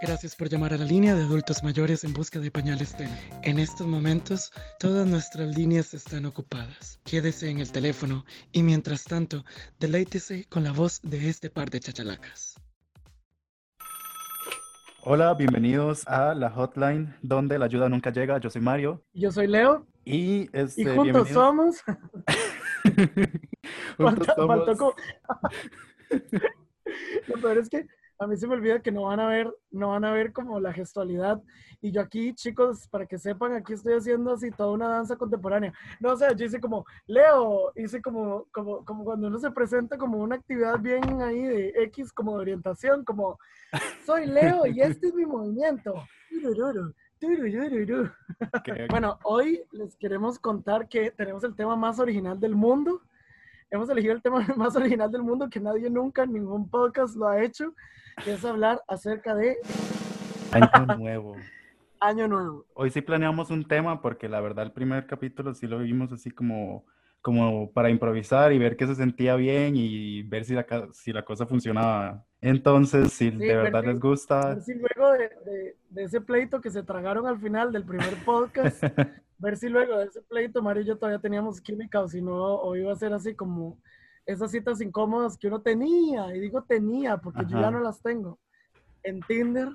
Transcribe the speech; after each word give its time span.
Gracias 0.00 0.36
por 0.36 0.48
llamar 0.48 0.72
a 0.74 0.76
la 0.76 0.84
línea 0.84 1.14
de 1.14 1.22
adultos 1.22 1.62
mayores 1.62 2.04
en 2.04 2.12
busca 2.12 2.38
de 2.38 2.50
pañales 2.50 2.94
Tena. 2.96 3.16
En 3.42 3.58
estos 3.58 3.86
momentos, 3.86 4.52
todas 4.78 5.06
nuestras 5.06 5.56
líneas 5.56 5.94
están 5.94 6.26
ocupadas. 6.26 7.00
Quédese 7.04 7.48
en 7.50 7.60
el 7.60 7.72
teléfono 7.72 8.24
y 8.52 8.62
mientras 8.62 9.04
tanto, 9.04 9.44
deleítese 9.80 10.44
con 10.48 10.64
la 10.64 10.72
voz 10.72 11.00
de 11.02 11.28
este 11.28 11.50
par 11.50 11.70
de 11.70 11.80
chachalacas. 11.80 12.60
Hola, 15.02 15.34
bienvenidos 15.34 16.06
a 16.08 16.34
la 16.34 16.50
hotline 16.50 17.14
donde 17.22 17.58
la 17.58 17.66
ayuda 17.66 17.88
nunca 17.88 18.10
llega. 18.10 18.38
Yo 18.38 18.50
soy 18.50 18.62
Mario. 18.62 19.04
Yo 19.12 19.32
soy 19.32 19.46
Leo. 19.46 19.86
Y, 20.04 20.48
este, 20.52 20.82
y 20.82 20.84
juntos 20.84 21.28
somos. 21.30 21.76
juntos 23.96 24.26
somos. 24.36 24.66
Lo 27.28 27.40
peor 27.40 27.58
es 27.58 27.68
que 27.68 27.86
a 28.18 28.26
mí 28.26 28.36
se 28.36 28.46
me 28.46 28.54
olvida 28.54 28.80
que 28.80 28.92
no 28.92 29.02
van 29.02 29.20
a 29.20 29.28
ver, 29.28 29.52
no 29.70 29.88
van 29.90 30.04
a 30.04 30.12
ver 30.12 30.32
como 30.32 30.58
la 30.60 30.72
gestualidad. 30.72 31.42
Y 31.80 31.92
yo 31.92 32.00
aquí, 32.00 32.34
chicos, 32.34 32.88
para 32.88 33.06
que 33.06 33.18
sepan, 33.18 33.52
aquí 33.52 33.74
estoy 33.74 33.94
haciendo 33.94 34.32
así 34.32 34.50
toda 34.50 34.70
una 34.70 34.88
danza 34.88 35.16
contemporánea. 35.16 35.72
No, 36.00 36.12
o 36.12 36.16
sea, 36.16 36.32
yo 36.32 36.46
hice 36.46 36.60
como, 36.60 36.86
Leo, 37.06 37.72
hice 37.76 38.00
como, 38.00 38.46
como, 38.52 38.84
como 38.84 39.04
cuando 39.04 39.28
uno 39.28 39.38
se 39.38 39.50
presenta 39.50 39.98
como 39.98 40.18
una 40.18 40.36
actividad 40.36 40.78
bien 40.80 41.20
ahí 41.20 41.42
de 41.42 41.72
X, 41.84 42.12
como 42.12 42.34
de 42.36 42.42
orientación, 42.42 43.04
como, 43.04 43.38
soy 44.04 44.26
Leo 44.26 44.66
y 44.66 44.80
este 44.80 45.08
es 45.08 45.14
mi 45.14 45.26
movimiento. 45.26 45.94
Bueno, 48.90 49.18
hoy 49.24 49.62
les 49.72 49.96
queremos 49.96 50.38
contar 50.38 50.88
que 50.88 51.10
tenemos 51.10 51.44
el 51.44 51.54
tema 51.54 51.76
más 51.76 51.98
original 51.98 52.38
del 52.38 52.54
mundo. 52.54 53.00
Hemos 53.70 53.88
elegido 53.90 54.14
el 54.14 54.22
tema 54.22 54.46
más 54.56 54.76
original 54.76 55.10
del 55.10 55.22
mundo 55.22 55.48
que 55.50 55.60
nadie 55.60 55.90
nunca, 55.90 56.22
en 56.22 56.32
ningún 56.32 56.68
podcast 56.68 57.16
lo 57.16 57.28
ha 57.28 57.42
hecho 57.42 57.74
que 58.24 58.32
es 58.32 58.44
hablar 58.44 58.80
acerca 58.88 59.34
de... 59.34 59.58
Año 60.52 60.68
Nuevo. 60.98 61.36
Año 62.00 62.28
Nuevo. 62.28 62.64
Hoy 62.74 62.90
sí 62.90 63.02
planeamos 63.02 63.50
un 63.50 63.66
tema 63.66 64.00
porque 64.00 64.28
la 64.28 64.40
verdad 64.40 64.64
el 64.64 64.72
primer 64.72 65.06
capítulo 65.06 65.52
sí 65.52 65.66
lo 65.66 65.78
vimos 65.80 66.12
así 66.12 66.30
como, 66.30 66.86
como 67.20 67.70
para 67.72 67.90
improvisar 67.90 68.52
y 68.52 68.58
ver 68.58 68.76
qué 68.76 68.86
se 68.86 68.94
sentía 68.94 69.36
bien 69.36 69.74
y 69.76 70.22
ver 70.22 70.44
si 70.44 70.54
la, 70.54 70.64
si 70.92 71.12
la 71.12 71.24
cosa 71.24 71.46
funcionaba. 71.46 72.24
Entonces, 72.40 73.12
si 73.12 73.30
de 73.30 73.56
verdad 73.56 73.84
les 73.84 74.00
gusta... 74.00 74.54
Ver 74.54 74.62
si 74.62 74.74
luego 74.74 75.12
de, 75.12 75.76
de, 75.90 76.02
ese 76.02 76.20
pleito 76.20 76.60
que 76.60 76.70
se 76.70 76.82
tragaron 76.82 77.26
al 77.26 77.38
final 77.38 77.72
del 77.72 77.84
primer 77.84 78.14
podcast, 78.24 78.82
ver 79.38 79.56
si 79.56 79.68
luego 79.68 79.98
de 79.98 80.06
ese 80.06 80.22
pleito 80.22 80.62
yo 80.82 80.96
todavía 80.96 81.20
teníamos 81.20 81.60
química 81.60 82.00
o 82.00 82.08
si 82.08 82.22
no, 82.22 82.56
o 82.56 82.76
iba 82.76 82.92
a 82.92 82.96
ser 82.96 83.12
así 83.12 83.34
como 83.34 83.78
esas 84.24 84.50
citas 84.50 84.80
incómodas 84.80 85.36
que 85.38 85.46
uno 85.46 85.60
tenía, 85.60 86.34
y 86.34 86.40
digo 86.40 86.62
tenía 86.62 87.16
porque 87.16 87.44
yo 87.46 87.60
ya 87.60 87.70
no 87.70 87.80
las 87.80 88.00
tengo, 88.02 88.38
en 89.02 89.20
Tinder, 89.20 89.68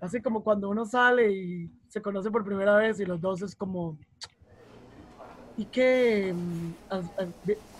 así 0.00 0.20
como 0.20 0.42
cuando 0.42 0.68
uno 0.68 0.84
sale 0.84 1.30
y 1.30 1.70
se 1.88 2.02
conoce 2.02 2.30
por 2.30 2.44
primera 2.44 2.76
vez 2.76 2.98
y 2.98 3.06
los 3.06 3.20
dos 3.20 3.42
es 3.42 3.54
como, 3.54 3.96
¿y 5.56 5.66
qué? 5.66 6.32
Mm, 6.34 6.74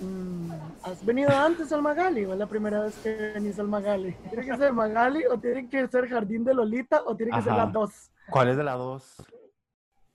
mm, 0.01 0.51
¿Has, 0.83 1.05
venido 1.05 1.31
antes 1.31 1.73
al 1.73 1.83
Magali 1.83 2.25
o 2.25 2.33
es 2.33 2.39
la 2.39 2.47
primera 2.47 2.83
vez 2.83 2.97
que 3.03 3.33
venís 3.35 3.59
al 3.59 3.69
Magali? 3.69 4.15
¿Tiene 4.31 4.47
que 4.47 4.57
ser 4.57 4.73
Magali 4.73 5.25
o 5.27 5.39
tiene 5.39 5.69
que 5.69 5.89
ser 5.89 6.09
Jardín 6.09 6.45
de 6.45 6.55
Lolita 6.55 7.03
o 7.05 7.17
tiene 7.17 7.33
que 7.33 7.43
ser 7.43 7.53
la 7.53 7.67
dos? 7.67 8.13
¿Cuál 8.31 8.49
es 8.49 8.57
de 8.57 8.65
la 8.65 8.75
dos? 8.75 9.17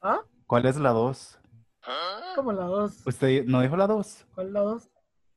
¿Ah? 0.01 0.21
¿Cuál 0.47 0.65
es 0.65 0.77
la 0.77 0.91
dos? 0.91 1.37
¿Cómo 2.35 2.53
la 2.53 2.63
dos? 2.63 3.05
¿Usted 3.05 3.43
no 3.45 3.59
dijo 3.59 3.75
la 3.75 3.85
dos? 3.85 4.25
¿Cuál 4.33 4.53
la 4.53 4.61
dos? 4.61 4.89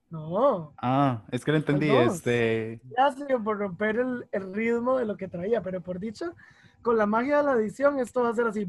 No. 0.08 0.72
Ah, 0.78 1.24
es 1.32 1.44
que 1.44 1.50
lo 1.50 1.56
entendí, 1.56 1.90
este... 1.90 2.80
Gracias 2.84 3.28
por 3.42 3.58
romper 3.58 3.96
el, 3.96 4.54
ritmo 4.54 4.98
de 4.98 5.06
lo 5.06 5.16
que 5.16 5.26
traía, 5.26 5.62
pero 5.62 5.80
por 5.80 5.98
dicho, 5.98 6.32
con 6.80 6.96
la 6.96 7.06
magia 7.06 7.38
de 7.38 7.42
la 7.42 7.52
edición, 7.54 7.98
esto 7.98 8.22
va 8.22 8.28
a 8.28 8.34
ser 8.34 8.46
así. 8.46 8.68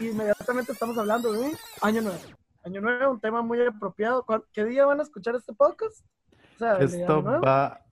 y 0.00 0.06
inmediatamente 0.06 0.70
estamos 0.70 0.96
hablando 0.98 1.32
de 1.32 1.52
Año 1.82 2.02
Nuevo. 2.02 2.20
Año 2.64 2.80
Nuevo, 2.80 3.10
un 3.10 3.20
tema 3.20 3.42
muy 3.42 3.60
apropiado. 3.66 4.24
¿Qué 4.52 4.64
día 4.64 4.86
van 4.86 5.00
a 5.00 5.02
escuchar 5.02 5.34
este 5.34 5.52
podcast? 5.52 6.04
esto 6.78 7.24
va, 7.24 7.84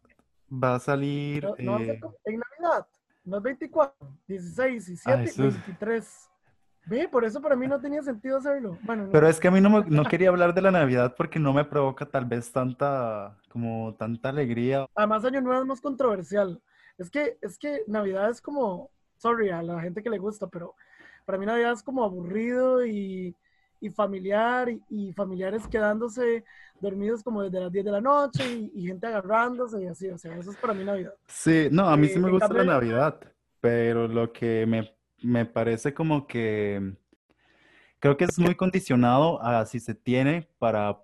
va 0.49 0.75
a 0.77 0.79
salir... 0.79 1.45
Eh, 1.59 2.01
en 2.25 2.41
Navidad, 2.41 2.87
no 3.25 3.39
es 3.39 3.43
24, 3.43 3.95
16, 4.29 4.87
17, 4.87 5.43
23. 5.43 6.31
Ve, 6.87 7.09
por 7.09 7.25
eso 7.25 7.41
para 7.41 7.57
mí 7.57 7.67
no 7.67 7.81
tenía 7.81 8.03
sentido 8.03 8.39
hacerlo. 8.39 8.79
Bueno, 8.83 9.09
Pero 9.11 9.29
es 9.29 9.41
que 9.41 9.49
a 9.49 9.51
mí 9.51 9.61
no, 9.61 9.83
no 9.85 10.05
quería 10.05 10.29
hablar 10.29 10.53
de 10.53 10.61
la 10.61 10.71
Navidad 10.71 11.15
porque 11.17 11.39
no 11.39 11.53
me 11.53 11.65
provoca 11.65 12.05
tal 12.05 12.27
vez 12.27 12.53
tanta, 12.53 13.37
como 13.49 13.95
tanta 13.95 14.29
alegría. 14.29 14.87
Además, 14.95 15.25
Año 15.25 15.41
Nuevo 15.41 15.63
es 15.63 15.67
más 15.67 15.81
controversial. 15.81 16.61
Es 16.99 17.11
que, 17.11 17.39
es 17.41 17.59
que 17.59 17.83
Navidad 17.87 18.31
es 18.31 18.41
como, 18.41 18.91
sorry 19.17 19.51
a 19.51 19.63
la 19.63 19.81
gente 19.81 20.03
que 20.03 20.11
le 20.11 20.19
gusta, 20.19 20.47
pero 20.47 20.75
para 21.25 21.39
mí 21.39 21.47
Navidad 21.47 21.73
es 21.73 21.83
como 21.83 22.05
aburrido 22.05 22.85
y, 22.85 23.35
y 23.81 23.91
familiar 23.91 24.69
y, 24.89 25.13
familiares 25.13 25.67
quedándose 25.69 26.45
dormidos 26.81 27.23
como 27.23 27.43
desde 27.43 27.61
las 27.61 27.73
10 27.73 27.85
de 27.85 27.91
la 27.93 28.01
noche 28.01 28.71
y, 28.75 28.87
gente 28.87 29.07
agarrándose 29.07 29.83
y 29.83 29.87
así, 29.87 30.09
o 30.09 30.19
sea, 30.19 30.37
eso 30.37 30.51
es 30.51 30.57
para 30.57 30.75
mí 30.75 30.85
Navidad. 30.85 31.15
Sí, 31.27 31.69
no, 31.71 31.89
a 31.89 31.97
mí 31.97 32.09
sí 32.09 32.19
eh, 32.19 32.19
me 32.19 32.31
gusta 32.31 32.53
la 32.53 32.65
Navidad, 32.65 33.21
pero 33.61 34.07
lo 34.07 34.33
que 34.33 34.67
me 34.67 34.94
me 35.25 35.47
parece 35.47 35.95
como 35.95 36.27
que 36.27 36.95
creo 37.99 38.17
que 38.17 38.25
es 38.25 38.39
muy 38.39 38.55
condicionado 38.55 39.43
a 39.43 39.65
si 39.67 39.81
se 39.81 39.95
tiene 39.95 40.49
para, 40.59 40.99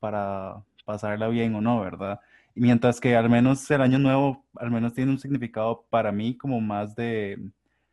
para 0.00 0.64
pasarla 0.84 1.28
bien 1.28 1.54
o 1.54 1.60
no, 1.60 1.80
¿verdad? 1.80 2.20
Y 2.54 2.60
mientras 2.60 3.00
que 3.00 3.16
al 3.16 3.30
menos 3.30 3.70
el 3.70 3.80
año 3.80 3.98
nuevo, 3.98 4.44
al 4.56 4.70
menos 4.70 4.92
tiene 4.94 5.12
un 5.12 5.18
significado 5.18 5.86
para 5.90 6.10
mí 6.10 6.36
como 6.36 6.60
más 6.60 6.94
de, 6.96 7.38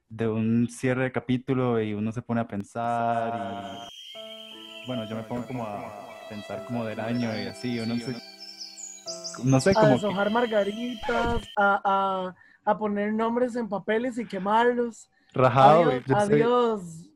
de 0.09 0.27
un 0.27 0.67
cierre 0.69 1.03
de 1.03 1.11
capítulo 1.11 1.81
y 1.81 1.93
uno 1.93 2.11
se 2.11 2.21
pone 2.21 2.41
a 2.41 2.47
pensar 2.47 3.87
y 4.83 4.87
bueno, 4.87 5.05
yo 5.07 5.15
me 5.17 5.23
pongo 5.23 5.45
como 5.45 5.63
a 5.63 6.07
pensar 6.29 6.65
como 6.65 6.85
del 6.85 6.99
año 6.99 7.29
y 7.37 7.47
así, 7.47 7.79
uno 7.79 7.95
sé, 7.97 8.15
no 9.43 9.59
sé, 9.59 9.73
como... 9.73 9.87
A 9.87 9.89
deshojar 9.91 10.31
margaritas, 10.31 11.43
a, 11.57 11.81
a, 11.83 12.35
a 12.65 12.77
poner 12.77 13.13
nombres 13.13 13.55
en 13.55 13.69
papeles 13.69 14.17
y 14.17 14.25
quemarlos. 14.25 15.09
Rajado. 15.33 15.91
Adiós, 16.15 17.09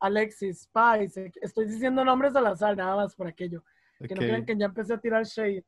Alexis 0.00 0.62
Spice. 0.62 1.32
Estoy 1.40 1.66
diciendo 1.66 2.04
nombres 2.04 2.34
al 2.36 2.46
azar, 2.46 2.76
nada 2.76 2.96
más 2.96 3.14
por 3.14 3.26
aquello. 3.26 3.62
Que 3.98 4.14
no 4.14 4.20
crean 4.20 4.44
que 4.44 4.56
ya 4.56 4.66
empecé 4.66 4.94
a 4.94 4.98
tirar 4.98 5.24
shade. 5.24 5.64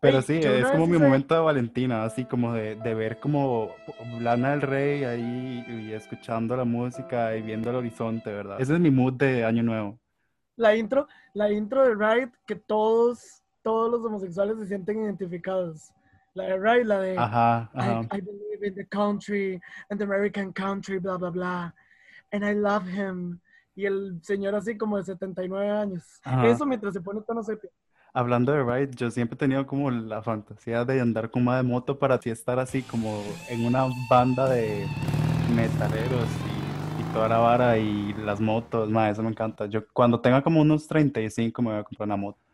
Pero 0.00 0.20
sí, 0.20 0.40
es 0.42 0.66
como 0.70 0.86
mi 0.86 0.98
momento 0.98 1.34
de 1.34 1.40
Valentina, 1.40 2.04
así 2.04 2.24
como 2.24 2.52
de, 2.52 2.76
de, 2.76 2.94
ver 2.94 3.18
como 3.18 3.74
Lana 4.20 4.50
del 4.50 4.60
Rey 4.62 5.04
ahí 5.04 5.64
y 5.68 5.92
escuchando 5.92 6.54
la 6.56 6.64
música 6.64 7.34
y 7.36 7.42
viendo 7.42 7.70
el 7.70 7.76
horizonte, 7.76 8.30
¿verdad? 8.30 8.60
Ese 8.60 8.74
es 8.74 8.80
mi 8.80 8.90
mood 8.90 9.14
de 9.14 9.44
Año 9.44 9.62
Nuevo. 9.62 9.98
La 10.56 10.76
intro, 10.76 11.08
la 11.34 11.50
intro 11.50 11.82
de 11.82 11.94
Ride 11.94 12.32
que 12.46 12.56
todos, 12.56 13.42
todos 13.62 13.90
los 13.90 14.04
homosexuales 14.04 14.58
se 14.58 14.66
sienten 14.66 15.02
identificados. 15.02 15.92
La 16.36 16.44
de 16.44 16.58
Right, 16.58 16.84
la 16.86 17.00
de 17.00 17.16
ajá, 17.16 17.70
ajá. 17.72 18.00
I, 18.12 18.18
I, 18.18 18.20
believe 18.20 18.62
in 18.62 18.74
the 18.74 18.84
country 18.84 19.58
and 19.88 19.98
the 19.98 20.04
American 20.04 20.52
country, 20.52 20.98
bla, 20.98 21.16
bla, 21.16 21.30
bla. 21.30 21.74
And 22.30 22.44
I 22.44 22.52
love 22.52 22.86
him. 22.86 23.40
Y 23.74 23.86
el 23.86 24.20
señor 24.22 24.54
así 24.54 24.76
como 24.76 24.98
de 24.98 25.04
79 25.04 25.70
años. 25.70 26.20
Eso 26.44 26.66
mientras 26.66 26.92
se 26.92 27.00
pone 27.00 27.22
tono 27.22 27.42
sepia. 27.42 27.70
Hablando 28.12 28.52
de 28.52 28.62
Ride, 28.62 28.94
yo 28.94 29.10
siempre 29.10 29.34
he 29.34 29.38
tenido 29.38 29.66
como 29.66 29.90
la 29.90 30.22
fantasía 30.22 30.84
de 30.84 31.00
andar 31.00 31.30
con 31.30 31.42
una 31.42 31.56
de 31.56 31.62
moto 31.62 31.98
para 31.98 32.16
así 32.16 32.28
estar 32.28 32.58
así 32.58 32.82
como 32.82 33.22
en 33.48 33.64
una 33.64 33.86
banda 34.10 34.48
de 34.48 34.86
metaleros 35.54 36.28
y, 36.98 37.02
y 37.02 37.12
toda 37.14 37.28
la 37.28 37.38
vara 37.38 37.78
y 37.78 38.12
las 38.14 38.40
motos, 38.40 38.90
ma, 38.90 39.08
eso 39.08 39.22
me 39.22 39.30
encanta. 39.30 39.66
Yo 39.66 39.86
cuando 39.92 40.20
tenga 40.20 40.42
como 40.42 40.60
unos 40.60 40.86
35 40.86 41.62
me 41.62 41.70
voy 41.70 41.78
a 41.80 41.84
comprar 41.84 42.06
una 42.06 42.16
moto. 42.16 42.45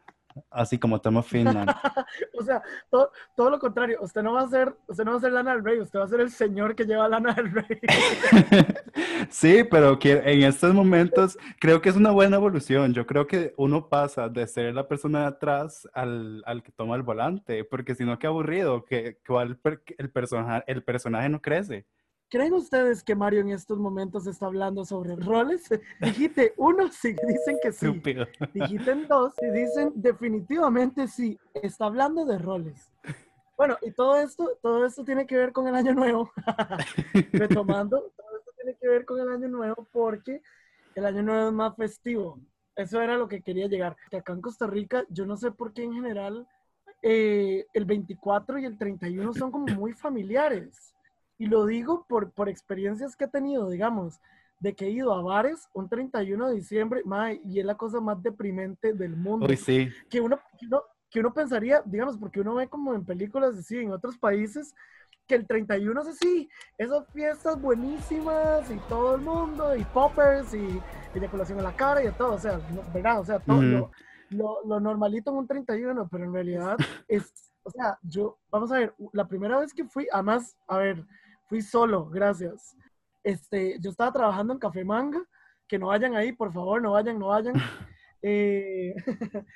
Así 0.50 0.78
como 0.78 1.00
Tomo 1.00 1.22
Finland. 1.22 1.70
o 2.38 2.42
sea, 2.42 2.62
todo, 2.90 3.12
todo, 3.36 3.50
lo 3.50 3.58
contrario. 3.58 3.98
Usted 4.00 4.22
no 4.22 4.34
va 4.34 4.42
a 4.42 4.48
ser, 4.48 4.74
usted 4.86 5.04
no 5.04 5.12
va 5.12 5.16
a 5.16 5.20
ser 5.20 5.32
Lana 5.32 5.54
del 5.54 5.64
Rey, 5.64 5.80
usted 5.80 5.98
va 5.98 6.04
a 6.04 6.08
ser 6.08 6.20
el 6.20 6.30
señor 6.30 6.74
que 6.74 6.84
lleva 6.84 7.08
Lana 7.08 7.32
del 7.34 7.52
Rey. 7.52 7.80
sí, 9.30 9.64
pero 9.64 9.98
que 9.98 10.12
en 10.24 10.42
estos 10.42 10.74
momentos 10.74 11.38
creo 11.60 11.80
que 11.80 11.88
es 11.88 11.96
una 11.96 12.10
buena 12.10 12.36
evolución. 12.36 12.92
Yo 12.94 13.06
creo 13.06 13.26
que 13.26 13.54
uno 13.56 13.88
pasa 13.88 14.28
de 14.28 14.46
ser 14.46 14.74
la 14.74 14.88
persona 14.88 15.20
de 15.20 15.26
atrás 15.26 15.88
al, 15.94 16.42
al 16.46 16.62
que 16.62 16.72
toma 16.72 16.96
el 16.96 17.02
volante, 17.02 17.64
porque 17.64 17.94
si 17.94 18.04
no, 18.04 18.18
qué 18.18 18.26
aburrido, 18.26 18.84
que, 18.84 19.18
que 19.22 19.32
el, 19.98 20.10
personaje, 20.10 20.64
el 20.66 20.82
personaje 20.82 21.28
no 21.28 21.40
crece. 21.40 21.86
¿Creen 22.32 22.54
ustedes 22.54 23.04
que 23.04 23.14
Mario 23.14 23.40
en 23.40 23.50
estos 23.50 23.78
momentos 23.78 24.26
está 24.26 24.46
hablando 24.46 24.86
sobre 24.86 25.16
roles? 25.16 25.68
Dijiste 26.00 26.54
uno, 26.56 26.88
sí, 26.88 27.14
dicen 27.28 27.58
que 27.62 27.72
sí. 27.72 28.02
Dijiste 28.54 28.94
dos, 29.06 29.34
y 29.42 29.50
dicen 29.50 29.92
definitivamente 29.96 31.08
sí. 31.08 31.38
Está 31.52 31.84
hablando 31.84 32.24
de 32.24 32.38
roles. 32.38 32.90
Bueno, 33.54 33.76
y 33.82 33.90
todo 33.90 34.16
esto, 34.16 34.58
todo 34.62 34.86
esto 34.86 35.04
tiene 35.04 35.26
que 35.26 35.36
ver 35.36 35.52
con 35.52 35.68
el 35.68 35.74
año 35.74 35.92
nuevo. 35.92 36.32
Retomando, 37.34 37.98
todo 38.16 38.38
esto 38.38 38.50
tiene 38.56 38.78
que 38.80 38.88
ver 38.88 39.04
con 39.04 39.20
el 39.20 39.28
año 39.28 39.48
nuevo 39.48 39.86
porque 39.92 40.40
el 40.94 41.04
año 41.04 41.22
nuevo 41.22 41.48
es 41.48 41.52
más 41.52 41.76
festivo. 41.76 42.40
Eso 42.74 43.02
era 43.02 43.18
lo 43.18 43.28
que 43.28 43.42
quería 43.42 43.66
llegar. 43.66 43.94
Que 44.10 44.16
acá 44.16 44.32
en 44.32 44.40
Costa 44.40 44.66
Rica, 44.66 45.04
yo 45.10 45.26
no 45.26 45.36
sé 45.36 45.50
por 45.50 45.74
qué 45.74 45.82
en 45.82 45.92
general 45.92 46.48
eh, 47.02 47.66
el 47.74 47.84
24 47.84 48.58
y 48.58 48.64
el 48.64 48.78
31 48.78 49.34
son 49.34 49.50
como 49.50 49.66
muy 49.66 49.92
familiares. 49.92 50.94
Y 51.42 51.46
lo 51.46 51.66
digo 51.66 52.06
por, 52.08 52.30
por 52.30 52.48
experiencias 52.48 53.16
que 53.16 53.24
he 53.24 53.28
tenido, 53.28 53.68
digamos, 53.68 54.20
de 54.60 54.76
que 54.76 54.86
he 54.86 54.90
ido 54.90 55.12
a 55.12 55.22
bares 55.22 55.68
un 55.74 55.88
31 55.88 56.48
de 56.48 56.54
diciembre, 56.54 57.02
y 57.44 57.58
es 57.58 57.66
la 57.66 57.74
cosa 57.74 58.00
más 58.00 58.22
deprimente 58.22 58.92
del 58.92 59.16
mundo. 59.16 59.48
sí. 59.56 59.88
Que 60.08 60.20
uno, 60.20 60.38
que 61.10 61.18
uno, 61.18 61.34
pensaría, 61.34 61.82
digamos, 61.84 62.16
porque 62.16 62.40
uno 62.40 62.54
ve 62.54 62.68
como 62.68 62.94
en 62.94 63.04
películas 63.04 63.56
así, 63.58 63.76
en 63.76 63.90
otros 63.90 64.16
países, 64.18 64.72
que 65.26 65.34
el 65.34 65.44
31 65.44 66.02
es 66.02 66.06
así, 66.06 66.48
esas 66.78 67.08
fiestas 67.08 67.60
buenísimas 67.60 68.70
y 68.70 68.76
todo 68.88 69.16
el 69.16 69.22
mundo, 69.22 69.74
y 69.74 69.82
poppers, 69.86 70.54
y 70.54 70.80
eyaculación 71.12 71.58
en 71.58 71.64
la 71.64 71.74
cara 71.74 72.04
y 72.04 72.10
todo, 72.12 72.34
o 72.34 72.38
sea, 72.38 72.60
¿verdad? 72.94 73.18
O 73.18 73.24
sea, 73.24 73.40
todo 73.40 73.60
lo, 74.30 74.60
lo, 74.64 74.78
normalito 74.78 75.32
en 75.32 75.38
un 75.38 75.48
31, 75.48 76.08
pero 76.08 76.22
en 76.22 76.32
realidad 76.32 76.76
es, 77.08 77.32
o 77.64 77.70
sea, 77.72 77.98
yo, 78.00 78.38
vamos 78.48 78.70
a 78.70 78.78
ver, 78.78 78.94
la 79.12 79.26
primera 79.26 79.58
vez 79.58 79.74
que 79.74 79.84
fui, 79.84 80.06
además, 80.12 80.56
a 80.68 80.78
ver, 80.78 81.04
fui 81.52 81.60
solo, 81.60 82.08
gracias 82.08 82.74
este, 83.24 83.78
yo 83.80 83.90
estaba 83.90 84.12
trabajando 84.12 84.52
en 84.52 84.58
Café 84.58 84.84
Manga, 84.84 85.22
que 85.68 85.78
no 85.78 85.88
vayan 85.88 86.14
ahí, 86.14 86.32
por 86.32 86.50
favor, 86.52 86.82
no 86.82 86.92
vayan, 86.92 87.18
no 87.18 87.28
vayan. 87.28 87.54
Eh, 88.24 88.94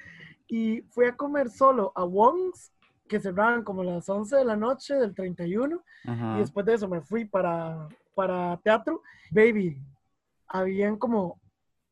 y 0.48 0.82
fui 0.90 1.06
a 1.06 1.16
comer 1.16 1.48
solo 1.50 1.92
a 1.94 2.04
Wong's, 2.04 2.72
que 3.08 3.20
cerraban 3.20 3.62
como 3.62 3.84
las 3.84 4.08
11 4.08 4.34
de 4.34 4.44
la 4.44 4.56
noche 4.56 4.96
del 4.96 5.14
31. 5.14 5.80
Y 6.04 6.38
después 6.40 6.66
de 6.66 6.74
eso 6.74 6.88
me 6.88 7.00
fui 7.00 7.26
para, 7.26 7.86
para 8.16 8.56
teatro. 8.64 9.02
Baby, 9.30 9.80
habían 10.48 10.96
como, 10.96 11.40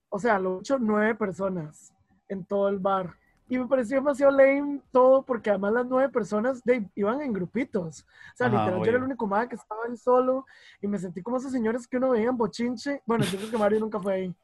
o 0.09 0.19
sea, 0.19 0.41
lo 0.41 0.57
ocho, 0.57 0.81
nueve 0.81 1.15
personas 1.15 1.95
en 2.29 2.45
todo 2.45 2.69
el 2.69 2.81
bar. 2.81 3.15
Y 3.55 3.59
me 3.59 3.69
pareció 3.69 3.99
demasiado 3.99 4.33
lame 4.33 4.81
todo 4.91 5.23
porque 5.23 5.49
además 5.49 5.75
las 5.75 5.87
nueve 5.87 6.09
personas 6.09 6.61
iban 6.97 7.21
en 7.21 7.33
grupitos. 7.33 8.01
O 8.01 8.37
sea, 8.37 8.49
literal, 8.49 8.79
yo 8.79 8.85
era 8.85 8.97
el 8.97 9.05
único 9.05 9.29
madre 9.29 9.51
que 9.51 9.55
estaba 9.55 9.83
ahí 9.89 9.97
solo 9.97 10.45
y 10.83 10.89
me 10.89 10.99
sentí 10.99 11.23
como 11.23 11.37
esos 11.37 11.53
señores 11.53 11.87
que 11.87 11.99
uno 11.99 12.11
veía 12.11 12.31
en 12.31 12.37
bochinche. 12.37 13.01
Bueno, 13.07 13.25
yo 13.25 13.39
creo 13.39 13.51
que 13.53 13.59
Mario 13.59 13.79
nunca 13.79 14.01
fue 14.01 14.13
ahí. 14.13 14.35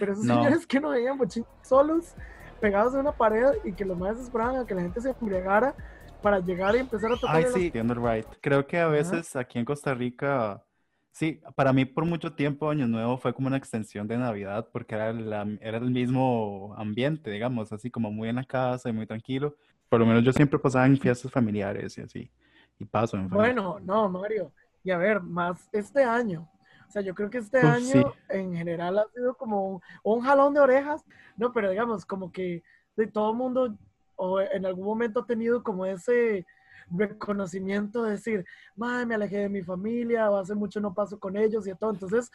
Pero 0.00 0.14
esos 0.14 0.26
señores 0.26 0.66
que 0.66 0.78
uno 0.78 0.88
veía 0.88 1.12
en 1.12 1.18
bochinche 1.18 1.48
solos, 1.62 2.16
pegados 2.60 2.92
en 2.94 3.00
una 3.00 3.12
pared 3.12 3.52
y 3.62 3.72
que 3.72 3.84
los 3.84 3.96
madres 3.96 4.22
esperaban 4.22 4.56
a 4.56 4.66
que 4.66 4.74
la 4.74 4.82
gente 4.82 5.00
se 5.00 5.10
embriagara 5.10 5.72
para 6.20 6.40
llegar 6.40 6.74
y 6.74 6.80
empezar 6.80 7.12
a 7.12 7.16
tocar. 7.16 7.36
Ay, 7.36 7.46
sí, 7.54 7.66
entiendo, 7.66 7.94
right. 7.94 8.26
Creo 8.40 8.66
que 8.66 8.80
a 8.80 8.88
veces 8.88 9.36
aquí 9.36 9.60
en 9.60 9.64
Costa 9.64 9.94
Rica 9.94 10.60
Sí, 11.16 11.40
para 11.54 11.72
mí 11.72 11.86
por 11.86 12.04
mucho 12.04 12.34
tiempo 12.34 12.68
Año 12.68 12.86
Nuevo 12.86 13.16
fue 13.16 13.32
como 13.32 13.46
una 13.46 13.56
extensión 13.56 14.06
de 14.06 14.18
Navidad 14.18 14.68
porque 14.70 14.94
era, 14.94 15.08
era 15.62 15.78
el 15.78 15.90
mismo 15.90 16.74
ambiente, 16.76 17.30
digamos, 17.30 17.72
así 17.72 17.90
como 17.90 18.12
muy 18.12 18.28
en 18.28 18.36
la 18.36 18.44
casa 18.44 18.90
y 18.90 18.92
muy 18.92 19.06
tranquilo. 19.06 19.56
Por 19.88 20.00
lo 20.00 20.04
menos 20.04 20.22
yo 20.24 20.32
siempre 20.34 20.58
pasaba 20.58 20.84
en 20.84 20.98
fiestas 20.98 21.32
familiares 21.32 21.96
y 21.96 22.02
así, 22.02 22.30
y 22.78 22.84
paso 22.84 23.16
en 23.16 23.30
Bueno, 23.30 23.80
no, 23.80 24.10
Mario, 24.10 24.52
y 24.84 24.90
a 24.90 24.98
ver, 24.98 25.22
más 25.22 25.70
este 25.72 26.04
año. 26.04 26.50
O 26.86 26.90
sea, 26.90 27.00
yo 27.00 27.14
creo 27.14 27.30
que 27.30 27.38
este 27.38 27.60
año 27.60 28.12
en 28.28 28.54
general 28.54 28.98
ha 28.98 29.08
sido 29.14 29.34
como 29.38 29.80
un, 30.02 30.20
jalón 30.20 30.52
de 30.52 30.60
orejas, 30.60 31.02
no, 31.38 31.50
pero 31.50 31.70
digamos, 31.70 32.04
como 32.04 32.30
que 32.30 32.62
de 32.94 33.06
todo 33.06 33.30
el 33.30 33.38
mundo 33.38 33.74
o 34.16 34.42
en 34.42 34.66
algún 34.66 34.84
momento 34.84 35.20
ha 35.20 35.26
tenido 35.26 35.62
como 35.62 35.86
ese 35.86 36.44
reconocimiento 36.90 38.02
de 38.02 38.12
decir, 38.12 38.44
madre, 38.74 39.06
me 39.06 39.14
alejé 39.14 39.38
de 39.38 39.48
mi 39.48 39.62
familia, 39.62 40.30
o 40.30 40.36
hace 40.36 40.54
mucho 40.54 40.80
no 40.80 40.94
paso 40.94 41.18
con 41.18 41.36
ellos 41.36 41.66
y 41.66 41.74
todo. 41.74 41.90
Entonces, 41.90 42.30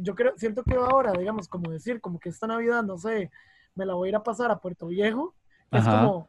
yo 0.00 0.14
creo, 0.14 0.32
siento 0.36 0.62
que 0.62 0.74
ahora, 0.74 1.12
digamos, 1.12 1.48
como 1.48 1.70
decir, 1.70 2.00
como 2.00 2.18
que 2.18 2.28
esta 2.28 2.46
Navidad, 2.46 2.82
no 2.82 2.98
sé, 2.98 3.30
me 3.74 3.86
la 3.86 3.94
voy 3.94 4.08
a 4.08 4.10
ir 4.10 4.16
a 4.16 4.22
pasar 4.22 4.50
a 4.50 4.58
Puerto 4.58 4.86
Viejo, 4.86 5.34
es 5.70 5.84
como, 5.84 6.28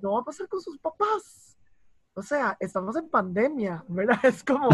no 0.00 0.12
va 0.12 0.20
a 0.20 0.24
pasar 0.24 0.48
con 0.48 0.60
sus 0.60 0.78
papás. 0.78 1.56
O 2.14 2.22
sea, 2.22 2.56
estamos 2.60 2.94
en 2.96 3.08
pandemia, 3.08 3.84
¿verdad? 3.88 4.18
Es 4.22 4.44
como 4.44 4.68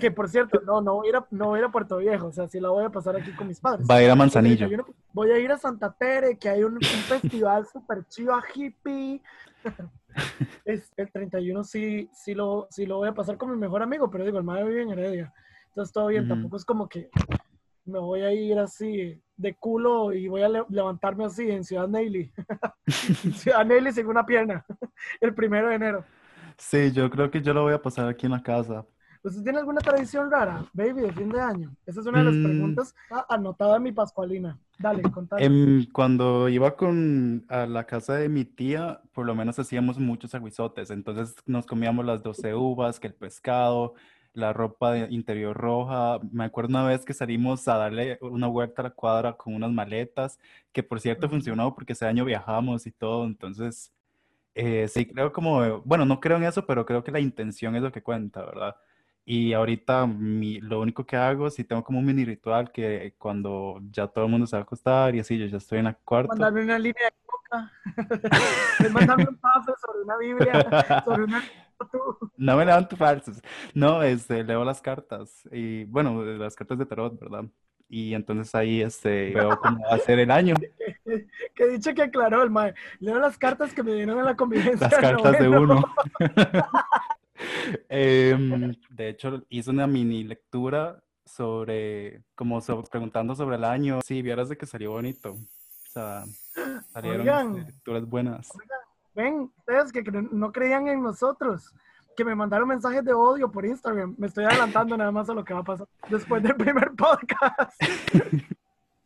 que, 0.00 0.10
por 0.10 0.28
cierto, 0.28 0.60
no, 0.64 0.80
no 0.80 0.94
voy, 0.94 1.08
a 1.08 1.10
ir 1.10 1.16
a, 1.16 1.26
no 1.30 1.46
voy 1.46 1.56
a, 1.56 1.62
ir 1.62 1.64
a 1.64 1.72
Puerto 1.72 1.96
Viejo, 1.96 2.28
o 2.28 2.32
sea, 2.32 2.46
sí 2.46 2.60
la 2.60 2.68
voy 2.68 2.84
a 2.84 2.90
pasar 2.90 3.16
aquí 3.16 3.32
con 3.32 3.48
mis 3.48 3.58
padres. 3.58 3.86
Va 3.90 3.96
a 3.96 4.02
ir 4.02 4.10
a 4.10 4.14
Manzanillo. 4.14 4.68
Voy 5.12 5.30
a 5.30 5.38
ir 5.38 5.50
a 5.50 5.58
Santa 5.58 5.92
Tere, 5.92 6.38
que 6.38 6.48
hay 6.48 6.62
un, 6.62 6.74
un 6.74 6.80
festival 6.80 7.66
súper 7.72 8.06
chido 8.06 8.34
hippie. 8.54 9.20
es, 10.64 10.92
el 10.96 11.10
31 11.10 11.64
sí, 11.64 12.08
sí, 12.12 12.34
lo, 12.34 12.66
sí 12.70 12.86
lo 12.86 12.98
voy 12.98 13.08
a 13.08 13.14
pasar 13.14 13.36
con 13.36 13.50
mi 13.50 13.56
mejor 13.56 13.82
amigo, 13.82 14.10
pero 14.10 14.24
digo, 14.24 14.38
el 14.38 14.44
madre 14.44 14.64
vive 14.64 14.82
en 14.82 14.90
Heredia. 14.90 15.32
Entonces 15.68 15.92
todo 15.92 16.06
bien, 16.06 16.26
tampoco 16.26 16.56
es 16.56 16.64
como 16.64 16.88
que 16.88 17.10
me 17.84 17.98
voy 17.98 18.22
a 18.22 18.32
ir 18.32 18.58
así 18.58 19.20
de 19.36 19.54
culo 19.54 20.12
y 20.12 20.28
voy 20.28 20.42
a 20.42 20.48
levantarme 20.48 21.24
así 21.24 21.50
en 21.50 21.64
Ciudad 21.64 21.88
Neily. 21.88 22.32
Ciudad 23.34 23.64
Neily 23.64 23.92
sin 23.92 24.06
una 24.06 24.24
pierna, 24.24 24.64
el 25.20 25.34
primero 25.34 25.68
de 25.68 25.74
enero. 25.74 26.04
Sí, 26.58 26.90
yo 26.92 27.10
creo 27.10 27.30
que 27.30 27.42
yo 27.42 27.52
lo 27.52 27.62
voy 27.62 27.74
a 27.74 27.82
pasar 27.82 28.08
aquí 28.08 28.26
en 28.26 28.32
la 28.32 28.42
casa. 28.42 28.84
¿Usted 29.22 29.42
tiene 29.42 29.58
alguna 29.58 29.80
tradición 29.80 30.30
rara, 30.30 30.64
baby, 30.72 31.02
de 31.02 31.12
fin 31.12 31.28
de 31.28 31.40
año? 31.40 31.76
Esa 31.84 32.00
es 32.00 32.06
una 32.06 32.18
de 32.18 32.24
las 32.24 32.34
mm. 32.34 32.44
preguntas 32.44 32.94
anotada 33.28 33.76
en 33.76 33.82
mi 33.82 33.92
pascualina. 33.92 34.58
Dale, 34.78 35.02
contame. 35.02 35.44
Em, 35.44 35.86
cuando 35.90 36.48
iba 36.48 36.76
con, 36.76 37.44
a 37.48 37.66
la 37.66 37.84
casa 37.84 38.14
de 38.14 38.28
mi 38.28 38.44
tía, 38.44 39.00
por 39.12 39.26
lo 39.26 39.34
menos 39.34 39.58
hacíamos 39.58 39.98
muchos 39.98 40.34
aguizotes. 40.34 40.90
Entonces 40.90 41.34
nos 41.46 41.66
comíamos 41.66 42.04
las 42.04 42.22
12 42.22 42.54
uvas, 42.54 43.00
que 43.00 43.06
el 43.06 43.14
pescado, 43.14 43.94
la 44.36 44.52
ropa 44.52 44.98
interior 44.98 45.56
roja. 45.56 46.20
Me 46.30 46.44
acuerdo 46.44 46.70
una 46.70 46.86
vez 46.86 47.04
que 47.04 47.14
salimos 47.14 47.66
a 47.68 47.78
darle 47.78 48.18
una 48.20 48.46
vuelta 48.48 48.82
a 48.82 48.84
la 48.84 48.90
cuadra 48.90 49.36
con 49.36 49.54
unas 49.54 49.72
maletas, 49.72 50.38
que 50.72 50.82
por 50.82 51.00
cierto 51.00 51.28
funcionó 51.28 51.74
porque 51.74 51.94
ese 51.94 52.06
año 52.06 52.24
viajamos 52.24 52.86
y 52.86 52.92
todo. 52.92 53.24
Entonces, 53.24 53.92
eh, 54.54 54.88
sí, 54.88 55.06
creo 55.06 55.32
como, 55.32 55.80
bueno, 55.84 56.04
no 56.04 56.20
creo 56.20 56.36
en 56.36 56.44
eso, 56.44 56.66
pero 56.66 56.84
creo 56.86 57.02
que 57.02 57.12
la 57.12 57.20
intención 57.20 57.76
es 57.76 57.82
lo 57.82 57.92
que 57.92 58.02
cuenta, 58.02 58.44
¿verdad? 58.44 58.76
Y 59.28 59.52
ahorita 59.54 60.06
mi, 60.06 60.60
lo 60.60 60.80
único 60.80 61.04
que 61.04 61.16
hago, 61.16 61.50
si 61.50 61.64
tengo 61.64 61.82
como 61.82 61.98
un 61.98 62.06
mini 62.06 62.24
ritual 62.24 62.70
que 62.70 63.12
cuando 63.18 63.80
ya 63.90 64.06
todo 64.06 64.26
el 64.26 64.30
mundo 64.30 64.46
se 64.46 64.54
va 64.54 64.60
a 64.60 64.62
acostar 64.62 65.16
y 65.16 65.18
así, 65.18 65.36
yo 65.36 65.46
ya 65.46 65.56
estoy 65.56 65.80
en 65.80 65.86
la 65.86 65.94
cuarta. 65.94 66.28
Mandarme 66.28 66.62
una 66.62 66.78
línea 66.78 67.06
de 67.06 67.26
coca. 67.26 67.72
Mandarme 68.92 69.26
un 69.28 69.36
pase 69.36 69.72
sobre 69.84 70.04
una 70.04 70.16
Biblia, 70.16 71.02
sobre 71.04 71.24
una... 71.24 71.42
No 72.36 72.56
me 72.56 72.64
levanto 72.64 72.96
falsos. 72.96 73.42
No, 73.74 74.00
este, 74.00 74.44
leo 74.44 74.64
las 74.64 74.80
cartas. 74.80 75.42
Y 75.50 75.84
bueno, 75.86 76.22
las 76.22 76.54
cartas 76.54 76.78
de 76.78 76.86
tarot, 76.86 77.18
¿verdad? 77.18 77.46
Y 77.88 78.14
entonces 78.14 78.54
ahí 78.54 78.80
este, 78.80 79.32
veo 79.34 79.58
cómo 79.58 79.80
va 79.90 79.96
a 79.96 79.98
ser 79.98 80.20
el 80.20 80.30
año. 80.30 80.54
que 81.54 81.66
dicho 81.66 81.92
que 81.94 82.02
aclaró 82.02 82.44
el 82.44 82.50
mae. 82.50 82.74
Leo 83.00 83.18
las 83.18 83.36
cartas 83.36 83.74
que 83.74 83.82
me 83.82 83.92
dieron 83.92 84.20
en 84.20 84.24
la 84.24 84.36
convivencia. 84.36 84.88
Las 84.88 85.00
cartas 85.00 85.38
de 85.38 85.48
uno. 85.48 85.82
Em, 87.88 88.74
de 88.90 89.08
hecho, 89.08 89.44
hice 89.48 89.70
una 89.70 89.86
mini 89.86 90.24
lectura 90.24 91.02
sobre, 91.24 92.22
como 92.34 92.60
preguntando 92.90 93.34
sobre 93.34 93.56
el 93.56 93.64
año. 93.64 94.00
Sí, 94.04 94.22
vieras 94.22 94.48
de 94.48 94.56
que 94.56 94.66
salió 94.66 94.92
bonito. 94.92 95.32
O 95.32 95.90
sea, 95.90 96.24
salieron 96.92 97.56
lecturas 97.64 98.06
buenas. 98.06 98.48
ven, 99.14 99.50
ustedes 99.58 99.92
que 99.92 100.02
no 100.02 100.52
creían 100.52 100.88
en 100.88 101.02
nosotros, 101.02 101.74
que 102.16 102.24
me 102.24 102.34
mandaron 102.34 102.68
mensajes 102.68 103.04
de 103.04 103.12
odio 103.12 103.50
por 103.50 103.66
Instagram. 103.66 104.14
Me 104.18 104.26
estoy 104.28 104.44
adelantando 104.44 104.96
nada 104.96 105.10
más 105.10 105.28
a 105.28 105.34
lo 105.34 105.44
que 105.44 105.54
va 105.54 105.60
a 105.60 105.64
pasar 105.64 105.88
después 106.08 106.42
del 106.42 106.54
primer 106.54 106.92
podcast. 106.96 107.80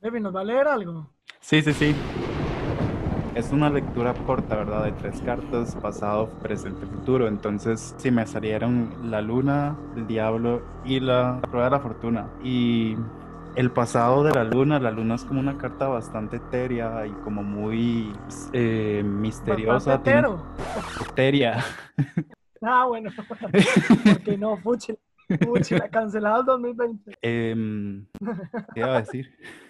Debbie, 0.01 0.21
¿nos 0.21 0.35
va 0.35 0.41
a 0.41 0.45
leer 0.45 0.67
algo? 0.67 1.11
Sí, 1.41 1.63
sí, 1.63 1.73
sí. 1.73 1.95
Es 3.41 3.53
una 3.53 3.71
lectura 3.71 4.13
corta, 4.27 4.55
¿verdad? 4.55 4.85
De 4.85 4.93
tres 4.93 5.23
cartas, 5.23 5.75
pasado, 5.77 6.29
presente, 6.43 6.85
futuro. 6.85 7.27
Entonces, 7.27 7.95
si 7.97 8.11
me 8.11 8.27
salieron 8.27 9.11
la 9.11 9.23
luna, 9.23 9.79
el 9.97 10.07
diablo 10.07 10.61
y 10.85 11.01
la 11.01 11.41
prueba 11.41 11.65
de 11.65 11.71
la 11.71 11.81
fortuna. 11.81 12.29
Y 12.45 12.97
el 13.57 13.71
pasado 13.71 14.25
de 14.25 14.35
la 14.35 14.45
luna, 14.45 14.79
la 14.79 14.91
luna 14.91 15.15
es 15.15 15.25
como 15.25 15.41
una 15.41 15.57
carta 15.57 15.89
bastante 15.89 16.37
etérea 16.37 17.07
y 17.07 17.13
como 17.25 17.43
muy 17.43 18.13
eh, 18.53 19.03
misteriosa. 19.03 19.95
Etérea. 19.95 21.65
Ah, 22.63 22.85
bueno. 22.87 23.11
Porque 24.05 24.37
no, 24.37 24.59
fuchi, 24.59 24.93
fuchi, 25.43 25.79
la 25.79 25.89
cancelado 25.89 26.41
el 26.41 26.45
2020. 26.45 27.17
Eh, 27.23 28.03
¿Qué 28.75 28.81
iba 28.81 28.97
a 28.97 29.01
decir? 29.01 29.35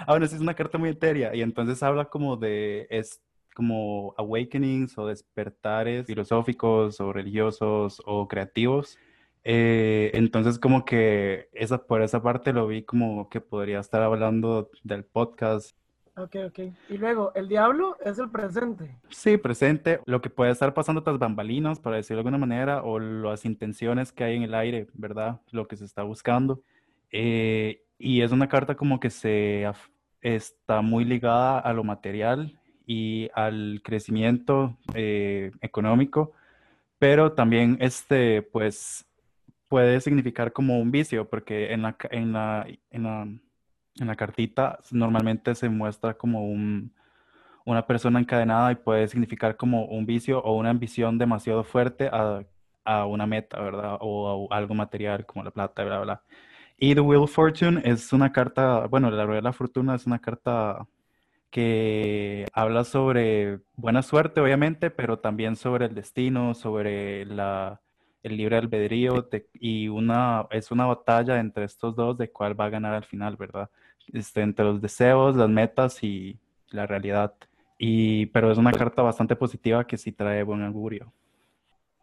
Ah, 0.00 0.12
bueno, 0.12 0.26
sí 0.26 0.34
es 0.34 0.40
una 0.40 0.54
carta 0.54 0.78
muy 0.78 0.90
etérea 0.90 1.34
y 1.34 1.42
entonces 1.42 1.82
habla 1.82 2.06
como 2.06 2.36
de, 2.36 2.86
es 2.90 3.20
como 3.54 4.14
awakenings 4.16 4.96
o 4.98 5.06
despertares 5.06 6.06
filosóficos 6.06 7.00
o 7.00 7.12
religiosos 7.12 8.00
o 8.06 8.28
creativos. 8.28 8.98
Eh, 9.44 10.10
entonces 10.14 10.58
como 10.58 10.84
que 10.84 11.48
esa, 11.52 11.84
por 11.86 12.02
esa 12.02 12.22
parte 12.22 12.52
lo 12.52 12.66
vi 12.66 12.82
como 12.82 13.28
que 13.28 13.40
podría 13.40 13.80
estar 13.80 14.02
hablando 14.02 14.70
del 14.84 15.04
podcast. 15.04 15.76
Ok, 16.18 16.36
ok. 16.46 16.58
Y 16.88 16.98
luego, 16.98 17.32
el 17.34 17.48
diablo 17.48 17.96
es 18.04 18.18
el 18.18 18.28
presente. 18.28 18.96
Sí, 19.08 19.36
presente, 19.36 20.00
lo 20.04 20.20
que 20.20 20.30
puede 20.30 20.50
estar 20.50 20.74
pasando 20.74 21.02
tras 21.04 21.18
bambalinas, 21.18 21.78
para 21.78 21.96
decirlo 21.96 22.16
de 22.16 22.28
alguna 22.28 22.38
manera, 22.38 22.82
o 22.82 22.98
las 22.98 23.44
intenciones 23.44 24.10
que 24.10 24.24
hay 24.24 24.36
en 24.36 24.42
el 24.42 24.54
aire, 24.54 24.88
¿verdad? 24.94 25.40
Lo 25.52 25.68
que 25.68 25.76
se 25.76 25.84
está 25.84 26.02
buscando. 26.02 26.60
Eh, 27.12 27.84
y 27.98 28.22
es 28.22 28.32
una 28.32 28.48
carta 28.48 28.76
como 28.76 29.00
que 29.00 29.10
se 29.10 29.66
está 30.20 30.82
muy 30.82 31.04
ligada 31.04 31.58
a 31.58 31.72
lo 31.72 31.84
material 31.84 32.58
y 32.86 33.30
al 33.34 33.82
crecimiento 33.84 34.76
eh, 34.94 35.52
económico, 35.60 36.32
pero 36.98 37.32
también 37.32 37.76
este, 37.80 38.42
pues, 38.42 39.06
puede 39.68 40.00
significar 40.00 40.52
como 40.52 40.78
un 40.80 40.90
vicio, 40.90 41.28
porque 41.28 41.72
en 41.72 41.82
la, 41.82 41.96
en 42.10 42.32
la, 42.32 42.66
en 42.90 43.02
la, 43.02 43.22
en 43.22 44.06
la 44.06 44.16
cartita 44.16 44.78
normalmente 44.90 45.54
se 45.54 45.68
muestra 45.68 46.14
como 46.14 46.44
un, 46.46 46.92
una 47.64 47.86
persona 47.86 48.20
encadenada 48.20 48.72
y 48.72 48.76
puede 48.76 49.08
significar 49.08 49.56
como 49.56 49.84
un 49.86 50.06
vicio 50.06 50.40
o 50.42 50.56
una 50.56 50.70
ambición 50.70 51.18
demasiado 51.18 51.64
fuerte 51.64 52.08
a, 52.12 52.42
a 52.84 53.06
una 53.06 53.26
meta, 53.26 53.60
¿verdad? 53.60 53.98
O 54.00 54.48
algo 54.50 54.74
material 54.74 55.26
como 55.26 55.44
la 55.44 55.50
plata, 55.50 55.84
bla, 55.84 56.00
bla. 56.00 56.22
Y 56.78 56.94
The 56.94 57.00
Wheel 57.00 57.22
of 57.22 57.32
Fortune 57.32 57.82
es 57.84 58.12
una 58.12 58.32
carta, 58.32 58.86
bueno, 58.86 59.10
la 59.10 59.26
rueda 59.26 59.40
de 59.40 59.42
la 59.42 59.52
fortuna 59.52 59.96
es 59.96 60.06
una 60.06 60.20
carta 60.20 60.86
que 61.50 62.46
habla 62.52 62.84
sobre 62.84 63.60
buena 63.74 64.02
suerte, 64.02 64.40
obviamente, 64.40 64.90
pero 64.90 65.18
también 65.18 65.56
sobre 65.56 65.86
el 65.86 65.94
destino, 65.94 66.54
sobre 66.54 67.24
la, 67.26 67.80
el 68.22 68.36
libre 68.36 68.58
albedrío 68.58 69.28
y 69.54 69.88
una, 69.88 70.46
es 70.50 70.70
una 70.70 70.86
batalla 70.86 71.40
entre 71.40 71.64
estos 71.64 71.96
dos 71.96 72.16
de 72.16 72.30
cuál 72.30 72.58
va 72.58 72.66
a 72.66 72.70
ganar 72.70 72.94
al 72.94 73.04
final, 73.04 73.36
¿verdad? 73.36 73.70
Este, 74.12 74.42
entre 74.42 74.64
los 74.64 74.80
deseos, 74.80 75.34
las 75.36 75.48
metas 75.48 76.02
y 76.04 76.38
la 76.70 76.86
realidad. 76.86 77.34
Y, 77.78 78.26
pero 78.26 78.52
es 78.52 78.58
una 78.58 78.72
carta 78.72 79.02
bastante 79.02 79.34
positiva 79.36 79.86
que 79.86 79.98
sí 79.98 80.12
trae 80.12 80.44
buen 80.44 80.62
augurio. 80.62 81.12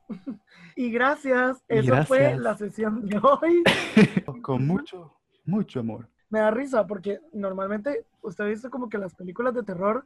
Y 0.78 0.92
gracias, 0.92 1.64
eso 1.70 2.04
fue 2.04 2.38
la 2.38 2.58
sesión 2.58 3.08
de 3.08 3.18
hoy. 3.18 3.64
Con 4.42 4.68
mucho, 4.68 5.14
mucho 5.46 5.80
amor. 5.80 6.10
Me 6.30 6.40
da 6.40 6.52
risa 6.52 6.86
porque 6.86 7.22
normalmente 7.32 8.06
usted 8.22 8.44
ha 8.44 8.48
visto 8.48 8.70
como 8.70 8.90
que 8.90 8.98
las 8.98 9.16
películas 9.16 9.54
de 9.54 9.64
terror, 9.64 10.04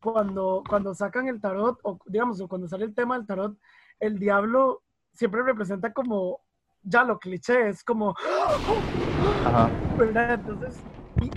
cuando, 0.00 0.62
cuando 0.66 0.94
sacan 0.94 1.28
el 1.28 1.38
tarot, 1.38 1.78
o 1.82 1.98
digamos, 2.06 2.40
o 2.40 2.48
cuando 2.48 2.66
sale 2.66 2.86
el 2.86 2.94
tema 2.94 3.18
del 3.18 3.26
tarot, 3.26 3.58
el 4.00 4.18
diablo 4.18 4.82
siempre 5.12 5.42
representa 5.42 5.92
como 5.92 6.40
ya 6.82 7.04
lo 7.04 7.18
cliché, 7.18 7.68
es 7.68 7.84
como... 7.84 8.14
Ajá. 9.44 9.68
Entonces, 9.98 10.80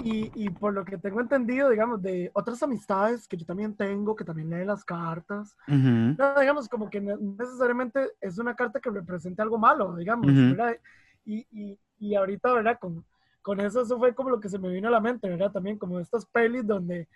y, 0.04 0.32
y, 0.36 0.50
por 0.50 0.74
lo 0.74 0.84
que 0.84 0.98
tengo 0.98 1.22
entendido, 1.22 1.70
digamos, 1.70 2.02
de 2.02 2.32
otras 2.34 2.62
amistades 2.64 3.28
que 3.28 3.38
yo 3.38 3.46
también 3.46 3.76
tengo, 3.76 4.16
que 4.16 4.24
también 4.24 4.50
leen 4.50 4.68
las 4.68 4.84
cartas, 4.84 5.56
no, 5.68 6.40
digamos, 6.40 6.68
como 6.68 6.90
que 6.90 7.00
necesariamente 7.00 8.12
es 8.20 8.38
una 8.38 8.56
carta 8.56 8.80
que 8.80 8.90
represente 8.90 9.42
algo 9.42 9.58
malo, 9.58 9.96
digamos, 9.96 10.34
¿verdad? 10.34 10.78
Y, 11.26 11.46
y, 11.52 11.80
y, 12.00 12.16
ahorita, 12.16 12.54
¿verdad? 12.54 12.78
Con, 12.80 13.06
con 13.42 13.60
eso, 13.60 13.82
eso 13.82 13.98
fue 13.98 14.14
como 14.14 14.30
lo 14.30 14.40
que 14.40 14.50
se 14.50 14.60
me 14.60 14.70
vino 14.70 14.88
a 14.88 14.92
la 14.92 15.00
mente, 15.00 15.30
¿verdad? 15.30 15.52
También 15.52 15.78
como 15.78 16.00
estas 16.00 16.26
pelis 16.26 16.66
donde, 16.66 17.08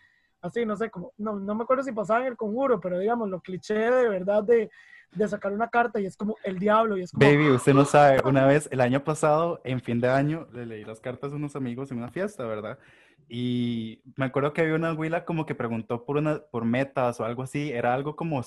así, 0.44 0.66
no 0.66 0.76
sé, 0.76 0.92
como, 0.92 1.14
no, 1.18 1.40
no 1.40 1.56
me 1.56 1.64
acuerdo 1.64 1.84
si 1.84 1.92
pasaba 1.92 2.22
en 2.22 2.28
el 2.28 2.38
conjuro, 2.38 2.80
pero 2.80 3.00
digamos, 3.00 3.30
lo 3.30 3.42
cliché 3.42 3.74
de 3.74 4.10
verdad 4.10 4.44
de 4.44 4.70
de 5.16 5.28
sacar 5.28 5.52
una 5.52 5.70
carta 5.70 6.00
y 6.00 6.06
es 6.06 6.18
como 6.18 6.38
el 6.44 6.60
diablo 6.60 6.98
y 6.98 7.04
es 7.04 7.12
como... 7.12 7.26
Baby, 7.26 7.50
usted 7.52 7.74
no 7.74 7.86
sabe, 7.86 8.22
una 8.26 8.46
vez, 8.46 8.68
el 8.72 8.82
año 8.82 9.04
pasado, 9.04 9.62
en 9.64 9.82
fin 9.82 10.00
de 10.00 10.10
año, 10.10 10.48
le 10.54 10.66
leí 10.66 10.84
las 10.84 11.00
cartas 11.00 11.32
a 11.32 11.36
unos 11.36 11.56
amigos 11.56 11.92
en 11.92 11.98
una 11.98 12.10
fiesta, 12.10 12.46
¿verdad? 12.46 12.80
Y 13.30 14.02
me 14.16 14.26
acuerdo 14.26 14.54
que 14.54 14.62
había 14.62 14.76
una 14.76 14.90
abuela 14.90 15.26
como 15.26 15.46
que 15.46 15.56
preguntó 15.56 16.04
por, 16.06 16.18
una, 16.18 16.40
por 16.40 16.66
metas 16.66 17.20
o 17.20 17.26
algo 17.26 17.44
así, 17.44 17.72
era 17.72 17.94
algo 17.94 18.16
como 18.16 18.42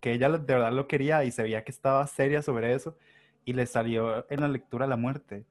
que 0.00 0.12
ella 0.12 0.28
de 0.30 0.54
verdad 0.54 0.72
lo 0.72 0.86
quería 0.86 1.24
y 1.24 1.30
se 1.30 1.42
veía 1.42 1.64
que 1.64 1.72
estaba 1.72 2.06
seria 2.06 2.42
sobre 2.42 2.74
eso 2.74 2.96
y 3.44 3.52
le 3.52 3.66
salió 3.66 4.26
en 4.30 4.40
la 4.40 4.48
lectura 4.48 4.86
la 4.86 4.96
muerte. 4.96 5.44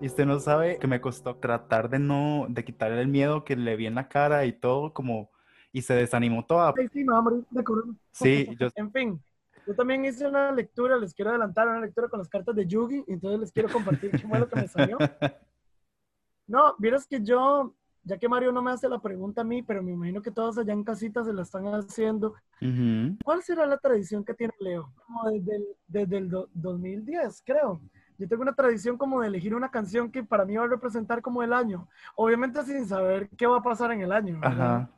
Y 0.00 0.06
usted 0.06 0.24
no 0.24 0.40
sabe 0.40 0.78
que 0.78 0.86
me 0.86 1.00
costó 1.00 1.36
tratar 1.36 1.90
de 1.90 1.98
no, 1.98 2.46
de 2.48 2.64
quitarle 2.64 3.02
el 3.02 3.08
miedo 3.08 3.44
que 3.44 3.56
le 3.56 3.76
vi 3.76 3.86
en 3.86 3.96
la 3.96 4.08
cara 4.08 4.46
y 4.46 4.52
todo 4.52 4.94
como, 4.94 5.30
y 5.72 5.82
se 5.82 5.94
desanimó 5.94 6.44
toda. 6.44 6.72
Sí, 6.76 6.88
sí, 6.92 7.04
de 7.04 7.64
Sí, 8.12 8.56
yo... 8.58 8.68
En 8.74 8.92
fin, 8.92 9.20
yo 9.66 9.74
también 9.74 10.04
hice 10.04 10.26
una 10.26 10.52
lectura, 10.52 10.96
les 10.96 11.14
quiero 11.14 11.30
adelantar 11.30 11.68
una 11.68 11.80
lectura 11.80 12.08
con 12.08 12.18
las 12.18 12.28
cartas 12.28 12.54
de 12.56 12.66
Yugi, 12.66 13.04
entonces 13.06 13.40
les 13.40 13.52
quiero 13.52 13.68
compartir 13.68 14.10
qué 14.10 14.18
fue 14.18 14.38
lo 14.38 14.48
que 14.48 14.56
me 14.56 14.68
salió. 14.68 14.98
No, 16.46 16.74
vieras 16.78 17.06
que 17.06 17.22
yo, 17.22 17.76
ya 18.02 18.18
que 18.18 18.28
Mario 18.28 18.50
no 18.50 18.60
me 18.60 18.72
hace 18.72 18.88
la 18.88 18.98
pregunta 18.98 19.42
a 19.42 19.44
mí, 19.44 19.62
pero 19.62 19.84
me 19.84 19.92
imagino 19.92 20.20
que 20.20 20.32
todos 20.32 20.58
allá 20.58 20.72
en 20.72 20.82
casita 20.82 21.22
se 21.22 21.32
la 21.32 21.42
están 21.42 21.64
haciendo. 21.66 22.34
¿Cuál 23.22 23.40
será 23.44 23.66
la 23.66 23.78
tradición 23.78 24.24
que 24.24 24.34
tiene 24.34 24.52
Leo? 24.58 24.92
Como 25.06 25.30
desde 25.30 25.54
el, 25.54 25.64
desde 25.86 26.16
el 26.16 26.28
2010, 26.52 27.42
creo. 27.46 27.80
Yo 28.18 28.26
tengo 28.26 28.42
una 28.42 28.52
tradición 28.52 28.98
como 28.98 29.20
de 29.20 29.28
elegir 29.28 29.54
una 29.54 29.70
canción 29.70 30.10
que 30.10 30.24
para 30.24 30.44
mí 30.44 30.56
va 30.56 30.64
a 30.64 30.66
representar 30.66 31.22
como 31.22 31.40
el 31.44 31.52
año. 31.52 31.86
Obviamente 32.16 32.64
sin 32.64 32.84
saber 32.84 33.28
qué 33.36 33.46
va 33.46 33.58
a 33.58 33.62
pasar 33.62 33.92
en 33.92 34.00
el 34.00 34.10
año. 34.10 34.40
Ajá. 34.42 34.90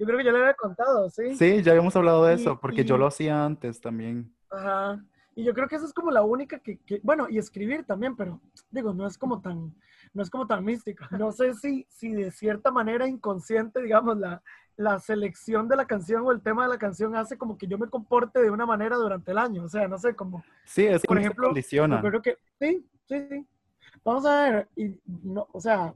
Yo 0.00 0.06
creo 0.06 0.16
que 0.16 0.24
ya 0.24 0.32
le 0.32 0.38
había 0.38 0.54
contado, 0.54 1.10
¿sí? 1.10 1.36
Sí, 1.36 1.62
ya 1.62 1.72
habíamos 1.72 1.94
hablado 1.94 2.24
de 2.24 2.32
eso, 2.32 2.58
porque 2.58 2.86
yo 2.86 2.96
lo 2.96 3.06
hacía 3.06 3.44
antes 3.44 3.82
también. 3.82 4.34
Ajá. 4.48 5.04
Y 5.34 5.44
yo 5.44 5.52
creo 5.52 5.68
que 5.68 5.76
esa 5.76 5.84
es 5.84 5.92
como 5.92 6.10
la 6.10 6.22
única 6.22 6.58
que, 6.58 6.78
que, 6.78 7.00
bueno, 7.02 7.26
y 7.28 7.36
escribir 7.36 7.84
también, 7.84 8.16
pero 8.16 8.40
digo, 8.70 8.94
no 8.94 9.06
es 9.06 9.18
como 9.18 9.42
tan, 9.42 9.74
no 10.14 10.22
es 10.22 10.30
como 10.30 10.46
tan 10.46 10.64
mística. 10.64 11.06
No 11.18 11.32
sé 11.32 11.52
si, 11.52 11.86
si 11.90 12.14
de 12.14 12.30
cierta 12.30 12.70
manera 12.70 13.06
inconsciente, 13.06 13.82
digamos, 13.82 14.16
la, 14.16 14.42
la 14.74 14.98
selección 15.00 15.68
de 15.68 15.76
la 15.76 15.86
canción 15.86 16.22
o 16.24 16.32
el 16.32 16.40
tema 16.40 16.62
de 16.62 16.70
la 16.70 16.78
canción 16.78 17.14
hace 17.14 17.36
como 17.36 17.58
que 17.58 17.66
yo 17.66 17.76
me 17.76 17.90
comporte 17.90 18.40
de 18.40 18.50
una 18.50 18.64
manera 18.64 18.96
durante 18.96 19.32
el 19.32 19.38
año. 19.38 19.64
O 19.64 19.68
sea, 19.68 19.86
no 19.86 19.98
sé 19.98 20.16
cómo. 20.16 20.42
Sí, 20.64 20.86
es 20.86 21.02
por 21.02 21.18
ejemplo, 21.18 21.52
yo 21.54 22.00
creo 22.00 22.22
que 22.22 22.38
sí, 22.58 22.88
sí, 23.04 23.26
sí. 23.28 23.46
Vamos 24.02 24.24
a 24.24 24.50
ver, 24.50 24.68
y 24.76 24.98
no, 25.04 25.46
o 25.52 25.60
sea, 25.60 25.92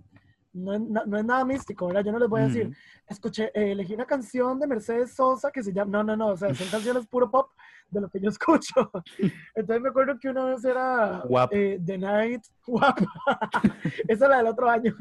no 0.55 0.73
es, 0.73 0.81
no 0.81 1.19
es, 1.19 1.25
nada 1.25 1.45
místico, 1.45 1.89
¿verdad? 1.89 2.05
Yo 2.05 2.13
no 2.13 2.19
les 2.19 2.29
voy 2.29 2.43
a 2.43 2.47
decir, 2.47 2.75
escuché, 3.09 3.51
eh, 3.55 3.73
elegí 3.73 3.95
una 3.95 4.07
canción 4.07 4.59
de 4.59 4.67
Mercedes 4.67 5.13
Sosa 5.13 5.51
que 5.51 5.63
se 5.63 5.73
llama, 5.73 5.91
no, 5.91 6.05
no, 6.05 6.17
no, 6.17 6.29
o 6.29 6.37
sea, 6.37 6.55
son 6.55 6.69
canciones 6.71 7.07
puro 7.07 7.31
pop 7.31 7.51
de 7.91 8.01
lo 8.01 8.09
que 8.09 8.21
yo 8.21 8.31
escucho. 8.31 8.91
Entonces 9.55 9.83
me 9.83 9.89
acuerdo 9.89 10.19
que 10.19 10.29
una 10.29 10.45
vez 10.47 10.65
era 10.65 11.25
eh, 11.51 11.81
The 11.85 11.99
Night, 11.99 12.43
Guap, 12.67 12.99
esa 14.09 14.25
es 14.25 14.31
la 14.31 14.39
del 14.39 14.47
otro 14.47 14.71
año, 14.71 14.97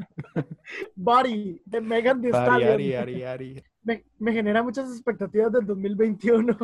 Body, 0.96 1.62
de 1.64 1.80
Megan 1.80 2.20
Thee 2.20 2.30
Stallion. 2.30 3.62
Me, 3.82 4.02
me, 4.18 4.32
genera 4.32 4.62
muchas 4.62 4.90
expectativas 4.90 5.52
del 5.52 5.66
2021. 5.66 6.56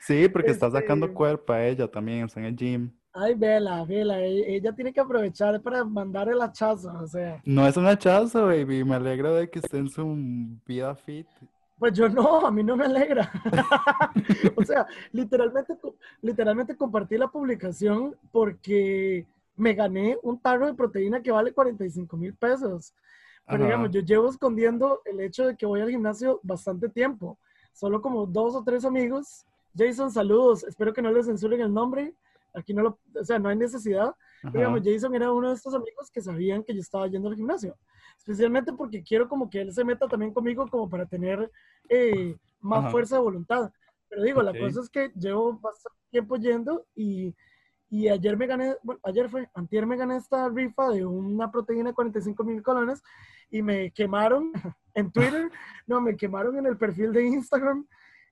sí, 0.00 0.26
porque 0.28 0.52
está 0.52 0.70
sacando 0.70 1.06
este 1.06 1.14
cuerpo 1.14 1.52
a 1.52 1.64
ella 1.64 1.86
también, 1.86 2.24
está 2.24 2.40
en 2.40 2.46
el 2.46 2.56
gym. 2.56 2.90
Ay, 3.16 3.34
vela, 3.34 3.84
vela, 3.84 4.20
e, 4.20 4.56
ella 4.56 4.72
tiene 4.72 4.92
que 4.92 4.98
aprovechar 4.98 5.60
para 5.62 5.84
mandar 5.84 6.28
el 6.28 6.42
hachazo, 6.42 6.92
o 7.00 7.06
sea. 7.06 7.40
No 7.44 7.64
es 7.64 7.76
un 7.76 7.86
hachazo, 7.86 8.46
baby, 8.46 8.82
me 8.82 8.96
alegra 8.96 9.30
de 9.30 9.48
que 9.48 9.60
esté 9.60 9.78
en 9.78 9.88
su 9.88 10.04
vida 10.66 10.96
fit. 10.96 11.28
Pues 11.78 11.92
yo 11.92 12.08
no, 12.08 12.44
a 12.44 12.50
mí 12.50 12.64
no 12.64 12.76
me 12.76 12.86
alegra. 12.86 13.30
o 14.56 14.64
sea, 14.64 14.84
literalmente, 15.12 15.78
literalmente 16.22 16.76
compartí 16.76 17.16
la 17.16 17.28
publicación 17.28 18.16
porque 18.32 19.24
me 19.56 19.74
gané 19.74 20.18
un 20.24 20.36
tarro 20.40 20.66
de 20.66 20.74
proteína 20.74 21.22
que 21.22 21.30
vale 21.30 21.52
45 21.52 22.16
mil 22.16 22.34
pesos. 22.34 22.92
Pero 23.46 23.64
digamos, 23.64 23.90
yo 23.92 24.00
llevo 24.00 24.28
escondiendo 24.28 25.02
el 25.04 25.20
hecho 25.20 25.46
de 25.46 25.56
que 25.56 25.66
voy 25.66 25.82
al 25.82 25.90
gimnasio 25.90 26.40
bastante 26.42 26.88
tiempo. 26.88 27.38
Solo 27.72 28.02
como 28.02 28.26
dos 28.26 28.56
o 28.56 28.64
tres 28.64 28.84
amigos. 28.84 29.44
Jason, 29.76 30.10
saludos. 30.10 30.64
Espero 30.64 30.92
que 30.92 31.02
no 31.02 31.12
les 31.12 31.26
censuren 31.26 31.60
el 31.60 31.72
nombre 31.72 32.14
aquí 32.54 32.72
no 32.72 32.82
lo, 32.82 32.98
o 33.20 33.24
sea, 33.24 33.38
no 33.38 33.48
hay 33.48 33.56
necesidad. 33.56 34.14
digamos, 34.52 34.80
Jason 34.84 35.14
era 35.14 35.32
uno 35.32 35.48
de 35.48 35.54
estos 35.54 35.74
amigos 35.74 36.10
que 36.10 36.22
sabían 36.22 36.62
que 36.62 36.74
yo 36.74 36.80
estaba 36.80 37.06
yendo 37.08 37.28
al 37.28 37.36
gimnasio. 37.36 37.76
Especialmente 38.16 38.72
porque 38.72 39.02
quiero 39.02 39.28
como 39.28 39.50
que 39.50 39.60
él 39.60 39.72
se 39.72 39.84
meta 39.84 40.06
también 40.06 40.32
conmigo 40.32 40.66
como 40.68 40.88
para 40.88 41.06
tener 41.06 41.50
eh, 41.88 42.36
más 42.60 42.90
fuerza 42.90 43.16
de 43.16 43.22
voluntad. 43.22 43.70
Pero 44.08 44.22
digo, 44.22 44.42
la 44.42 44.56
cosa 44.56 44.80
es 44.80 44.88
que 44.88 45.10
llevo 45.14 45.58
bastante 45.58 45.98
tiempo 46.10 46.36
yendo 46.36 46.86
y, 46.94 47.34
y 47.90 48.08
ayer 48.08 48.36
me 48.36 48.46
gané, 48.46 48.76
bueno, 48.82 49.00
ayer 49.04 49.28
fue, 49.28 49.48
antier 49.54 49.86
me 49.86 49.96
gané 49.96 50.16
esta 50.16 50.48
rifa 50.48 50.90
de 50.90 51.04
una 51.04 51.50
proteína 51.50 51.90
de 51.90 51.94
45 51.94 52.44
mil 52.44 52.62
colones 52.62 53.02
y 53.50 53.62
me 53.62 53.90
quemaron 53.90 54.52
en 54.94 55.10
Twitter, 55.10 55.50
no, 55.86 56.00
me 56.00 56.16
quemaron 56.16 56.56
en 56.58 56.66
el 56.66 56.76
perfil 56.76 57.12
de 57.12 57.26
Instagram 57.26 57.86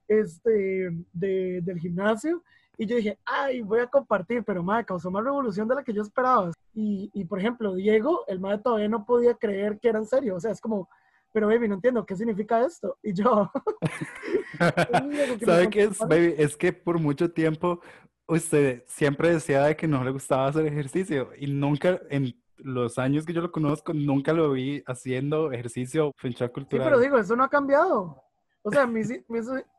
este, 0.06 0.90
de, 1.12 1.60
del 1.62 1.78
gimnasio 1.78 2.42
y 2.78 2.86
yo 2.86 2.96
dije, 2.96 3.18
ay, 3.24 3.60
voy 3.62 3.80
a 3.80 3.86
compartir, 3.86 4.42
pero 4.44 4.62
madre, 4.62 4.86
causó 4.86 5.10
más 5.10 5.24
revolución 5.24 5.68
de 5.68 5.74
la 5.74 5.84
que 5.84 5.92
yo 5.92 6.02
esperaba. 6.02 6.50
Y, 6.74 7.10
y 7.12 7.24
por 7.24 7.38
ejemplo, 7.38 7.74
Diego, 7.74 8.24
el 8.26 8.40
madre 8.40 8.58
todavía 8.58 8.88
no 8.88 9.04
podía 9.04 9.34
creer 9.34 9.78
que 9.78 9.88
era 9.88 9.98
en 9.98 10.06
serio. 10.06 10.36
O 10.36 10.40
sea, 10.40 10.50
es 10.50 10.60
como, 10.60 10.88
pero 11.32 11.48
baby, 11.48 11.68
no 11.68 11.74
entiendo, 11.74 12.04
¿qué 12.04 12.16
significa 12.16 12.64
esto? 12.64 12.98
Y 13.02 13.12
yo... 13.12 13.50
¿Sabe 15.44 15.70
qué 15.70 15.84
es, 15.84 15.98
baby? 15.98 16.34
Es 16.38 16.56
que 16.56 16.72
por 16.72 16.98
mucho 16.98 17.30
tiempo 17.30 17.80
usted 18.26 18.84
siempre 18.86 19.34
decía 19.34 19.64
de 19.64 19.76
que 19.76 19.88
no 19.88 20.02
le 20.02 20.10
gustaba 20.10 20.46
hacer 20.46 20.66
ejercicio 20.66 21.30
y 21.36 21.48
nunca 21.48 22.00
en 22.08 22.34
los 22.56 22.98
años 22.98 23.26
que 23.26 23.32
yo 23.32 23.40
lo 23.40 23.50
conozco, 23.50 23.92
nunca 23.92 24.32
lo 24.32 24.52
vi 24.52 24.82
haciendo 24.86 25.52
ejercicio 25.52 26.12
finchar 26.16 26.52
cultural. 26.52 26.86
Sí, 26.86 26.90
pero 26.90 27.00
digo, 27.00 27.18
eso 27.18 27.34
no 27.34 27.44
ha 27.44 27.48
cambiado. 27.48 28.22
O 28.62 28.70
sea, 28.70 28.86
mis, 28.86 29.08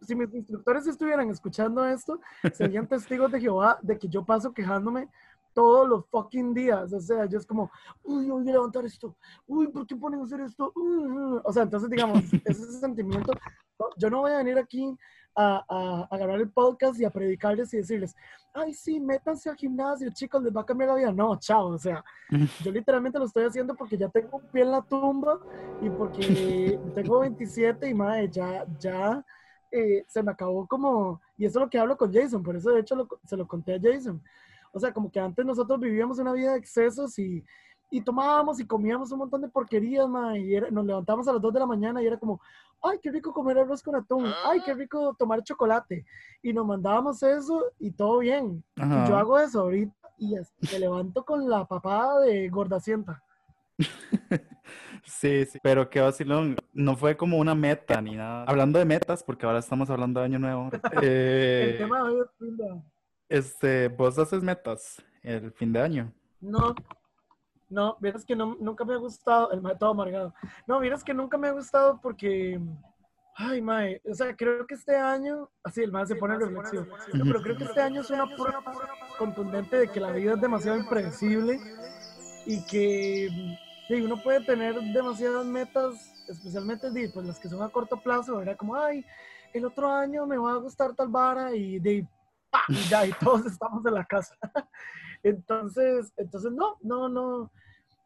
si 0.01 0.15
mis 0.15 0.33
instructores 0.33 0.85
estuvieran 0.87 1.29
escuchando 1.29 1.85
esto, 1.85 2.19
serían 2.53 2.87
testigos 2.87 3.31
de 3.31 3.39
Jehová 3.39 3.79
de 3.81 3.97
que 3.97 4.09
yo 4.09 4.25
paso 4.25 4.53
quejándome 4.53 5.07
todos 5.53 5.87
los 5.87 6.05
fucking 6.07 6.53
días. 6.53 6.91
O 6.93 6.99
sea, 6.99 7.25
yo 7.25 7.37
es 7.37 7.45
como, 7.45 7.71
uy, 8.03 8.29
voy 8.29 8.49
a 8.49 8.53
levantar 8.53 8.85
esto. 8.85 9.15
Uy, 9.47 9.67
¿por 9.67 9.85
qué 9.87 9.95
ponen 9.95 10.21
a 10.21 10.23
hacer 10.23 10.41
esto? 10.41 10.73
o 10.75 11.53
sea, 11.53 11.63
entonces, 11.63 11.89
digamos, 11.89 12.21
ese 12.45 12.79
sentimiento 12.79 13.33
yo 13.97 14.09
no 14.09 14.21
voy 14.21 14.31
a 14.31 14.37
venir 14.37 14.57
aquí 14.57 14.97
a, 15.35 15.65
a, 15.67 16.07
a, 16.11 16.17
grabar 16.17 16.39
el 16.39 16.51
podcast 16.51 16.99
y 16.99 17.05
a 17.05 17.09
predicarles 17.09 17.73
y 17.73 17.77
decirles, 17.77 18.15
ay, 18.53 18.73
sí, 18.73 18.99
métanse 18.99 19.49
al 19.49 19.55
gimnasio, 19.55 20.11
chicos, 20.13 20.43
les 20.43 20.55
va 20.55 20.61
a 20.61 20.65
cambiar 20.65 20.89
la 20.89 20.95
vida. 20.95 21.11
No, 21.11 21.37
chao, 21.39 21.67
o 21.69 21.77
sea, 21.77 22.03
yo 22.63 22.71
literalmente 22.71 23.17
lo 23.17 23.25
estoy 23.25 23.45
haciendo 23.45 23.75
porque 23.75 23.97
ya 23.97 24.09
tengo 24.09 24.37
un 24.37 24.47
pie 24.51 24.61
en 24.61 24.71
la 24.71 24.81
tumba 24.81 25.39
y 25.81 25.89
porque 25.89 26.79
tengo 26.95 27.19
27 27.19 27.89
y 27.89 27.93
madre, 27.93 28.29
ya, 28.29 28.65
ya 28.79 29.25
eh, 29.71 30.05
se 30.07 30.21
me 30.21 30.31
acabó 30.31 30.67
como, 30.67 31.19
y 31.37 31.45
eso 31.45 31.59
es 31.59 31.63
lo 31.65 31.69
que 31.69 31.79
hablo 31.79 31.97
con 31.97 32.13
Jason, 32.13 32.43
por 32.43 32.55
eso 32.55 32.71
de 32.71 32.81
hecho 32.81 33.07
se 33.25 33.37
lo 33.37 33.47
conté 33.47 33.75
a 33.75 33.79
Jason. 33.81 34.21
O 34.73 34.79
sea, 34.79 34.91
como 34.91 35.09
que 35.09 35.19
antes 35.19 35.45
nosotros 35.45 35.79
vivíamos 35.79 36.19
una 36.19 36.33
vida 36.33 36.51
de 36.51 36.57
excesos 36.57 37.17
y, 37.19 37.43
y 37.89 38.01
tomábamos 38.01 38.59
y 38.59 38.65
comíamos 38.65 39.11
un 39.11 39.19
montón 39.19 39.41
de 39.41 39.47
porquerías, 39.47 40.09
ma, 40.09 40.37
y 40.37 40.59
nos 40.71 40.85
levantamos 40.85 41.27
a 41.27 41.33
las 41.33 41.41
2 41.41 41.53
de 41.53 41.59
la 41.59 41.65
mañana 41.65 42.01
y 42.01 42.07
era 42.07 42.17
como, 42.17 42.41
ay, 42.81 42.97
qué 43.01 43.11
rico 43.11 43.31
comer 43.31 43.59
arroz 43.59 43.83
con 43.83 43.95
atún, 43.95 44.25
ay, 44.45 44.61
qué 44.65 44.73
rico 44.73 45.15
tomar 45.17 45.43
chocolate. 45.43 46.05
Y 46.41 46.51
nos 46.51 46.65
mandábamos 46.65 47.21
eso 47.23 47.71
y 47.79 47.91
todo 47.91 48.19
bien. 48.19 48.63
Y 48.75 49.07
yo 49.07 49.15
hago 49.15 49.39
eso 49.39 49.61
ahorita 49.61 49.93
y 50.17 50.35
me 50.71 50.79
levanto 50.79 51.23
con 51.23 51.47
la 51.47 51.65
papada 51.65 52.19
de 52.21 52.49
gordacienta. 52.49 53.23
Sí, 55.05 55.45
sí, 55.45 55.59
pero 55.61 55.89
qué 55.89 55.99
vacilón, 55.99 56.55
no 56.71 56.95
fue 56.95 57.17
como 57.17 57.37
una 57.37 57.53
meta 57.53 58.01
ni 58.01 58.15
nada. 58.15 58.45
Hablando 58.45 58.79
de 58.79 58.85
metas, 58.85 59.21
porque 59.21 59.45
ahora 59.45 59.59
estamos 59.59 59.89
hablando 59.89 60.21
de 60.21 60.27
Año 60.27 60.39
Nuevo. 60.39 60.69
Eh, 61.01 61.71
el 61.71 61.77
tema 61.77 61.97
de 61.97 62.03
hoy 62.03 62.21
es. 62.21 62.92
Este, 63.33 63.87
¿vos 63.87 64.19
haces 64.19 64.43
metas 64.43 65.03
el 65.23 65.51
fin 65.53 65.73
de 65.73 65.81
año? 65.81 66.13
No, 66.39 66.75
no, 67.67 67.97
vieras 67.99 68.23
que 68.23 68.35
no, 68.35 68.55
nunca 68.59 68.85
me 68.85 68.93
ha 68.93 68.97
gustado, 68.97 69.51
el 69.51 69.59
todo 69.79 69.89
amargado. 69.89 70.35
No, 70.67 70.79
vieras 70.79 71.03
que 71.03 71.15
nunca 71.15 71.35
me 71.35 71.47
ha 71.47 71.51
gustado 71.51 71.99
porque, 71.99 72.61
ay, 73.35 73.59
mae, 73.59 73.99
o 74.07 74.13
sea, 74.13 74.35
creo 74.35 74.67
que 74.67 74.75
este 74.75 74.95
año, 74.95 75.49
así 75.63 75.81
el 75.81 75.91
mae 75.91 76.05
se 76.05 76.15
pone 76.15 76.37
reflexivo, 76.37 76.85
no, 77.11 77.25
pero 77.25 77.41
creo 77.41 77.57
que 77.57 77.63
este 77.63 77.81
año 77.81 78.01
es 78.01 78.11
una 78.11 78.27
prueba 78.27 78.63
contundente 79.17 79.77
de 79.77 79.87
que 79.87 79.99
la 79.99 80.11
vida 80.11 80.33
es 80.33 80.41
demasiado 80.41 80.77
impredecible 80.77 81.59
y 82.45 82.63
que 82.67 83.29
sí, 83.87 83.95
uno 83.95 84.21
puede 84.21 84.45
tener 84.45 84.75
demasiadas 84.93 85.47
metas, 85.47 85.95
especialmente 86.29 86.87
pues, 87.11 87.25
las 87.25 87.39
que 87.39 87.49
son 87.49 87.63
a 87.63 87.69
corto 87.69 87.99
plazo, 87.99 88.43
era 88.43 88.55
como, 88.55 88.75
ay, 88.75 89.03
el 89.55 89.65
otro 89.65 89.91
año 89.91 90.27
me 90.27 90.37
va 90.37 90.51
a 90.51 90.57
gustar 90.57 90.93
tal 90.93 91.07
vara 91.07 91.55
y 91.55 91.79
de 91.79 92.05
y 92.67 92.75
ya, 92.89 93.05
y 93.05 93.11
todos 93.13 93.45
estamos 93.45 93.85
en 93.85 93.93
la 93.93 94.05
casa. 94.05 94.35
entonces, 95.23 96.13
entonces 96.17 96.51
no, 96.51 96.77
no, 96.81 97.09
no. 97.09 97.51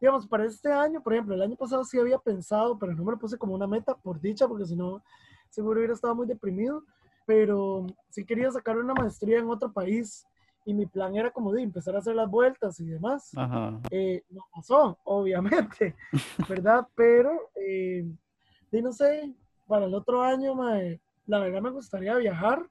Digamos, 0.00 0.28
para 0.28 0.44
este 0.44 0.70
año, 0.72 1.02
por 1.02 1.12
ejemplo, 1.12 1.34
el 1.34 1.42
año 1.42 1.56
pasado 1.56 1.84
sí 1.84 1.98
había 1.98 2.18
pensado, 2.18 2.78
pero 2.78 2.94
no 2.94 3.04
me 3.04 3.12
lo 3.12 3.18
puse 3.18 3.36
como 3.36 3.54
una 3.54 3.66
meta, 3.66 3.96
por 3.96 4.20
dicha, 4.20 4.46
porque 4.46 4.64
si 4.64 4.76
no, 4.76 5.02
seguro 5.50 5.80
hubiera 5.80 5.94
estado 5.94 6.14
muy 6.14 6.26
deprimido. 6.26 6.84
Pero 7.26 7.86
sí 8.08 8.24
quería 8.24 8.50
sacar 8.50 8.78
una 8.78 8.94
maestría 8.94 9.38
en 9.38 9.50
otro 9.50 9.72
país 9.72 10.24
y 10.64 10.74
mi 10.74 10.86
plan 10.86 11.16
era 11.16 11.30
como 11.30 11.52
de 11.52 11.62
empezar 11.62 11.96
a 11.96 11.98
hacer 11.98 12.14
las 12.14 12.30
vueltas 12.30 12.78
y 12.78 12.86
demás. 12.86 13.32
Eh, 13.90 14.22
no 14.30 14.42
pasó, 14.54 14.98
obviamente, 15.04 15.96
¿verdad? 16.48 16.86
Pero, 16.94 17.50
eh, 17.54 18.06
no 18.70 18.92
sé, 18.92 19.34
para 19.66 19.86
el 19.86 19.94
otro 19.94 20.22
año, 20.22 20.54
la 21.26 21.38
verdad 21.38 21.60
me 21.60 21.70
gustaría 21.70 22.14
viajar 22.16 22.68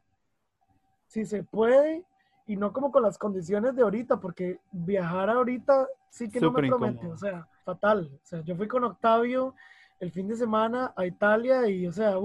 si 1.08 1.26
se 1.26 1.44
puede, 1.44 2.04
y 2.46 2.56
no 2.56 2.72
como 2.72 2.92
con 2.92 3.04
las 3.04 3.18
condiciones 3.18 3.76
de 3.76 3.82
ahorita, 3.82 4.20
porque 4.20 4.60
viajar 4.72 5.30
ahorita 5.30 5.88
sí 6.10 6.30
que 6.30 6.40
no 6.40 6.52
me 6.52 6.68
promete, 6.68 7.08
o 7.08 7.18
sea, 7.18 7.48
fatal. 7.66 8.10
O 8.14 8.26
sea, 8.26 8.42
yo 8.42 8.56
fui 8.56 8.68
con 8.68 8.84
Octavio 8.84 9.54
el 10.00 10.12
fin 10.12 10.28
de 10.28 10.36
semana 10.36 10.94
a 10.96 11.06
Italia 11.06 11.68
y, 11.68 11.88
o 11.88 11.92
sea, 11.92 12.16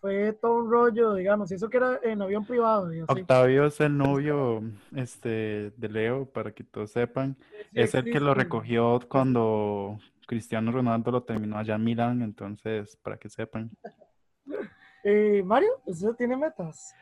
fue 0.00 0.32
todo 0.32 0.56
un 0.56 0.70
rollo, 0.70 1.14
digamos, 1.14 1.50
y 1.50 1.54
eso 1.54 1.68
que 1.68 1.76
era 1.76 2.00
en 2.02 2.22
avión 2.22 2.44
privado. 2.44 2.90
Octavio 3.06 3.66
es 3.66 3.80
el 3.80 3.96
novio 3.96 4.62
este, 4.96 5.72
de 5.76 5.88
Leo, 5.88 6.24
para 6.24 6.52
que 6.52 6.64
todos 6.64 6.90
sepan. 6.90 7.36
es 7.72 7.94
el 7.94 8.04
que 8.04 8.18
lo 8.18 8.34
recogió 8.34 8.98
cuando 9.08 9.98
Cristiano 10.26 10.72
Ronaldo 10.72 11.10
lo 11.10 11.22
terminó 11.22 11.58
allá 11.58 11.74
en 11.74 11.84
Milán, 11.84 12.22
entonces, 12.22 12.96
para 12.96 13.16
que 13.16 13.28
sepan. 13.28 13.70
Eh, 15.02 15.42
Mario, 15.42 15.70
¿usted 15.86 16.10
tiene 16.10 16.36
metas? 16.36 16.94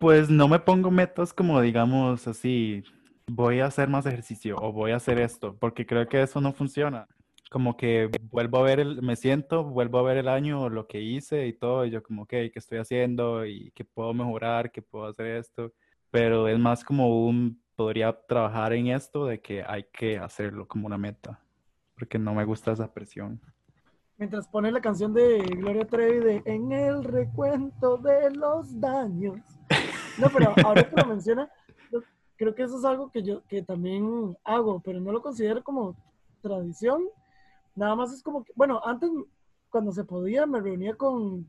Pues 0.00 0.30
no 0.30 0.48
me 0.48 0.58
pongo 0.58 0.90
metas 0.90 1.34
como 1.34 1.60
digamos 1.60 2.26
así, 2.26 2.82
voy 3.26 3.60
a 3.60 3.66
hacer 3.66 3.86
más 3.86 4.06
ejercicio 4.06 4.56
o 4.58 4.72
voy 4.72 4.92
a 4.92 4.96
hacer 4.96 5.20
esto, 5.20 5.54
porque 5.60 5.84
creo 5.84 6.08
que 6.08 6.22
eso 6.22 6.40
no 6.40 6.54
funciona. 6.54 7.06
Como 7.50 7.76
que 7.76 8.10
vuelvo 8.30 8.60
a 8.60 8.62
ver 8.62 8.80
el, 8.80 9.02
me 9.02 9.14
siento, 9.14 9.62
vuelvo 9.62 9.98
a 9.98 10.02
ver 10.02 10.16
el 10.16 10.28
año, 10.28 10.70
lo 10.70 10.86
que 10.86 11.02
hice 11.02 11.46
y 11.46 11.52
todo, 11.52 11.84
y 11.84 11.90
yo 11.90 12.02
como, 12.02 12.22
ok, 12.22 12.30
¿qué 12.30 12.52
estoy 12.54 12.78
haciendo? 12.78 13.44
¿Y 13.44 13.72
qué 13.72 13.84
puedo 13.84 14.14
mejorar? 14.14 14.72
¿Qué 14.72 14.80
puedo 14.80 15.04
hacer 15.04 15.26
esto? 15.36 15.70
Pero 16.10 16.48
es 16.48 16.58
más 16.58 16.82
como 16.82 17.26
un, 17.26 17.62
podría 17.76 18.18
trabajar 18.26 18.72
en 18.72 18.86
esto 18.86 19.26
de 19.26 19.42
que 19.42 19.62
hay 19.66 19.84
que 19.92 20.18
hacerlo 20.18 20.66
como 20.66 20.86
una 20.86 20.96
meta, 20.96 21.38
porque 21.94 22.18
no 22.18 22.32
me 22.32 22.46
gusta 22.46 22.72
esa 22.72 22.90
presión. 22.90 23.38
Mientras 24.16 24.48
pone 24.48 24.72
la 24.72 24.80
canción 24.80 25.12
de 25.12 25.38
Gloria 25.38 25.86
Trevi 25.86 26.18
de 26.24 26.42
En 26.46 26.72
el 26.72 27.04
recuento 27.04 27.98
de 27.98 28.30
los 28.30 28.80
daños. 28.80 29.40
No, 30.20 30.28
pero 30.30 30.52
ahora 30.64 30.88
que 30.88 30.96
lo 30.96 31.06
menciona, 31.06 31.50
creo 32.36 32.54
que 32.54 32.62
eso 32.62 32.78
es 32.78 32.84
algo 32.84 33.10
que 33.10 33.22
yo 33.22 33.42
que 33.48 33.62
también 33.62 34.36
hago, 34.44 34.80
pero 34.80 35.00
no 35.00 35.12
lo 35.12 35.22
considero 35.22 35.62
como 35.62 35.94
tradición. 36.40 37.04
Nada 37.74 37.94
más 37.94 38.12
es 38.12 38.22
como 38.22 38.44
que, 38.44 38.52
bueno, 38.56 38.80
antes 38.84 39.10
cuando 39.68 39.92
se 39.92 40.04
podía 40.04 40.46
me 40.46 40.60
reunía 40.60 40.94
con, 40.94 41.46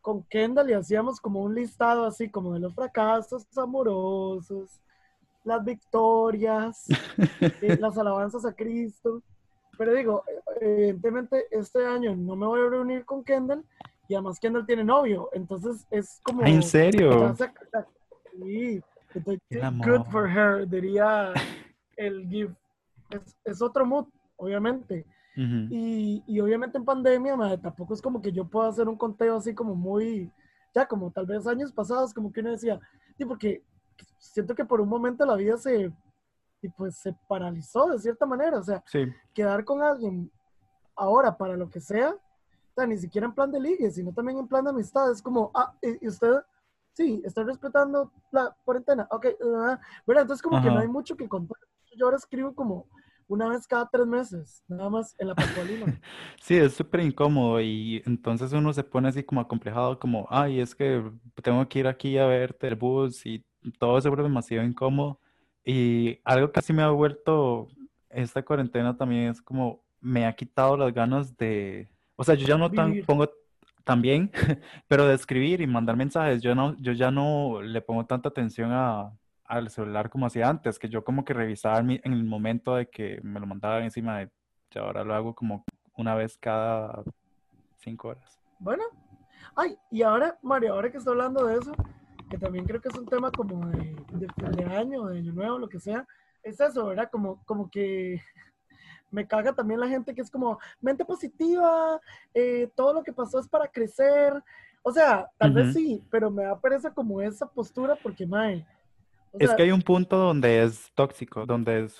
con 0.00 0.22
Kendall 0.24 0.70
y 0.70 0.74
hacíamos 0.74 1.20
como 1.20 1.40
un 1.40 1.54
listado 1.54 2.04
así 2.04 2.28
como 2.28 2.54
de 2.54 2.60
los 2.60 2.74
fracasos 2.74 3.46
amorosos, 3.56 4.80
las 5.44 5.64
victorias, 5.64 6.86
eh, 7.40 7.76
las 7.80 7.98
alabanzas 7.98 8.44
a 8.44 8.52
Cristo. 8.52 9.22
Pero 9.76 9.94
digo, 9.94 10.22
evidentemente 10.60 11.46
este 11.50 11.84
año 11.86 12.14
no 12.14 12.36
me 12.36 12.46
voy 12.46 12.60
a 12.60 12.70
reunir 12.70 13.04
con 13.04 13.24
Kendall 13.24 13.64
y 14.08 14.14
además 14.14 14.38
Kendall 14.38 14.66
tiene 14.66 14.84
novio, 14.84 15.28
entonces 15.32 15.86
es 15.90 16.20
como... 16.22 16.44
¿En 16.44 16.62
serio? 16.62 17.34
Sí, 18.32 18.82
good 19.84 20.04
for 20.10 20.28
her, 20.28 20.68
diría 20.68 21.32
el 21.96 22.28
GIF. 22.28 22.50
Es, 23.44 23.60
otro 23.60 23.84
mood, 23.84 24.06
obviamente. 24.36 25.04
y, 25.36 26.22
y, 26.26 26.40
obviamente 26.40 26.78
en 26.78 26.84
pandemia, 26.84 27.36
tampoco 27.60 27.94
es 27.94 28.02
como 28.02 28.20
que 28.20 28.30
yo 28.30 28.44
pueda 28.44 28.68
hacer 28.68 28.88
un 28.88 28.96
conteo 28.96 29.36
así 29.36 29.54
como 29.54 29.74
muy, 29.74 30.30
ya 30.74 30.86
como 30.86 31.10
tal 31.10 31.26
vez 31.26 31.46
años 31.46 31.72
pasados, 31.72 32.12
como 32.12 32.32
que 32.32 32.40
uno 32.40 32.50
decía, 32.50 32.78
sí, 33.16 33.24
porque 33.24 33.62
siento 34.18 34.54
que 34.54 34.64
por 34.64 34.80
un 34.80 34.88
momento 34.88 35.24
la 35.24 35.36
vida 35.36 35.56
se, 35.56 35.92
y 36.62 36.68
pues 36.68 36.96
se 36.96 37.14
paralizó 37.28 37.88
de 37.88 37.98
cierta 37.98 38.26
manera, 38.26 38.58
o 38.58 38.62
sea, 38.62 38.82
quedar 39.34 39.64
con 39.64 39.82
alguien 39.82 40.30
ahora 40.94 41.36
para 41.36 41.56
lo 41.56 41.68
que 41.70 41.80
sea, 41.80 42.10
o 42.10 42.74
sea, 42.74 42.86
ni 42.86 42.98
siquiera 42.98 43.26
en 43.26 43.34
plan 43.34 43.50
de 43.50 43.60
ligue, 43.60 43.90
sino 43.90 44.12
también 44.12 44.38
en 44.38 44.48
plan 44.48 44.64
de 44.64 44.70
amistad, 44.70 45.10
es 45.10 45.22
como, 45.22 45.50
ah, 45.54 45.74
y 45.82 46.06
usted 46.06 46.42
sí, 47.00 47.22
estoy 47.24 47.44
respetando 47.44 48.12
la 48.30 48.54
cuarentena, 48.64 49.08
ok, 49.10 49.26
uh, 49.40 50.12
Entonces 50.12 50.42
como 50.42 50.60
que 50.60 50.68
no 50.68 50.80
hay 50.80 50.88
mucho 50.88 51.16
que 51.16 51.28
contar. 51.28 51.56
Yo 51.96 52.06
ahora 52.06 52.18
escribo 52.18 52.54
como 52.54 52.86
una 53.26 53.48
vez 53.48 53.66
cada 53.66 53.88
tres 53.88 54.06
meses, 54.06 54.62
nada 54.68 54.90
más 54.90 55.14
en 55.18 55.28
la 55.28 55.34
Pascualina. 55.34 55.86
Sí, 56.42 56.56
es 56.56 56.74
súper 56.74 57.00
incómodo 57.00 57.60
y 57.60 58.02
entonces 58.04 58.52
uno 58.52 58.72
se 58.72 58.84
pone 58.84 59.08
así 59.08 59.22
como 59.22 59.40
acomplejado, 59.40 59.98
como, 59.98 60.26
ay, 60.30 60.60
es 60.60 60.74
que 60.74 61.02
tengo 61.42 61.66
que 61.68 61.78
ir 61.78 61.86
aquí 61.86 62.18
a 62.18 62.26
verte 62.26 62.68
el 62.68 62.76
bus 62.76 63.24
y 63.24 63.44
todo 63.78 64.00
se 64.00 64.08
vuelve 64.08 64.24
demasiado 64.24 64.66
incómodo. 64.66 65.18
Y 65.64 66.18
algo 66.24 66.50
que 66.50 66.62
sí 66.62 66.72
me 66.72 66.82
ha 66.82 66.90
vuelto 66.90 67.68
esta 68.08 68.42
cuarentena 68.42 68.96
también 68.96 69.30
es 69.30 69.40
como, 69.40 69.82
me 70.00 70.26
ha 70.26 70.34
quitado 70.34 70.76
las 70.76 70.92
ganas 70.92 71.36
de, 71.36 71.88
o 72.16 72.24
sea, 72.24 72.34
yo 72.34 72.46
ya 72.46 72.58
no 72.58 72.70
tan, 72.70 73.02
pongo 73.06 73.30
también, 73.90 74.30
pero 74.86 75.04
de 75.08 75.16
escribir 75.16 75.60
y 75.60 75.66
mandar 75.66 75.96
mensajes, 75.96 76.40
yo, 76.40 76.54
no, 76.54 76.76
yo 76.76 76.92
ya 76.92 77.10
no 77.10 77.60
le 77.60 77.80
pongo 77.80 78.06
tanta 78.06 78.28
atención 78.28 78.70
a, 78.70 79.10
al 79.44 79.68
celular 79.68 80.10
como 80.10 80.26
hacía 80.26 80.48
antes, 80.48 80.78
que 80.78 80.88
yo 80.88 81.02
como 81.02 81.24
que 81.24 81.34
revisaba 81.34 81.80
en 81.80 82.00
el 82.04 82.22
momento 82.22 82.76
de 82.76 82.88
que 82.88 83.18
me 83.24 83.40
lo 83.40 83.46
mandaban 83.48 83.82
encima 83.82 84.18
de, 84.18 84.30
yo 84.70 84.84
ahora 84.84 85.02
lo 85.02 85.12
hago 85.12 85.34
como 85.34 85.64
una 85.96 86.14
vez 86.14 86.38
cada 86.38 87.02
cinco 87.78 88.10
horas. 88.10 88.38
Bueno, 88.60 88.84
ay, 89.56 89.76
y 89.90 90.02
ahora, 90.02 90.38
Mario, 90.40 90.74
ahora 90.74 90.92
que 90.92 90.98
estoy 90.98 91.14
hablando 91.14 91.44
de 91.46 91.58
eso, 91.58 91.72
que 92.30 92.38
también 92.38 92.66
creo 92.66 92.80
que 92.80 92.90
es 92.90 92.94
un 92.96 93.06
tema 93.06 93.32
como 93.32 93.66
de, 93.70 93.96
de, 94.12 94.28
de 94.52 94.64
año, 94.66 95.06
de 95.06 95.18
año 95.18 95.32
nuevo, 95.32 95.58
lo 95.58 95.68
que 95.68 95.80
sea, 95.80 96.06
es 96.44 96.60
eso, 96.60 96.86
¿verdad? 96.86 97.08
Como, 97.10 97.42
como 97.44 97.68
que 97.68 98.22
me 99.10 99.26
caga 99.26 99.52
también 99.52 99.80
la 99.80 99.88
gente 99.88 100.14
que 100.14 100.20
es 100.20 100.30
como 100.30 100.58
mente 100.80 101.04
positiva, 101.04 102.00
eh, 102.34 102.68
todo 102.74 102.92
lo 102.94 103.02
que 103.02 103.12
pasó 103.12 103.38
es 103.38 103.48
para 103.48 103.68
crecer. 103.68 104.42
O 104.82 104.92
sea, 104.92 105.28
tal 105.36 105.52
vez 105.52 105.74
sí, 105.74 106.02
pero 106.10 106.30
me 106.30 106.44
da 106.44 106.58
pereza 106.58 106.92
como 106.92 107.20
esa 107.20 107.46
postura 107.46 107.96
porque, 108.02 108.26
mae. 108.26 108.66
es 109.38 109.52
que 109.54 109.62
hay 109.62 109.72
un 109.72 109.82
punto 109.82 110.16
donde 110.16 110.62
es 110.62 110.90
tóxico, 110.94 111.44
donde 111.44 111.84
es. 111.84 111.96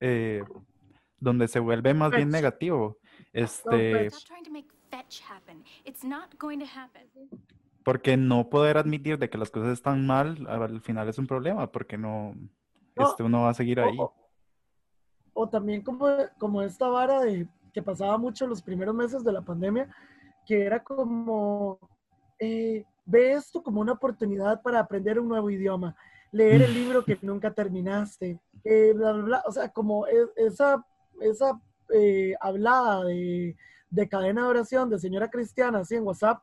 Eh, 0.00 0.42
donde 1.18 1.46
se 1.46 1.60
vuelve 1.60 1.94
más 1.94 2.10
bien 2.10 2.30
negativo. 2.30 2.98
Este. 3.32 4.08
Porque 7.84 8.16
no 8.16 8.48
poder 8.48 8.76
admitir 8.76 9.18
de 9.18 9.30
que 9.30 9.38
las 9.38 9.50
cosas 9.50 9.72
están 9.72 10.06
mal, 10.06 10.46
al 10.48 10.80
final 10.82 11.08
es 11.08 11.18
un 11.18 11.26
problema, 11.26 11.70
porque 11.70 11.96
no, 11.96 12.34
este, 12.96 13.22
uno 13.22 13.42
va 13.42 13.50
a 13.50 13.54
seguir 13.54 13.80
ahí. 13.80 13.96
O, 13.98 14.14
también 15.50 15.82
como, 15.82 16.08
como 16.38 16.62
esta 16.62 16.88
vara 16.88 17.20
de 17.20 17.48
que 17.72 17.82
pasaba 17.82 18.18
mucho 18.18 18.46
los 18.46 18.62
primeros 18.62 18.94
meses 18.94 19.24
de 19.24 19.32
la 19.32 19.42
pandemia, 19.42 19.88
que 20.46 20.62
era 20.64 20.82
como, 20.82 21.78
eh, 22.38 22.84
ve 23.04 23.32
esto 23.32 23.62
como 23.62 23.80
una 23.80 23.92
oportunidad 23.92 24.60
para 24.62 24.80
aprender 24.80 25.18
un 25.18 25.28
nuevo 25.28 25.50
idioma, 25.50 25.96
leer 26.30 26.62
el 26.62 26.74
libro 26.74 27.04
que 27.04 27.18
nunca 27.22 27.52
terminaste, 27.52 28.40
eh, 28.64 28.92
bla, 28.94 29.12
bla, 29.12 29.22
bla. 29.22 29.42
O 29.46 29.52
sea, 29.52 29.68
como 29.68 30.06
e, 30.06 30.28
esa, 30.36 30.84
esa 31.20 31.60
eh, 31.92 32.34
hablada 32.40 33.04
de, 33.04 33.56
de, 33.90 34.08
cadena 34.08 34.42
de 34.42 34.48
oración 34.48 34.90
de 34.90 34.98
señora 34.98 35.30
cristiana 35.30 35.80
así 35.80 35.94
en 35.94 36.06
WhatsApp, 36.06 36.42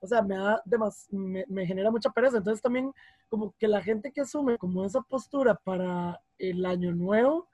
o 0.00 0.06
sea, 0.06 0.22
me, 0.22 0.36
da 0.36 0.62
me, 1.10 1.44
me, 1.48 1.66
genera 1.66 1.90
mucha 1.90 2.10
pereza. 2.10 2.38
Entonces 2.38 2.62
también 2.62 2.92
como 3.28 3.54
que 3.58 3.68
la 3.68 3.82
gente 3.82 4.12
que 4.12 4.20
asume 4.20 4.58
como 4.58 4.84
esa 4.84 5.00
postura 5.02 5.54
para 5.54 6.20
el 6.38 6.64
año 6.64 6.92
nuevo, 6.92 7.48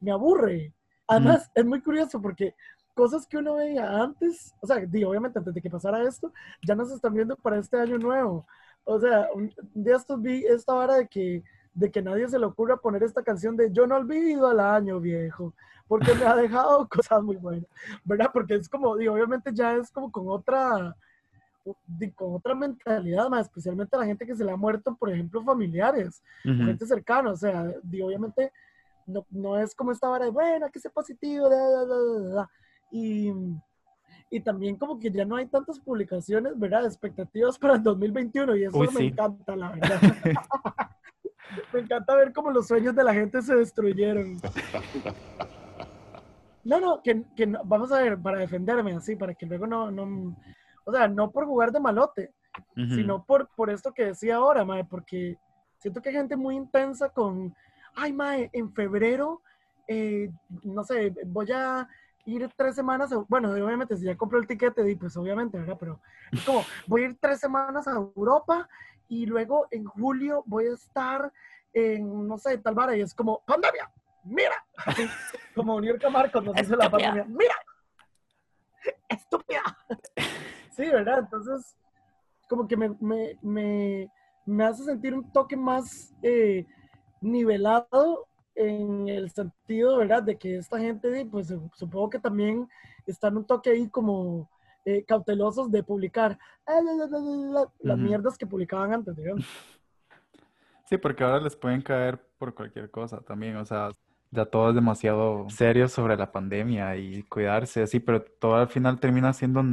me 0.00 0.12
aburre. 0.12 0.72
Además, 1.06 1.50
es 1.54 1.64
muy 1.64 1.80
curioso 1.80 2.20
porque 2.20 2.54
cosas 2.94 3.26
que 3.26 3.36
uno 3.36 3.56
veía 3.56 4.02
antes, 4.02 4.54
o 4.60 4.66
sea, 4.66 4.78
digo, 4.78 5.10
obviamente 5.10 5.38
antes 5.38 5.52
de 5.52 5.60
que 5.60 5.70
pasara 5.70 6.02
esto, 6.02 6.32
ya 6.66 6.74
nos 6.74 6.90
están 6.90 7.12
viendo 7.12 7.36
para 7.36 7.58
este 7.58 7.78
año 7.78 7.98
nuevo. 7.98 8.46
O 8.84 8.98
sea, 9.00 9.28
un, 9.34 9.52
día 9.74 9.96
estos 9.96 10.20
vi 10.22 10.44
esta 10.44 10.74
hora 10.74 10.96
de 10.96 11.08
que, 11.08 11.42
de 11.74 11.90
que 11.90 12.02
nadie 12.02 12.28
se 12.28 12.38
le 12.38 12.46
ocurra 12.46 12.76
poner 12.76 13.02
esta 13.02 13.22
canción 13.22 13.56
de 13.56 13.72
Yo 13.72 13.86
no 13.86 13.96
olvido 13.96 14.46
al 14.46 14.60
año 14.60 15.00
viejo, 15.00 15.52
porque 15.88 16.14
me 16.14 16.24
ha 16.24 16.36
dejado 16.36 16.88
cosas 16.88 17.22
muy 17.22 17.36
buenas, 17.36 17.68
¿verdad? 18.04 18.30
Porque 18.32 18.54
es 18.54 18.68
como, 18.68 18.96
digo, 18.96 19.14
obviamente 19.14 19.50
ya 19.52 19.74
es 19.76 19.90
como 19.90 20.12
con 20.12 20.28
otra, 20.28 20.94
con 22.14 22.34
otra 22.34 22.54
mentalidad, 22.54 23.28
más 23.28 23.46
especialmente 23.46 23.96
la 23.96 24.06
gente 24.06 24.26
que 24.26 24.36
se 24.36 24.44
le 24.44 24.52
ha 24.52 24.56
muerto, 24.56 24.94
por 24.94 25.10
ejemplo, 25.10 25.42
familiares, 25.42 26.22
gente 26.42 26.86
cercana, 26.86 27.32
o 27.32 27.36
sea, 27.36 27.66
digo, 27.82 28.06
obviamente 28.06 28.52
no, 29.06 29.26
no, 29.30 29.58
es 29.58 29.74
como 29.74 29.92
esta 29.92 30.08
hora 30.08 30.24
de, 30.26 30.30
bueno, 30.30 30.70
que 30.70 30.80
sea 30.80 30.90
positivo, 30.90 31.48
y 32.90 33.32
y 34.34 34.40
también 34.40 34.76
como 34.76 34.98
que 34.98 35.12
ya 35.12 35.24
no 35.24 35.36
hay 35.36 35.46
tantas 35.46 35.78
publicaciones, 35.78 36.58
¿verdad? 36.58 36.86
Expectativas 36.86 37.56
para 37.56 37.74
el 37.74 37.84
2021 37.84 38.56
y 38.56 38.64
eso 38.64 38.78
me 38.92 39.06
encanta, 39.06 39.54
la 39.54 39.70
verdad. 39.74 40.00
me 41.72 41.80
encanta 41.80 42.16
ver 42.16 42.32
cómo 42.32 42.50
los 42.50 42.66
sueños 42.66 42.96
de 42.96 43.04
la 43.04 43.14
gente 43.14 43.40
se 43.42 43.54
destruyeron. 43.54 44.40
No, 46.64 46.80
no, 46.80 47.00
que, 47.00 47.22
que 47.36 47.46
vamos 47.64 47.92
a 47.92 48.00
ver, 48.02 48.18
para 48.18 48.38
defenderme 48.38 48.94
así, 48.94 49.14
para 49.14 49.34
que 49.34 49.46
luego 49.46 49.68
no, 49.68 49.92
no, 49.92 50.36
o 50.84 50.92
sea, 50.92 51.06
no 51.06 51.30
por 51.30 51.46
jugar 51.46 51.70
de 51.70 51.78
malote, 51.78 52.32
sino 52.74 53.24
por, 53.24 53.48
por 53.54 53.70
esto 53.70 53.92
que 53.92 54.06
decía 54.06 54.36
ahora, 54.36 54.64
mae, 54.64 54.84
porque 54.84 55.38
siento 55.78 56.02
que 56.02 56.08
hay 56.08 56.16
gente 56.16 56.36
muy 56.36 56.56
intensa 56.56 57.08
con, 57.08 57.54
ay, 57.94 58.12
mae, 58.12 58.50
en 58.52 58.72
febrero, 58.72 59.42
eh, 59.88 60.30
no 60.62 60.84
sé, 60.84 61.14
voy 61.26 61.50
a 61.52 61.88
ir 62.26 62.50
tres 62.56 62.74
semanas, 62.74 63.10
bueno, 63.28 63.50
obviamente 63.50 63.96
si 63.96 64.04
ya 64.04 64.16
compró 64.16 64.38
el 64.38 64.46
tiquete, 64.46 64.96
pues 64.96 65.16
obviamente, 65.16 65.58
¿verdad? 65.58 65.76
Pero 65.78 66.00
es 66.32 66.42
como, 66.44 66.64
voy 66.86 67.02
a 67.02 67.04
ir 67.06 67.18
tres 67.20 67.40
semanas 67.40 67.86
a 67.86 67.92
Europa 67.92 68.68
y 69.08 69.26
luego 69.26 69.66
en 69.70 69.84
julio 69.84 70.42
voy 70.46 70.66
a 70.66 70.72
estar 70.72 71.32
en, 71.72 72.26
no 72.26 72.38
sé, 72.38 72.56
tal 72.58 72.74
vara, 72.74 72.96
y 72.96 73.02
es 73.02 73.14
como, 73.14 73.42
pandemia, 73.44 73.90
mira, 74.24 74.54
como 75.54 75.80
New 75.80 75.90
York 75.90 76.10
Marcos 76.10 76.44
nos 76.44 76.54
dice 76.54 76.76
la 76.76 76.90
pandemia, 76.90 77.24
mira, 77.28 77.54
estúpida. 79.08 79.62
Sí, 80.70 80.86
¿verdad? 80.90 81.20
Entonces, 81.20 81.76
como 82.48 82.66
que 82.66 82.76
me, 82.76 82.90
me, 83.00 83.38
me, 83.42 84.10
me 84.46 84.64
hace 84.64 84.84
sentir 84.84 85.14
un 85.14 85.30
toque 85.32 85.56
más 85.56 86.12
eh, 86.22 86.66
nivelado 87.24 88.26
en 88.54 89.08
el 89.08 89.30
sentido, 89.30 89.96
¿verdad? 89.98 90.22
De 90.22 90.36
que 90.36 90.56
esta 90.56 90.78
gente, 90.78 91.26
pues 91.30 91.52
supongo 91.74 92.10
que 92.10 92.18
también 92.18 92.68
están 93.06 93.36
un 93.36 93.44
toque 93.44 93.70
ahí 93.70 93.88
como 93.88 94.48
eh, 94.84 95.04
cautelosos 95.04 95.70
de 95.70 95.82
publicar 95.82 96.38
ah, 96.66 96.80
las 97.80 97.98
mierdas 97.98 98.38
que 98.38 98.46
publicaban 98.46 98.92
antes, 98.92 99.16
digamos. 99.16 99.44
Sí, 100.86 100.98
porque 100.98 101.24
ahora 101.24 101.40
les 101.40 101.56
pueden 101.56 101.80
caer 101.80 102.20
por 102.36 102.54
cualquier 102.54 102.90
cosa 102.90 103.18
también, 103.22 103.56
o 103.56 103.64
sea, 103.64 103.88
ya 104.30 104.44
todo 104.44 104.68
es 104.68 104.74
demasiado 104.74 105.48
serio 105.48 105.88
sobre 105.88 106.14
la 106.14 106.30
pandemia 106.30 106.94
y 106.96 107.22
cuidarse 107.22 107.82
así, 107.82 108.00
pero 108.00 108.22
todo 108.22 108.56
al 108.56 108.68
final 108.68 109.00
termina 109.00 109.32
siendo 109.32 109.64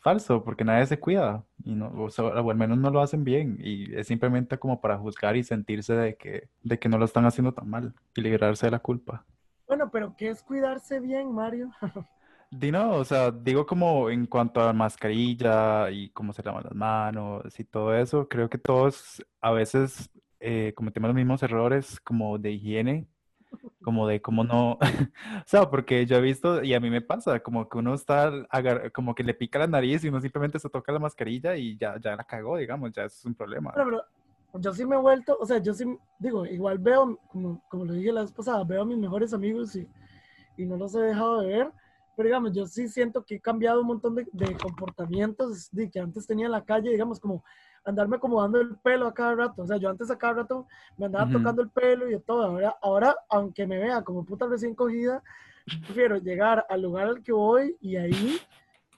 falso 0.00 0.44
porque 0.44 0.64
nadie 0.64 0.86
se 0.86 0.98
cuida 0.98 1.44
y 1.64 1.74
no, 1.74 1.88
o, 1.88 2.50
al 2.50 2.56
menos 2.56 2.78
no 2.78 2.90
lo 2.90 3.00
hacen 3.00 3.24
bien 3.24 3.58
y 3.60 3.94
es 3.94 4.06
simplemente 4.06 4.58
como 4.58 4.80
para 4.80 4.98
juzgar 4.98 5.36
y 5.36 5.44
sentirse 5.44 5.94
de 5.94 6.16
que, 6.16 6.48
de 6.62 6.78
que 6.78 6.88
no 6.88 6.98
lo 6.98 7.04
están 7.04 7.26
haciendo 7.26 7.52
tan 7.52 7.68
mal 7.68 7.94
y 8.14 8.20
liberarse 8.20 8.66
de 8.66 8.72
la 8.72 8.78
culpa. 8.78 9.24
Bueno, 9.66 9.90
pero 9.90 10.14
¿qué 10.16 10.28
es 10.30 10.42
cuidarse 10.42 11.00
bien, 11.00 11.32
Mario? 11.32 11.70
Dino, 12.50 12.92
o 12.92 13.04
sea, 13.04 13.30
digo 13.30 13.66
como 13.66 14.08
en 14.08 14.26
cuanto 14.26 14.62
a 14.62 14.72
mascarilla 14.72 15.90
y 15.90 16.08
cómo 16.10 16.32
se 16.32 16.42
lavan 16.42 16.64
las 16.64 16.74
manos 16.74 17.60
y 17.60 17.64
todo 17.64 17.94
eso, 17.94 18.26
creo 18.26 18.48
que 18.48 18.56
todos 18.56 19.22
a 19.42 19.50
veces 19.50 20.10
eh, 20.40 20.72
cometemos 20.74 21.08
los 21.08 21.16
mismos 21.16 21.42
errores 21.42 22.00
como 22.00 22.38
de 22.38 22.52
higiene 22.52 23.06
como 23.82 24.06
de 24.06 24.20
cómo 24.20 24.44
no, 24.44 24.72
o 25.12 25.46
sea, 25.46 25.70
porque 25.70 26.04
yo 26.06 26.16
he 26.16 26.20
visto, 26.20 26.62
y 26.62 26.74
a 26.74 26.80
mí 26.80 26.90
me 26.90 27.00
pasa, 27.00 27.40
como 27.40 27.68
que 27.68 27.78
uno 27.78 27.94
está, 27.94 28.32
como 28.92 29.14
que 29.14 29.24
le 29.24 29.34
pica 29.34 29.58
la 29.58 29.66
nariz 29.66 30.04
y 30.04 30.08
uno 30.08 30.20
simplemente 30.20 30.58
se 30.58 30.68
toca 30.68 30.92
la 30.92 30.98
mascarilla 30.98 31.56
y 31.56 31.76
ya, 31.76 31.98
ya 31.98 32.16
la 32.16 32.24
cagó, 32.24 32.56
digamos, 32.56 32.92
ya 32.92 33.04
es 33.04 33.24
un 33.24 33.34
problema. 33.34 33.72
Pero, 33.74 34.02
yo 34.54 34.72
sí 34.72 34.84
me 34.84 34.96
he 34.96 34.98
vuelto, 34.98 35.36
o 35.38 35.46
sea, 35.46 35.58
yo 35.58 35.74
sí, 35.74 35.84
digo, 36.18 36.46
igual 36.46 36.78
veo, 36.78 37.18
como, 37.28 37.62
como 37.68 37.84
lo 37.84 37.92
dije 37.92 38.12
la 38.12 38.22
vez 38.22 38.32
pasada, 38.32 38.64
veo 38.64 38.82
a 38.82 38.86
mis 38.86 38.98
mejores 38.98 39.32
amigos 39.32 39.76
y, 39.76 39.86
y 40.56 40.64
no 40.64 40.76
los 40.76 40.94
he 40.94 41.00
dejado 41.00 41.40
de 41.42 41.48
ver, 41.48 41.72
pero 42.16 42.26
digamos, 42.26 42.52
yo 42.52 42.66
sí 42.66 42.88
siento 42.88 43.24
que 43.24 43.36
he 43.36 43.40
cambiado 43.40 43.80
un 43.80 43.86
montón 43.86 44.14
de, 44.16 44.26
de 44.32 44.56
comportamientos 44.56 45.70
de 45.70 45.90
que 45.90 46.00
antes 46.00 46.26
tenía 46.26 46.46
en 46.46 46.52
la 46.52 46.64
calle, 46.64 46.90
digamos, 46.90 47.20
como 47.20 47.44
andarme 47.88 48.16
acomodando 48.16 48.60
el 48.60 48.76
pelo 48.76 49.06
a 49.06 49.14
cada 49.14 49.34
rato. 49.34 49.62
O 49.62 49.66
sea, 49.66 49.78
yo 49.78 49.88
antes 49.88 50.10
a 50.10 50.18
cada 50.18 50.34
rato 50.34 50.66
me 50.96 51.06
andaba 51.06 51.30
tocando 51.30 51.62
el 51.62 51.70
pelo 51.70 52.08
y 52.08 52.12
de 52.12 52.20
todo. 52.20 52.44
Ahora, 52.44 52.76
ahora, 52.82 53.16
aunque 53.30 53.66
me 53.66 53.78
vea 53.78 54.02
como 54.02 54.24
puta 54.24 54.46
recién 54.46 54.74
cogida, 54.74 55.22
prefiero 55.64 56.18
llegar 56.18 56.66
al 56.68 56.82
lugar 56.82 57.08
al 57.08 57.22
que 57.22 57.32
voy 57.32 57.76
y 57.80 57.96
ahí, 57.96 58.38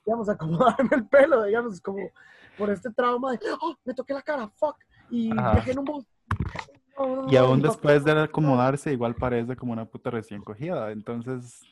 digamos, 0.04 0.28
acomodarme 0.28 0.90
el 0.92 1.06
pelo, 1.06 1.44
digamos, 1.44 1.80
como 1.80 2.10
por 2.58 2.70
este 2.70 2.90
trauma 2.90 3.32
de, 3.32 3.38
oh, 3.60 3.74
me 3.84 3.94
toqué 3.94 4.12
la 4.12 4.22
cara, 4.22 4.48
fuck, 4.48 4.76
y 5.08 5.30
dejé 5.54 5.72
en 5.72 5.78
un 5.78 5.84
bus. 5.84 6.04
y 7.28 7.36
aún 7.36 7.62
después 7.62 8.04
de 8.04 8.12
acomodarse, 8.12 8.92
igual 8.92 9.14
parece 9.14 9.56
como 9.56 9.72
una 9.72 9.84
puta 9.84 10.10
recién 10.10 10.42
cogida. 10.42 10.90
Entonces, 10.90 11.62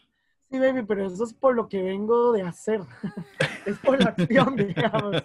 Sí, 0.51 0.59
baby, 0.59 0.83
pero 0.87 1.07
eso 1.07 1.25
es 1.25 1.35
por 1.35 1.55
lo 1.55 1.69
que 1.69 1.83
vengo 1.83 2.33
de 2.33 2.41
hacer. 2.43 2.81
es 3.67 3.79
por 3.81 4.03
la 4.03 4.11
acción, 4.11 4.57
digamos. 4.57 5.23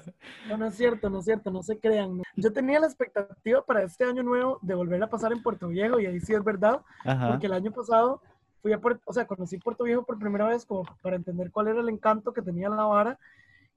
No, 0.49 0.57
no 0.57 0.65
es 0.65 0.75
cierto, 0.75 1.09
no 1.09 1.19
es 1.19 1.25
cierto, 1.25 1.49
no 1.49 1.63
se 1.63 1.79
crean. 1.79 2.21
Yo 2.35 2.51
tenía 2.51 2.79
la 2.81 2.87
expectativa 2.87 3.65
para 3.65 3.83
este 3.83 4.03
año 4.03 4.21
nuevo 4.21 4.59
de 4.61 4.75
volver 4.75 5.01
a 5.01 5.09
pasar 5.09 5.31
en 5.31 5.41
Puerto 5.41 5.69
Viejo, 5.69 5.97
y 5.99 6.07
ahí 6.07 6.19
sí 6.19 6.33
es 6.33 6.43
verdad, 6.43 6.81
porque 7.29 7.47
el 7.47 7.53
año 7.53 7.71
pasado 7.71 8.21
fui 8.61 8.73
a 8.73 8.81
Puerto, 8.81 9.01
o 9.05 9.13
sea, 9.13 9.25
conocí 9.25 9.57
Puerto 9.57 9.85
Viejo 9.85 10.03
por 10.03 10.19
primera 10.19 10.45
vez 10.45 10.65
como 10.65 10.83
para 11.01 11.15
entender 11.15 11.51
cuál 11.51 11.69
era 11.69 11.79
el 11.79 11.87
encanto 11.87 12.33
que 12.33 12.41
tenía 12.41 12.67
la 12.67 12.83
vara, 12.83 13.17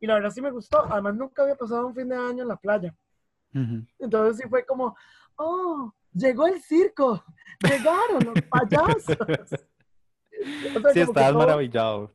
y 0.01 0.07
la 0.09 0.15
verdad 0.15 0.31
sí 0.31 0.43
me 0.43 0.51
gustó. 0.51 0.85
Además, 0.91 1.15
nunca 1.15 1.43
había 1.43 1.55
pasado 1.55 1.87
un 1.87 1.95
fin 1.95 2.09
de 2.09 2.17
año 2.17 2.43
en 2.43 2.49
la 2.49 2.57
playa. 2.57 2.93
Entonces 4.01 4.39
sí 4.39 4.49
fue 4.51 4.67
como, 4.67 4.97
oh, 5.37 5.93
llegó 6.13 6.49
el 6.49 6.61
circo, 6.61 7.25
llegaron 7.63 8.25
los 8.25 8.43
payasos 8.51 9.17
sí, 10.93 11.01
estabas 11.01 11.35
maravillado. 11.35 12.13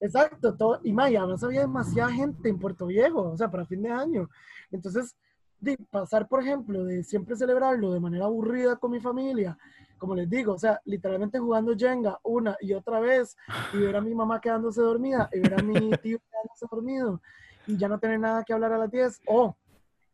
Exacto, 0.00 0.56
todo, 0.56 0.80
y 0.82 0.92
Maya, 0.92 1.26
no 1.26 1.36
había 1.42 1.60
demasiada 1.60 2.10
gente 2.10 2.48
en 2.48 2.58
Puerto 2.58 2.86
Viejo, 2.86 3.32
o 3.32 3.36
sea, 3.36 3.50
para 3.50 3.66
fin 3.66 3.82
de 3.82 3.90
año. 3.90 4.30
Entonces, 4.70 5.14
de 5.60 5.76
pasar, 5.90 6.26
por 6.26 6.40
ejemplo, 6.42 6.84
de 6.84 7.04
siempre 7.04 7.36
celebrarlo 7.36 7.92
de 7.92 8.00
manera 8.00 8.24
aburrida 8.24 8.76
con 8.76 8.92
mi 8.92 9.00
familia, 9.00 9.58
como 9.98 10.14
les 10.14 10.28
digo, 10.30 10.54
o 10.54 10.58
sea, 10.58 10.80
literalmente 10.86 11.38
jugando 11.38 11.76
Jenga 11.76 12.18
una 12.22 12.56
y 12.60 12.72
otra 12.72 13.00
vez, 13.00 13.36
y 13.74 13.78
ver 13.78 13.94
a 13.96 14.00
mi 14.00 14.14
mamá 14.14 14.40
quedándose 14.40 14.80
dormida, 14.80 15.28
y 15.32 15.40
ver 15.40 15.54
a 15.60 15.62
mi 15.62 15.90
tío 15.98 16.18
quedándose 16.30 16.66
dormido, 16.70 17.20
y 17.66 17.76
ya 17.76 17.86
no 17.86 17.98
tener 17.98 18.18
nada 18.18 18.42
que 18.42 18.54
hablar 18.54 18.72
a 18.72 18.78
las 18.78 18.90
10, 18.90 19.20
o 19.26 19.54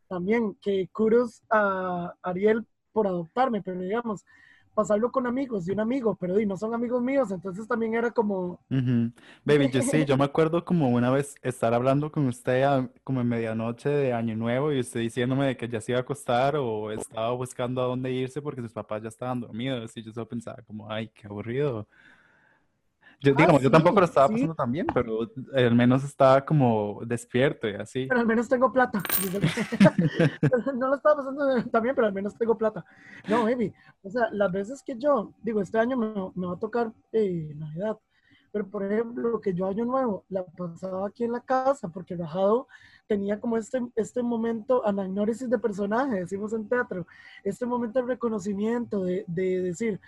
también 0.09 0.55
que 0.61 0.89
kudos 0.91 1.41
a 1.49 2.13
Ariel 2.21 2.67
por 2.91 3.07
adoptarme, 3.07 3.61
pero 3.61 3.79
digamos, 3.79 4.25
pasarlo 4.77 5.11
con 5.11 5.25
amigos 5.25 5.65
de 5.65 5.73
un 5.73 5.79
amigo, 5.79 6.15
pero 6.19 6.39
y 6.39 6.45
no 6.45 6.55
son 6.55 6.71
amigos 6.75 7.01
míos, 7.01 7.31
entonces 7.31 7.67
también 7.67 7.95
era 7.95 8.11
como... 8.11 8.59
Baby, 9.43 9.71
yo 9.71 9.81
sí, 9.81 10.05
yo 10.05 10.15
me 10.17 10.23
acuerdo 10.23 10.63
como 10.63 10.89
una 10.89 11.09
vez 11.09 11.33
estar 11.41 11.73
hablando 11.73 12.11
con 12.11 12.27
usted 12.27 12.63
como 13.03 13.21
en 13.21 13.27
medianoche 13.27 13.89
de 13.89 14.13
Año 14.13 14.35
Nuevo 14.35 14.71
y 14.71 14.79
usted 14.79 14.99
diciéndome 14.99 15.47
de 15.47 15.57
que 15.57 15.67
ya 15.67 15.81
se 15.81 15.93
iba 15.93 15.99
a 15.99 16.03
acostar 16.03 16.57
o 16.57 16.91
estaba 16.91 17.31
buscando 17.31 17.81
a 17.81 17.85
dónde 17.85 18.11
irse 18.11 18.39
porque 18.39 18.61
sus 18.61 18.71
papás 18.71 19.01
ya 19.01 19.09
estaban 19.09 19.41
dormidos 19.41 19.97
y 19.97 20.03
yo 20.03 20.13
solo 20.13 20.27
pensaba 20.27 20.61
como, 20.67 20.91
ay, 20.91 21.09
qué 21.09 21.25
aburrido. 21.25 21.87
Yo, 23.19 23.31
ah, 23.31 23.35
digamos, 23.37 23.61
yo 23.63 23.71
tampoco 23.71 23.99
lo 23.99 24.05
estaba 24.05 24.27
pasando 24.29 24.53
tan 24.53 24.71
bien, 24.71 24.85
pero 24.93 25.31
al 25.55 25.75
menos 25.75 26.03
estaba 26.03 26.45
como 26.45 27.01
despierto 27.03 27.67
y 27.67 27.73
así. 27.73 28.05
Pero 28.05 28.19
al 28.19 28.27
menos 28.27 28.47
tengo 28.47 28.71
plata. 28.71 29.01
no 30.75 30.87
lo 30.87 30.95
estaba 30.95 31.15
pasando 31.17 31.63
tan 31.63 31.83
bien, 31.83 31.95
pero 31.95 32.07
al 32.07 32.13
menos 32.13 32.37
tengo 32.37 32.57
plata. 32.57 32.85
No, 33.27 33.45
baby. 33.45 33.73
O 34.03 34.09
sea, 34.09 34.29
las 34.31 34.51
veces 34.51 34.83
que 34.83 34.97
yo, 34.97 35.33
digo, 35.41 35.61
este 35.61 35.79
año 35.79 35.97
me, 35.97 36.47
va 36.47 36.53
a 36.53 36.59
tocar 36.59 36.91
eh, 37.11 37.53
Navidad, 37.55 37.97
pero 38.57 38.69
por 38.69 38.83
ejemplo, 38.83 39.39
que 39.39 39.53
yo 39.53 39.67
año 39.67 39.85
nuevo 39.85 40.25
la 40.29 40.43
pasaba 40.43 41.07
aquí 41.07 41.23
en 41.23 41.31
la 41.31 41.41
casa, 41.41 41.89
porque 41.89 42.15
Rajado 42.15 42.67
tenía 43.05 43.39
como 43.39 43.55
este, 43.55 43.79
este 43.95 44.23
momento, 44.23 44.85
anagnórisis 44.85 45.47
de 45.47 45.59
personaje, 45.59 46.21
decimos 46.21 46.53
en 46.53 46.67
teatro, 46.67 47.05
este 47.43 47.67
momento 47.67 47.99
de 47.99 48.07
reconocimiento, 48.07 49.03
de, 49.03 49.23
de 49.27 49.61
decir, 49.61 49.99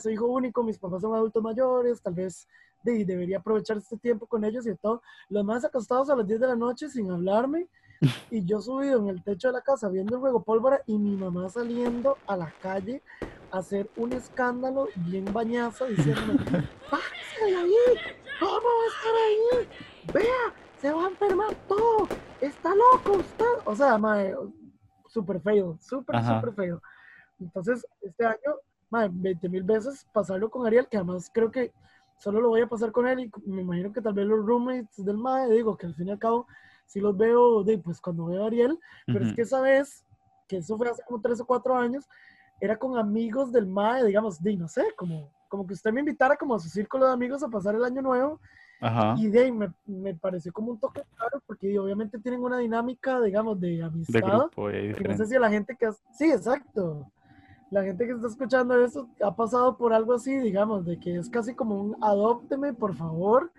soy 0.00 0.12
hijo 0.12 0.26
único, 0.26 0.62
mis 0.62 0.78
papás 0.78 1.02
son 1.02 1.14
adultos 1.14 1.42
mayores, 1.42 2.00
tal 2.00 2.14
vez 2.14 2.46
de, 2.84 3.04
debería 3.04 3.38
aprovechar 3.38 3.78
este 3.78 3.96
tiempo 3.96 4.26
con 4.26 4.44
ellos 4.44 4.64
y 4.66 4.74
todo. 4.76 5.02
Los 5.28 5.44
más 5.44 5.64
acostados 5.64 6.08
a 6.08 6.14
las 6.14 6.26
10 6.26 6.40
de 6.40 6.46
la 6.46 6.56
noche 6.56 6.88
sin 6.88 7.10
hablarme 7.10 7.66
y 8.30 8.44
yo 8.44 8.60
subido 8.60 8.98
en 9.00 9.08
el 9.08 9.22
techo 9.22 9.48
de 9.48 9.54
la 9.54 9.60
casa 9.62 9.88
viendo 9.88 10.16
el 10.16 10.20
juego 10.20 10.42
pólvora 10.42 10.80
y 10.86 10.98
mi 10.98 11.16
mamá 11.16 11.48
saliendo 11.48 12.18
a 12.26 12.36
la 12.36 12.52
calle 12.60 13.02
a 13.50 13.58
hacer 13.58 13.90
un 13.96 14.12
escándalo 14.12 14.88
bien 14.94 15.24
bañazo 15.32 15.86
diciéndome, 15.86 16.38
¡bájese 16.90 17.44
de 17.46 17.56
ahí! 17.56 17.74
¿Cómo 18.38 18.52
va 18.52 18.84
a 18.84 18.88
estar 18.88 19.14
ahí? 19.26 19.68
¡Vea! 20.12 20.54
¡Se 20.80 20.92
va 20.92 21.04
a 21.04 21.08
enfermar 21.08 21.56
todo! 21.66 22.08
¡Está 22.40 22.70
loco 22.74 23.18
usted! 23.18 23.44
O 23.64 23.74
sea, 23.74 23.98
mae, 23.98 24.34
súper 25.08 25.40
feo, 25.40 25.76
súper, 25.80 26.22
súper 26.22 26.52
feo. 26.54 26.82
Entonces, 27.40 27.86
este 28.02 28.26
año 28.26 28.56
20 28.90 29.48
mil 29.48 29.62
veces 29.62 30.06
pasarlo 30.12 30.50
con 30.50 30.66
Ariel, 30.66 30.88
que 30.88 30.96
además 30.96 31.30
creo 31.32 31.50
que 31.50 31.72
solo 32.18 32.40
lo 32.40 32.48
voy 32.48 32.60
a 32.62 32.68
pasar 32.68 32.90
con 32.92 33.06
él 33.06 33.20
y 33.20 33.50
me 33.50 33.62
imagino 33.62 33.92
que 33.92 34.00
tal 34.00 34.14
vez 34.14 34.26
los 34.26 34.44
roommates 34.44 35.04
del 35.04 35.18
MAE, 35.18 35.50
digo 35.50 35.76
que 35.76 35.86
al 35.86 35.94
fin 35.94 36.08
y 36.08 36.10
al 36.10 36.18
cabo 36.18 36.46
sí 36.88 37.00
los 37.00 37.16
veo, 37.16 37.62
de, 37.62 37.78
pues 37.78 38.00
cuando 38.00 38.26
veo 38.26 38.42
a 38.42 38.46
Ariel, 38.48 38.78
pero 39.06 39.24
es 39.24 39.32
que 39.34 39.42
esa 39.42 39.60
vez, 39.60 40.04
que 40.48 40.56
eso 40.56 40.76
fue 40.76 40.88
hace 40.88 41.02
como 41.06 41.20
3 41.20 41.40
o 41.40 41.46
4 41.46 41.76
años, 41.76 42.04
era 42.60 42.76
con 42.76 42.98
amigos 42.98 43.52
del 43.52 43.66
MAE, 43.66 44.06
digamos, 44.06 44.42
de, 44.42 44.56
no 44.56 44.66
sé, 44.66 44.84
como, 44.96 45.30
como 45.48 45.64
que 45.66 45.74
usted 45.74 45.92
me 45.92 46.00
invitara 46.00 46.36
como 46.36 46.56
a 46.56 46.58
su 46.58 46.68
círculo 46.68 47.06
de 47.06 47.12
amigos 47.12 47.44
a 47.44 47.48
pasar 47.48 47.76
el 47.76 47.84
año 47.84 48.02
nuevo. 48.02 48.40
Y 49.16 49.26
de 49.26 49.40
ahí 49.40 49.52
me, 49.52 49.72
me, 49.86 50.14
pareció 50.14 50.52
como 50.52 50.70
un 50.70 50.78
toque 50.78 51.02
claro 51.16 51.42
porque 51.46 51.76
obviamente 51.80 52.16
tienen 52.20 52.44
una 52.44 52.58
dinámica, 52.58 53.20
digamos, 53.20 53.60
de 53.60 53.82
amistad. 53.82 54.20
De 54.20 54.20
grupo, 54.20 54.70
no 54.70 55.16
sé 55.16 55.26
si 55.26 55.34
a 55.34 55.40
la 55.40 55.50
gente 55.50 55.76
que... 55.76 55.90
Sí, 56.12 56.30
exacto 56.30 57.10
la 57.70 57.82
gente 57.82 58.06
que 58.06 58.12
está 58.12 58.26
escuchando 58.26 58.82
esto 58.82 59.08
ha 59.22 59.34
pasado 59.34 59.76
por 59.76 59.92
algo 59.92 60.14
así, 60.14 60.36
digamos, 60.38 60.84
de 60.86 60.98
que 60.98 61.16
es 61.16 61.28
casi 61.28 61.54
como 61.54 61.80
un 61.80 61.96
adópteme, 62.02 62.72
por 62.72 62.94
favor, 62.94 63.52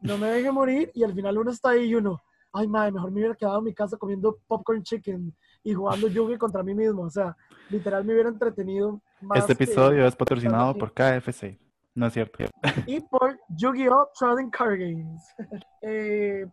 no 0.00 0.16
me 0.18 0.28
deje 0.28 0.52
morir, 0.52 0.90
y 0.94 1.02
al 1.02 1.12
final 1.12 1.38
uno 1.38 1.50
está 1.50 1.70
ahí 1.70 1.86
y 1.86 1.94
uno, 1.94 2.22
ay, 2.52 2.66
madre, 2.66 2.92
mejor 2.92 3.10
me 3.10 3.20
hubiera 3.20 3.34
quedado 3.34 3.58
en 3.58 3.64
mi 3.64 3.74
casa 3.74 3.96
comiendo 3.96 4.38
popcorn 4.46 4.82
chicken 4.82 5.34
y 5.62 5.74
jugando 5.74 6.08
Yugi 6.08 6.36
contra 6.36 6.62
mí 6.62 6.74
mismo, 6.74 7.02
o 7.02 7.10
sea, 7.10 7.36
literal 7.70 8.04
me 8.04 8.12
hubiera 8.12 8.28
entretenido 8.28 9.00
más. 9.20 9.38
Este 9.38 9.52
episodio 9.52 10.06
es 10.06 10.16
patrocinado 10.16 10.74
por 10.74 10.92
KFC, 10.92 11.58
no 11.94 12.06
es 12.06 12.12
cierto. 12.12 12.44
Y 12.86 13.00
por 13.00 13.38
Yu-Gi-Oh! 13.48 14.10
Trading 14.18 14.50
Card 14.50 14.78
Games. 14.78 15.22
Eh, 15.80 16.44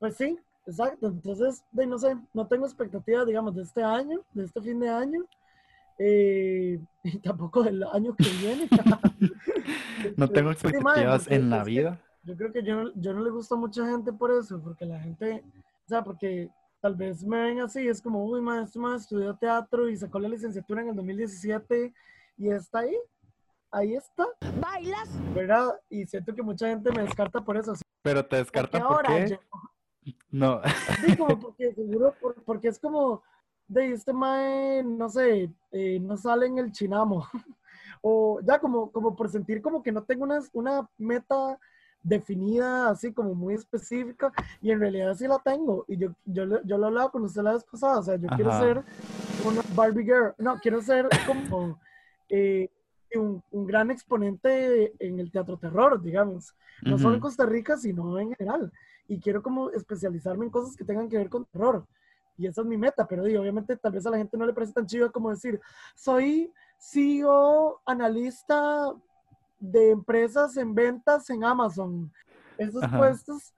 pues 0.00 0.16
sí, 0.16 0.38
exacto, 0.66 1.08
entonces, 1.08 1.62
no 1.72 1.98
sé, 1.98 2.16
no 2.32 2.46
tengo 2.46 2.64
expectativas, 2.64 3.26
digamos, 3.26 3.54
de 3.54 3.62
este 3.62 3.82
año, 3.82 4.20
de 4.32 4.44
este 4.44 4.60
fin 4.62 4.80
de 4.80 4.88
año. 4.88 5.24
Eh, 5.98 6.80
y 7.04 7.18
tampoco 7.18 7.62
del 7.62 7.84
año 7.84 8.14
que 8.16 8.24
viene. 8.40 8.68
no 10.16 10.28
tengo 10.28 10.50
expectativas 10.50 11.30
en 11.30 11.50
la 11.50 11.62
vida. 11.62 12.00
Yo 12.24 12.36
creo 12.36 12.52
que 12.52 12.62
yo, 12.62 12.92
yo 12.94 13.12
no 13.12 13.22
le 13.22 13.30
gusta 13.30 13.54
a 13.54 13.58
mucha 13.58 13.86
gente 13.86 14.12
por 14.12 14.30
eso, 14.30 14.60
porque 14.62 14.86
la 14.86 14.98
gente, 14.98 15.44
o 15.84 15.88
sea, 15.88 16.02
porque 16.02 16.50
tal 16.80 16.94
vez 16.94 17.22
me 17.24 17.40
ven 17.40 17.60
así, 17.60 17.86
es 17.86 18.00
como, 18.00 18.24
uy, 18.24 18.40
maestro, 18.40 18.82
más 18.82 19.02
estudió 19.02 19.34
teatro 19.34 19.88
y 19.88 19.96
sacó 19.96 20.18
la 20.18 20.28
licenciatura 20.28 20.82
en 20.82 20.88
el 20.88 20.96
2017 20.96 21.92
y 22.38 22.48
está 22.48 22.80
ahí, 22.80 22.96
ahí 23.70 23.94
está. 23.94 24.26
¿Bailas? 24.58 25.08
¿Verdad? 25.34 25.80
Y 25.90 26.06
siento 26.06 26.34
que 26.34 26.42
mucha 26.42 26.68
gente 26.68 26.90
me 26.92 27.02
descarta 27.02 27.44
por 27.44 27.56
eso. 27.56 27.74
Pero 28.02 28.24
te 28.26 28.36
descarta 28.36 28.78
porque 28.86 28.94
por 28.94 29.06
ahora, 29.06 29.40
No. 30.30 30.62
Sí, 31.04 31.16
como 31.16 31.38
porque 31.38 31.74
seguro, 31.74 32.14
porque 32.46 32.68
es 32.68 32.78
como, 32.78 33.22
de 33.68 33.92
este 33.92 34.12
mae, 34.12 34.82
no 34.82 35.08
sé, 35.08 35.50
eh, 35.72 35.98
no 36.00 36.16
sale 36.16 36.46
en 36.46 36.58
el 36.58 36.72
chinamo. 36.72 37.26
o 38.02 38.40
ya 38.42 38.58
como, 38.58 38.90
como 38.90 39.14
por 39.16 39.30
sentir 39.30 39.62
como 39.62 39.82
que 39.82 39.92
no 39.92 40.02
tengo 40.04 40.24
una, 40.24 40.40
una 40.52 40.88
meta 40.98 41.58
definida, 42.04 42.90
así 42.90 43.12
como 43.12 43.34
muy 43.34 43.54
específica, 43.54 44.32
y 44.62 44.70
en 44.70 44.78
realidad 44.78 45.14
sí 45.16 45.26
la 45.26 45.40
tengo. 45.40 45.84
Y 45.88 45.96
yo, 45.96 46.10
yo, 46.24 46.62
yo 46.62 46.78
lo 46.78 46.86
hablaba 46.86 47.10
con 47.10 47.24
usted 47.24 47.42
la 47.42 47.54
vez 47.54 47.64
pasada, 47.64 47.98
o 47.98 48.02
sea, 48.02 48.16
yo 48.16 48.28
quiero 48.36 48.56
ser 48.58 48.84
una 49.44 49.62
Barbie 49.74 50.04
Girl, 50.04 50.34
no, 50.38 50.58
quiero 50.60 50.80
ser 50.80 51.08
como 51.26 51.80
eh, 52.28 52.68
un, 53.16 53.42
un, 53.50 53.66
gran 53.66 53.90
exponente 53.90 54.92
en 54.98 55.18
el 55.18 55.32
teatro 55.32 55.56
terror, 55.56 56.00
digamos, 56.00 56.54
no 56.82 56.98
solo 56.98 57.14
en 57.14 57.20
Costa 57.20 57.46
Rica, 57.46 57.76
sino 57.76 58.18
en 58.18 58.34
general. 58.34 58.72
Y 59.08 59.18
quiero 59.18 59.42
como 59.42 59.70
especializarme 59.70 60.44
en 60.44 60.50
cosas 60.50 60.76
que 60.76 60.84
tengan 60.84 61.08
que 61.08 61.18
ver 61.18 61.28
con 61.28 61.44
terror 61.46 61.84
y 62.36 62.46
esa 62.46 62.62
es 62.62 62.66
mi 62.66 62.76
meta, 62.76 63.06
pero 63.06 63.22
digo, 63.24 63.40
obviamente 63.40 63.76
tal 63.76 63.92
vez 63.92 64.06
a 64.06 64.10
la 64.10 64.18
gente 64.18 64.36
no 64.36 64.46
le 64.46 64.52
parece 64.52 64.72
tan 64.72 64.86
chido 64.86 65.12
como 65.12 65.30
decir, 65.30 65.60
soy 65.94 66.52
CEO, 66.78 67.80
analista 67.86 68.92
de 69.70 69.90
empresas 69.90 70.56
en 70.56 70.74
ventas 70.74 71.28
en 71.30 71.44
Amazon. 71.44 72.12
Esos 72.58 72.84
puestos 72.88 73.54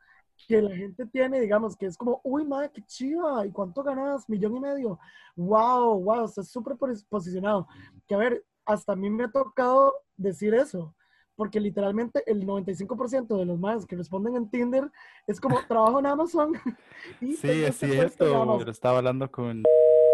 que 0.47 0.63
la 0.63 0.75
gente 0.75 1.07
tiene, 1.07 1.41
digamos, 1.41 1.77
que 1.77 1.87
es 1.87 1.97
como, 1.97 2.21
uy, 2.23 2.45
madre, 2.45 2.71
qué 2.73 2.83
chiva, 2.83 3.47
¿y 3.47 3.51
cuánto 3.51 3.83
ganas? 3.83 4.29
Millón 4.29 4.57
y 4.57 4.61
medio. 4.61 4.99
Wow, 5.35 6.03
wow, 6.03 6.25
está 6.25 6.43
súper 6.43 6.77
posicionado. 7.09 7.67
Que 8.07 8.15
a 8.15 8.19
ver, 8.19 8.45
hasta 8.65 8.93
a 8.93 8.97
mí 8.97 9.11
me 9.11 9.25
ha 9.25 9.31
tocado 9.31 9.95
decir 10.17 10.55
eso 10.55 10.95
porque 11.37 11.61
literalmente 11.61 12.23
el 12.27 12.47
95% 12.47 13.39
de 13.39 13.45
los 13.45 13.59
más 13.61 13.87
que 13.87 13.95
responden 13.95 14.37
en 14.37 14.51
Tinder 14.51 14.91
es 15.27 15.39
como 15.39 15.59
trabajo 15.69 15.99
en 15.99 16.07
Amazon. 16.07 16.53
sí, 17.21 17.65
es 17.65 17.77
cierto. 17.77 18.65
Yo 18.65 18.71
estaba 18.71 18.99
hablando 18.99 19.31
con 19.31 19.63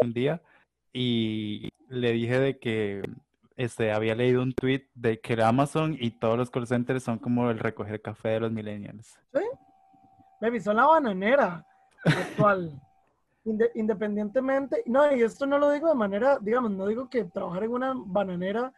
un 0.02 0.12
día 0.12 0.42
y 0.92 1.68
le 1.88 2.12
dije 2.12 2.38
de 2.40 2.58
que 2.58 3.02
este, 3.64 3.92
había 3.92 4.14
leído 4.14 4.42
un 4.42 4.52
tweet 4.52 4.88
de 4.94 5.20
que 5.20 5.40
Amazon 5.42 5.96
y 5.98 6.10
todos 6.12 6.36
los 6.36 6.50
call 6.50 6.66
centers 6.66 7.04
son 7.04 7.18
como 7.18 7.50
el 7.50 7.58
recoger 7.58 8.00
café 8.00 8.30
de 8.30 8.40
los 8.40 8.52
millennials. 8.52 9.18
Sí. 9.32 9.40
Baby, 10.40 10.60
son 10.60 10.76
la 10.76 10.86
bananera 10.86 11.66
actual. 12.04 12.80
independientemente, 13.74 14.82
no, 14.86 15.14
y 15.14 15.22
esto 15.22 15.46
no 15.46 15.58
lo 15.58 15.70
digo 15.70 15.88
de 15.88 15.94
manera, 15.94 16.38
digamos, 16.40 16.70
no 16.70 16.86
digo 16.86 17.08
que 17.08 17.24
trabajar 17.24 17.64
en 17.64 17.72
una 17.72 17.92
bananera 17.96 18.72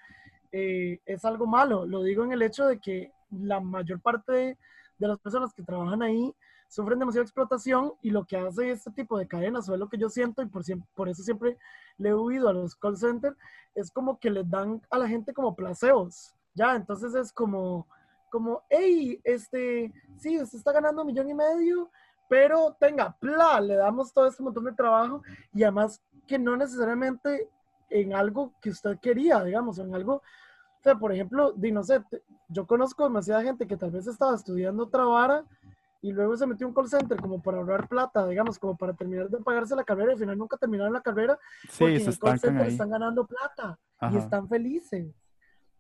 eh, 0.53 1.01
es 1.05 1.25
algo 1.25 1.47
malo. 1.47 1.85
Lo 1.85 2.03
digo 2.03 2.25
en 2.25 2.33
el 2.33 2.43
hecho 2.43 2.67
de 2.67 2.79
que 2.79 3.13
la 3.31 3.61
mayor 3.61 4.01
parte 4.01 4.33
de, 4.33 4.57
las 4.99 5.19
personas 5.19 5.53
que 5.53 5.63
trabajan 5.63 6.03
ahí 6.03 6.35
sufren 6.69 6.99
demasiada 6.99 7.25
explotación 7.25 7.93
y 8.03 8.11
lo 8.11 8.25
que 8.25 8.37
hace 8.37 8.71
este 8.71 8.91
tipo 8.91 9.19
de 9.19 9.27
cadenas, 9.27 9.69
o 9.69 9.75
es 9.75 9.79
lo 9.79 9.89
que 9.89 9.99
yo 9.99 10.09
siento 10.09 10.43
y 10.43 10.47
por, 10.47 10.63
por 10.95 11.09
eso 11.09 11.23
siempre 11.23 11.57
le 11.99 12.11
he 12.11 12.15
huido 12.15 12.49
a 12.49 12.53
los 12.53 12.75
call 12.75 12.97
centers, 12.97 13.37
es 13.75 13.91
como 13.91 14.19
que 14.19 14.31
les 14.31 14.49
dan 14.49 14.83
a 14.91 14.99
la 14.99 15.09
gente 15.09 15.33
como 15.33 15.55
placeos, 15.55 16.35
¿ya? 16.55 16.75
Entonces 16.75 17.15
es 17.15 17.33
como, 17.33 17.87
como, 18.31 18.63
hey, 18.69 19.21
este, 19.25 19.93
sí, 20.17 20.41
usted 20.41 20.59
está 20.59 20.73
ganando 20.73 21.03
un 21.03 21.07
millón 21.09 21.29
y 21.29 21.35
medio, 21.35 21.91
pero 22.29 22.77
tenga, 22.81 23.17
pla, 23.19 23.61
le 23.61 23.75
damos 23.75 24.13
todo 24.13 24.27
este 24.27 24.43
montón 24.43 24.65
de 24.65 24.73
trabajo 24.73 25.23
y 25.53 25.63
además 25.63 26.03
que 26.27 26.39
no 26.39 26.57
necesariamente 26.57 27.49
en 27.91 28.15
algo 28.15 28.53
que 28.61 28.71
usted 28.71 28.99
quería, 28.99 29.43
digamos, 29.45 29.79
en 29.79 29.95
algo 29.95 30.23
o 30.85 30.87
sea, 30.87 30.97
por 30.97 31.15
ejemplo, 31.15 31.53
di, 31.53 31.73
no 31.73 31.83
sé, 31.83 32.03
yo 32.49 32.67
conozco 32.67 33.05
demasiada 33.05 33.43
gente 33.43 33.67
que 33.67 33.75
tal 33.75 33.91
vez 33.91 34.07
estaba 34.07 34.35
estudiando 34.35 34.83
otra 34.83 35.07
vara 35.07 35.43
y 36.05 36.13
luego 36.13 36.37
se 36.37 36.47
metió 36.47 36.69
un 36.69 36.75
call 36.75 36.87
center 36.87 37.19
como 37.19 37.41
para 37.41 37.57
ahorrar 37.57 37.89
plata, 37.89 38.27
digamos, 38.27 38.59
como 38.59 38.77
para 38.77 38.93
terminar 38.93 39.31
de 39.31 39.39
pagarse 39.39 39.75
la 39.75 39.85
carrera 39.85 40.11
y 40.11 40.13
al 40.13 40.19
final 40.19 40.37
nunca 40.37 40.59
terminaron 40.59 40.93
la 40.93 41.01
carrera 41.01 41.39
porque 41.79 41.97
en 41.97 42.07
el 42.07 42.19
call 42.19 42.39
center 42.39 42.67
están 42.67 42.91
ganando 42.91 43.27
plata 43.27 43.79
y 44.13 44.19
están 44.19 44.47
felices. 44.47 45.07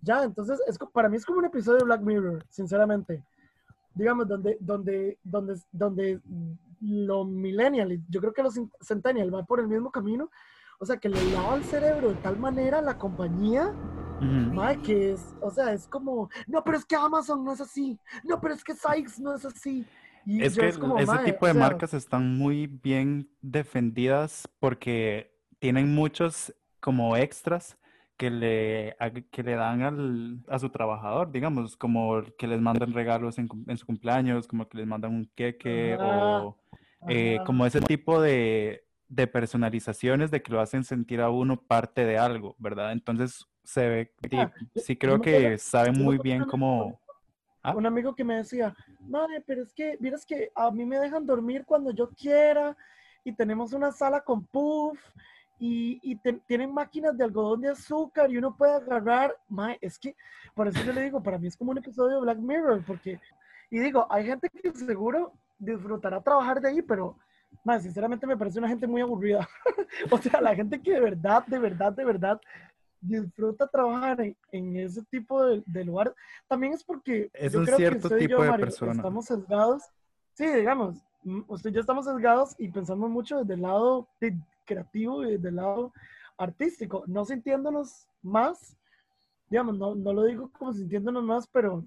Ya, 0.00 0.24
entonces, 0.24 0.62
es, 0.66 0.78
para 0.94 1.10
mí 1.10 1.18
es 1.18 1.26
como 1.26 1.40
un 1.40 1.44
episodio 1.44 1.80
de 1.80 1.84
Black 1.84 2.00
Mirror, 2.00 2.42
sinceramente. 2.48 3.22
Digamos, 3.94 4.26
donde, 4.26 4.56
donde, 4.60 5.18
donde, 5.22 5.60
donde 5.70 6.20
lo 6.80 7.26
millennial, 7.26 8.00
yo 8.08 8.20
creo 8.22 8.32
que 8.32 8.42
los 8.42 8.58
centennial 8.80 9.30
van 9.30 9.44
por 9.44 9.60
el 9.60 9.68
mismo 9.68 9.90
camino, 9.90 10.30
o 10.78 10.86
sea, 10.86 10.96
que 10.96 11.10
le 11.10 11.22
lava 11.32 11.56
el 11.56 11.64
cerebro 11.64 12.08
de 12.08 12.14
tal 12.16 12.38
manera 12.38 12.78
a 12.78 12.82
la 12.82 12.96
compañía 12.96 13.74
que 14.82 15.12
es, 15.12 15.34
o 15.40 15.50
sea, 15.50 15.72
es 15.72 15.86
como, 15.86 16.30
no, 16.46 16.62
pero 16.64 16.78
es 16.78 16.84
que 16.84 16.96
Amazon 16.96 17.44
no 17.44 17.52
es 17.52 17.60
así, 17.60 17.98
no, 18.22 18.40
pero 18.40 18.54
es 18.54 18.64
que 18.64 18.74
Sykes 18.74 19.20
no 19.20 19.34
es 19.34 19.44
así. 19.44 19.86
Es 20.26 20.56
que 20.56 20.68
ese 20.68 21.18
tipo 21.24 21.46
de 21.46 21.54
marcas 21.54 21.94
están 21.94 22.36
muy 22.36 22.66
bien 22.66 23.28
defendidas 23.40 24.48
porque 24.58 25.34
tienen 25.58 25.94
muchos 25.94 26.54
como 26.80 27.16
extras 27.16 27.78
que 28.16 28.30
le, 28.30 28.96
que 29.30 29.42
le 29.42 29.54
dan 29.54 29.82
al, 29.82 30.38
a 30.48 30.58
su 30.58 30.68
trabajador, 30.68 31.32
digamos, 31.32 31.76
como 31.76 32.22
que 32.38 32.46
les 32.46 32.60
mandan 32.60 32.92
regalos 32.92 33.38
en, 33.38 33.48
en 33.66 33.76
su 33.76 33.86
cumpleaños, 33.86 34.46
como 34.46 34.68
que 34.68 34.78
les 34.78 34.86
mandan 34.86 35.12
un 35.12 35.30
queque 35.34 35.96
o 35.98 36.56
eh, 37.08 37.38
como 37.44 37.66
ese 37.66 37.80
tipo 37.80 38.20
de, 38.20 38.84
de, 39.08 39.26
personalizaciones 39.26 40.30
de 40.30 40.42
que 40.42 40.52
lo 40.52 40.60
hacen 40.60 40.84
sentir 40.84 41.20
a 41.20 41.30
uno 41.30 41.60
parte 41.60 42.04
de 42.04 42.18
algo, 42.18 42.54
¿verdad? 42.58 42.92
Entonces 42.92 43.46
se 43.64 43.88
ve, 43.88 44.14
sí, 44.76 44.96
creo 44.96 45.20
que 45.20 45.58
sabe 45.58 45.90
muy 45.92 46.18
bien 46.18 46.44
cómo... 46.44 47.00
¿Ah? 47.64 47.74
Un 47.74 47.86
amigo 47.86 48.14
que 48.14 48.24
me 48.24 48.36
decía, 48.36 48.74
madre, 49.00 49.42
pero 49.46 49.62
es 49.62 49.72
que, 49.72 49.96
miras 49.98 50.26
que 50.26 50.52
a 50.54 50.70
mí 50.70 50.84
me 50.84 50.98
dejan 50.98 51.24
dormir 51.24 51.64
cuando 51.64 51.90
yo 51.92 52.10
quiera 52.10 52.76
y 53.24 53.32
tenemos 53.32 53.72
una 53.72 53.90
sala 53.90 54.20
con 54.20 54.44
puff 54.44 54.98
y, 55.58 56.14
tienen 56.46 56.74
máquinas 56.74 57.16
de 57.16 57.24
algodón 57.24 57.62
de 57.62 57.70
azúcar 57.70 58.30
y 58.30 58.36
uno 58.36 58.54
puede 58.54 58.74
agarrar, 58.74 59.34
es 59.80 59.98
que, 59.98 60.14
por 60.54 60.68
eso 60.68 60.84
yo 60.84 60.92
le 60.92 61.04
digo, 61.04 61.22
para 61.22 61.38
mí 61.38 61.46
es 61.46 61.56
como 61.56 61.70
un 61.70 61.78
episodio 61.78 62.16
de 62.16 62.20
Black 62.20 62.38
Mirror, 62.38 62.84
porque, 62.86 63.18
y 63.70 63.78
digo, 63.78 64.06
hay 64.10 64.26
gente 64.26 64.50
que 64.50 64.70
seguro 64.72 65.32
disfrutará 65.58 66.20
trabajar 66.20 66.60
de 66.60 66.68
ahí, 66.68 66.82
pero, 66.82 67.16
más 67.64 67.82
sinceramente 67.82 68.26
me 68.26 68.36
parece 68.36 68.58
una 68.58 68.68
gente 68.68 68.86
muy 68.86 69.00
aburrida. 69.00 69.48
o 70.10 70.18
sea, 70.18 70.42
la 70.42 70.54
gente 70.54 70.82
que 70.82 70.92
de 70.92 71.00
verdad, 71.00 71.46
de 71.46 71.58
verdad, 71.58 71.92
de 71.94 72.04
verdad 72.04 72.40
disfruta 73.06 73.66
trabajar 73.66 74.20
en, 74.52 74.76
ese 74.76 75.02
tipo 75.04 75.44
de, 75.44 75.62
de, 75.66 75.84
lugar, 75.84 76.14
también 76.48 76.72
es 76.72 76.82
porque 76.82 77.30
es 77.32 77.52
yo 77.52 77.60
un 77.60 77.64
creo 77.66 77.76
cierto 77.76 78.08
que 78.08 78.16
tipo 78.16 78.42
de 78.42 78.52
persona. 78.54 78.92
estamos 78.92 79.24
sesgados. 79.26 79.82
Sí, 80.34 80.46
digamos, 80.46 80.96
usted 81.48 81.70
y 81.70 81.72
yo 81.74 81.80
estamos 81.80 82.04
sesgados 82.04 82.54
y 82.58 82.68
pensamos 82.68 83.10
mucho 83.10 83.38
desde 83.38 83.54
el 83.54 83.62
lado 83.62 84.08
de, 84.20 84.36
creativo 84.64 85.24
y 85.24 85.36
del 85.36 85.56
lado 85.56 85.92
artístico, 86.36 87.04
no 87.06 87.24
sintiéndonos 87.24 88.08
más, 88.22 88.76
digamos, 89.48 89.78
no, 89.78 89.94
no 89.94 90.12
lo 90.12 90.24
digo 90.24 90.50
como 90.58 90.72
sintiéndonos 90.72 91.22
más, 91.22 91.46
pero, 91.46 91.84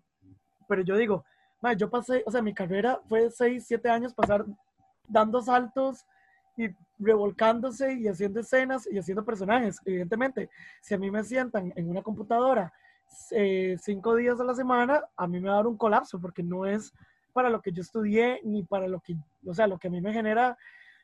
pero 0.68 0.82
yo 0.84 0.96
digo, 0.96 1.26
yo 1.78 1.90
pasé, 1.90 2.24
o 2.26 2.32
sea, 2.32 2.42
mi 2.42 2.54
carrera 2.54 3.02
fue 3.10 3.30
6, 3.30 3.66
7 3.68 3.90
años 3.90 4.14
pasar 4.14 4.46
dando 5.08 5.42
saltos 5.42 6.06
y 6.58 6.70
revolcándose 7.00 7.94
y 7.94 8.08
haciendo 8.08 8.40
escenas 8.40 8.88
y 8.92 8.98
haciendo 8.98 9.24
personajes. 9.24 9.80
Evidentemente, 9.86 10.50
si 10.82 10.96
a 10.96 10.98
mí 10.98 11.10
me 11.12 11.24
sientan 11.24 11.72
en 11.76 11.90
una 11.90 12.02
computadora 12.02 12.74
eh, 13.32 13.78
cinco 13.80 14.16
días 14.16 14.40
a 14.40 14.44
la 14.44 14.56
semana, 14.56 15.04
a 15.16 15.28
mí 15.28 15.40
me 15.40 15.48
va 15.48 15.54
a 15.54 15.58
dar 15.58 15.68
un 15.68 15.78
colapso 15.78 16.20
porque 16.20 16.44
no 16.44 16.66
es 16.66 16.92
para 17.32 17.50
lo 17.50 17.62
que 17.62 17.72
yo 17.72 17.82
estudié 17.82 18.42
ni 18.44 18.64
para 18.64 18.88
lo 18.88 19.00
que, 19.00 19.16
o 19.46 19.54
sea, 19.54 19.68
lo 19.68 19.78
que 19.78 19.88
a 19.88 19.92
mí 19.92 20.02
me 20.02 20.12
genera 20.12 20.58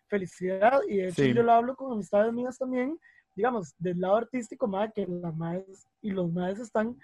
felicidad 0.07 0.81
y 0.89 0.97
de 0.97 1.09
hecho 1.09 1.23
yo 1.25 1.43
lo 1.43 1.51
hablo 1.53 1.75
con 1.75 1.91
amistades 1.91 2.33
mías 2.33 2.57
también, 2.57 2.99
digamos, 3.35 3.75
del 3.77 3.99
lado 3.99 4.17
artístico, 4.17 4.67
más 4.67 4.91
que 4.93 5.05
las 5.07 5.35
madres 5.35 5.87
y 6.01 6.11
los 6.11 6.31
madres 6.31 6.59
están 6.59 6.97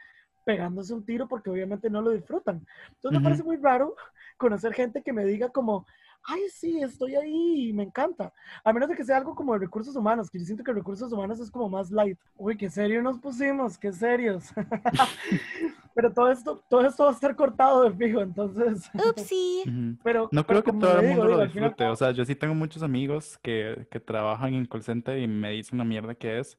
pegándose 0.46 0.94
un 0.94 1.06
tiro 1.06 1.28
porque 1.28 1.52
obviamente 1.52 1.90
no 1.92 2.02
lo 2.02 2.10
disfrutan. 2.10 2.66
Entonces 2.96 3.20
me 3.20 3.24
parece 3.24 3.44
muy 3.44 3.58
raro 3.58 3.96
conocer 4.38 4.74
gente 4.74 5.04
que 5.04 5.14
me 5.14 5.26
diga 5.26 5.50
como, 5.50 5.86
ay, 6.24 6.42
sí, 6.52 6.82
estoy 6.82 7.16
ahí 7.16 7.70
y 7.70 7.74
me 7.74 7.84
encanta. 7.84 8.34
A 8.64 8.74
menos 8.74 8.90
de 8.90 8.96
que 8.96 9.04
sea 9.04 9.18
algo 9.18 9.36
como 9.36 9.54
de 9.54 9.60
recursos 9.60 9.96
humanos, 9.96 10.30
que 10.30 10.40
yo 10.40 10.46
siento 10.46 10.64
que 10.64 10.74
recursos 10.74 11.12
humanos 11.12 11.40
es 11.40 11.50
como 11.50 11.70
más 11.70 11.92
light. 11.92 12.18
Uy, 12.36 12.58
qué 12.58 12.70
serio 12.70 13.02
nos 13.02 13.20
pusimos, 13.20 13.78
qué 13.78 13.92
serios. 13.92 14.46
pero 15.96 16.14
todo 16.14 16.32
esto, 16.32 16.64
todo 16.70 16.86
esto 16.86 17.04
va 17.04 17.10
a 17.10 17.14
estar 17.14 17.36
cortado 17.36 17.84
de 17.84 17.92
fijo, 17.92 18.22
entonces. 18.22 18.90
Upsi. 18.94 19.64
pero, 20.04 20.30
no 20.32 20.46
creo 20.46 20.64
que 20.64 20.72
todo 20.72 21.00
el 21.00 21.08
mundo 21.08 21.26
lo 21.26 21.44
disfrute. 21.44 21.86
O 21.86 21.96
sea, 21.96 22.12
yo 22.12 22.24
sí 22.26 22.36
tengo 22.36 22.56
muchos 22.56 22.84
amigos 22.84 23.38
que, 23.42 23.88
que 23.92 24.00
trabajan 24.00 24.54
en 24.54 24.66
call 24.66 24.84
center 24.84 25.18
y 25.18 25.28
me 25.28 25.52
dicen 25.52 25.76
una 25.76 25.86
mierda 25.86 26.16
que 26.16 26.40
es. 26.40 26.58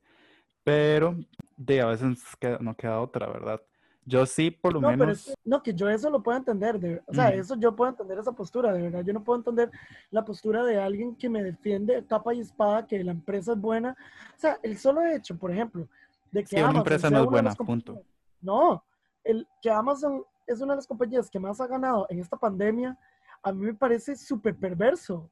Pero 0.63 1.17
de 1.57 1.81
a 1.81 1.87
veces 1.87 2.19
no 2.61 2.77
queda 2.77 3.01
otra, 3.01 3.27
¿verdad? 3.27 3.63
Yo 4.07 4.27
sí, 4.27 4.51
por 4.51 4.73
lo 4.73 4.81
menos. 4.81 5.33
no, 5.45 5.63
que 5.63 5.75
yo 5.75 5.89
eso 5.89 6.11
lo 6.11 6.23
puedo 6.23 6.39
entender. 6.39 7.03
o 7.07 7.15
sea, 7.15 7.29
eso 7.29 7.55
yo 7.57 7.77
puedo 7.77 7.91
entender 7.91 8.19
esa 8.19 8.33
postura, 8.33 8.73
de 8.73 8.83
verdad. 8.83 9.05
Yo 9.05 9.13
no 9.13 9.23
puedo 9.23 9.39
entender 9.39 9.71
la 10.11 10.25
postura 10.25 10.65
de 10.65 10.81
alguien 10.81 11.15
que 11.15 11.29
me 11.29 11.43
defiende 11.43 12.05
capa 12.07 12.35
y 12.35 12.41
espada, 12.41 12.87
que 12.87 13.03
la 13.05 13.13
empresa 13.13 13.53
es 13.53 13.61
buena. 13.61 13.97
O 14.37 14.41
sea, 14.41 14.59
el 14.63 14.79
solo 14.79 15.05
hecho, 15.05 15.37
por 15.37 15.51
ejemplo, 15.51 15.87
de 16.33 16.43
que. 16.43 16.57
Sí, 16.57 16.63
una 16.63 16.79
empresa 16.79 17.11
no 17.11 17.21
es 17.21 17.27
buena, 17.27 17.55
punto. 17.55 18.03
No, 18.41 18.83
el 19.23 19.47
que 19.61 19.71
Amazon 19.71 20.25
es 20.47 20.61
una 20.61 20.73
de 20.73 20.79
las 20.79 20.87
compañías 20.87 21.31
que 21.31 21.39
más 21.39 21.61
ha 21.61 21.67
ganado 21.67 22.07
en 22.09 22.19
esta 22.19 22.37
pandemia, 22.37 22.99
a 23.43 23.53
mí 23.53 23.67
me 23.67 23.75
parece 23.75 24.17
súper 24.17 24.57
perverso. 24.57 25.31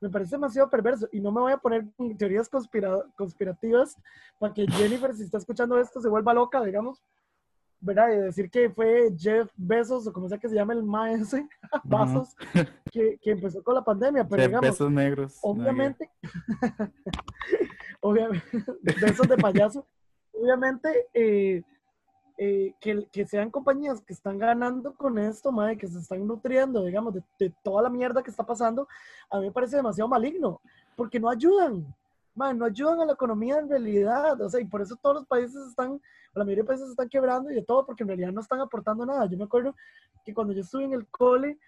Me 0.00 0.08
parece 0.08 0.32
demasiado 0.32 0.68
perverso. 0.70 1.06
Y 1.12 1.20
no 1.20 1.30
me 1.30 1.42
voy 1.42 1.52
a 1.52 1.58
poner 1.58 1.86
en 1.98 2.16
teorías 2.16 2.48
conspirativas 3.16 3.96
para 4.38 4.54
que 4.54 4.66
Jennifer, 4.66 5.14
si 5.14 5.24
está 5.24 5.38
escuchando 5.38 5.78
esto, 5.78 6.00
se 6.00 6.08
vuelva 6.08 6.32
loca, 6.32 6.62
digamos. 6.64 7.02
¿Verdad? 7.80 8.08
De 8.08 8.22
decir 8.22 8.50
que 8.50 8.70
fue 8.70 9.12
Jeff 9.16 9.50
Bezos, 9.56 10.06
o 10.06 10.12
como 10.12 10.28
sea 10.28 10.38
que 10.38 10.48
se 10.48 10.54
llama 10.54 10.72
el 10.72 10.82
maese, 10.82 11.48
Bezos, 11.84 12.36
que, 12.90 13.18
que, 13.20 13.30
empezó 13.30 13.62
con 13.62 13.74
la 13.74 13.84
pandemia. 13.84 14.26
Pero 14.28 14.42
Jeff 14.42 14.60
Besos 14.60 14.90
negros. 14.90 15.38
Obviamente, 15.42 16.10
obviamente, 18.00 18.64
besos 19.00 19.28
de 19.28 19.36
payaso. 19.36 19.86
Obviamente, 20.32 21.08
eh, 21.12 21.62
eh, 22.38 22.74
que, 22.80 23.06
que, 23.12 23.26
sean 23.26 23.50
compañías 23.50 24.00
que 24.00 24.14
están 24.14 24.38
ganando 24.38 24.94
con 24.94 25.18
esto, 25.18 25.52
madre, 25.52 25.76
que 25.76 25.86
se 25.86 25.98
están 25.98 26.26
nutriendo, 26.26 26.84
digamos, 26.84 27.14
de, 27.14 27.22
de, 27.38 27.52
toda 27.62 27.82
la 27.82 27.90
mierda 27.90 28.22
que 28.22 28.30
está 28.30 28.44
pasando, 28.44 28.88
a 29.30 29.38
mí 29.38 29.46
me 29.46 29.52
parece 29.52 29.76
demasiado 29.76 30.08
maligno, 30.08 30.60
porque 30.96 31.20
no 31.20 31.28
ayudan 31.28 31.94
no 32.34 32.64
ayudan 32.64 33.00
a 33.00 33.04
la 33.04 33.12
economía 33.12 33.58
en 33.58 33.68
realidad, 33.68 34.40
o 34.40 34.48
sea, 34.48 34.60
y 34.60 34.64
por 34.64 34.82
eso 34.82 34.96
todos 34.96 35.16
los 35.16 35.26
países 35.26 35.66
están, 35.68 36.00
la 36.34 36.44
mayoría 36.44 36.62
de 36.62 36.68
países 36.68 36.88
están 36.88 37.08
quebrando 37.08 37.50
y 37.50 37.54
de 37.54 37.62
todo, 37.62 37.84
porque 37.84 38.02
en 38.02 38.08
realidad 38.08 38.32
no 38.32 38.40
están 38.40 38.60
aportando 38.60 39.04
nada. 39.04 39.26
Yo 39.26 39.36
me 39.36 39.44
acuerdo 39.44 39.74
que 40.24 40.32
cuando 40.32 40.52
yo 40.52 40.60
estuve 40.60 40.84
en 40.84 40.94
el 40.94 41.06
cole, 41.08 41.58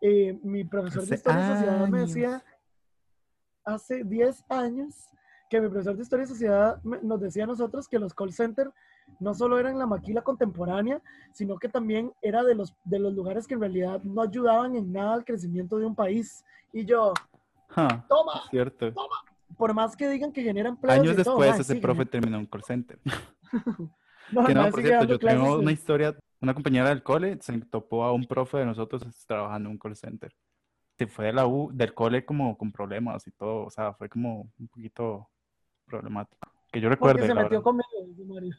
eh, 0.00 0.38
mi 0.42 0.64
profesor 0.64 1.04
de 1.04 1.14
Historia 1.14 1.44
y 1.44 1.54
Sociedad 1.54 1.88
me 1.88 2.00
decía, 2.00 2.44
hace 3.64 4.04
10 4.04 4.44
años, 4.48 4.94
que 5.48 5.60
mi 5.60 5.68
profesor 5.68 5.96
de 5.96 6.02
Historia 6.02 6.24
y 6.24 6.28
Sociedad 6.28 6.82
nos 6.82 7.20
decía 7.20 7.44
a 7.44 7.48
nosotros 7.48 7.88
que 7.88 7.98
los 7.98 8.14
call 8.14 8.32
centers 8.32 8.72
no 9.20 9.34
solo 9.34 9.58
eran 9.58 9.78
la 9.78 9.86
maquila 9.86 10.22
contemporánea, 10.22 11.00
sino 11.32 11.58
que 11.58 11.68
también 11.68 12.12
era 12.20 12.42
de 12.42 12.54
los, 12.54 12.74
de 12.84 12.98
los 12.98 13.14
lugares 13.14 13.46
que 13.46 13.54
en 13.54 13.60
realidad 13.60 14.02
no 14.02 14.22
ayudaban 14.22 14.74
en 14.74 14.92
nada 14.92 15.14
al 15.14 15.24
crecimiento 15.24 15.78
de 15.78 15.86
un 15.86 15.94
país. 15.94 16.44
Y 16.72 16.84
yo, 16.84 17.14
toma, 18.08 18.42
cierto. 18.50 18.92
toma, 18.92 19.16
por 19.56 19.74
más 19.74 19.96
que 19.96 20.08
digan 20.08 20.32
que 20.32 20.42
generan 20.42 20.74
empleo. 20.74 20.92
Años 20.92 21.16
después, 21.16 21.58
ese 21.58 21.76
profe 21.76 22.06
terminó 22.06 22.38
un 22.38 22.46
call 22.46 22.62
center. 22.62 22.98
no, 24.30 24.44
que 24.46 24.54
no, 24.54 24.70
por 24.70 24.82
cierto, 24.82 25.04
yo 25.06 25.18
tengo 25.18 25.58
una 25.58 25.72
historia, 25.72 26.16
una 26.40 26.54
compañera 26.54 26.88
del 26.88 27.02
cole 27.02 27.38
se 27.40 27.58
topó 27.62 28.04
a 28.04 28.12
un 28.12 28.26
profe 28.26 28.58
de 28.58 28.66
nosotros 28.66 29.02
trabajando 29.26 29.68
en 29.68 29.72
un 29.72 29.78
call 29.78 29.96
center. 29.96 30.32
Se 30.98 31.06
fue 31.06 31.26
de 31.26 31.32
la 31.32 31.46
U, 31.46 31.70
del 31.72 31.92
cole 31.92 32.24
como 32.24 32.56
con 32.56 32.72
problemas 32.72 33.26
y 33.26 33.30
todo, 33.32 33.66
o 33.66 33.70
sea, 33.70 33.92
fue 33.94 34.08
como 34.08 34.50
un 34.58 34.68
poquito 34.68 35.28
problemático. 35.84 36.48
Que 36.72 36.80
yo 36.80 36.88
recuerdo. 36.88 37.20
Porque 37.20 37.32
se 37.32 37.34
metió 37.34 37.62
conmigo, 37.62 37.86
Mario. 38.26 38.54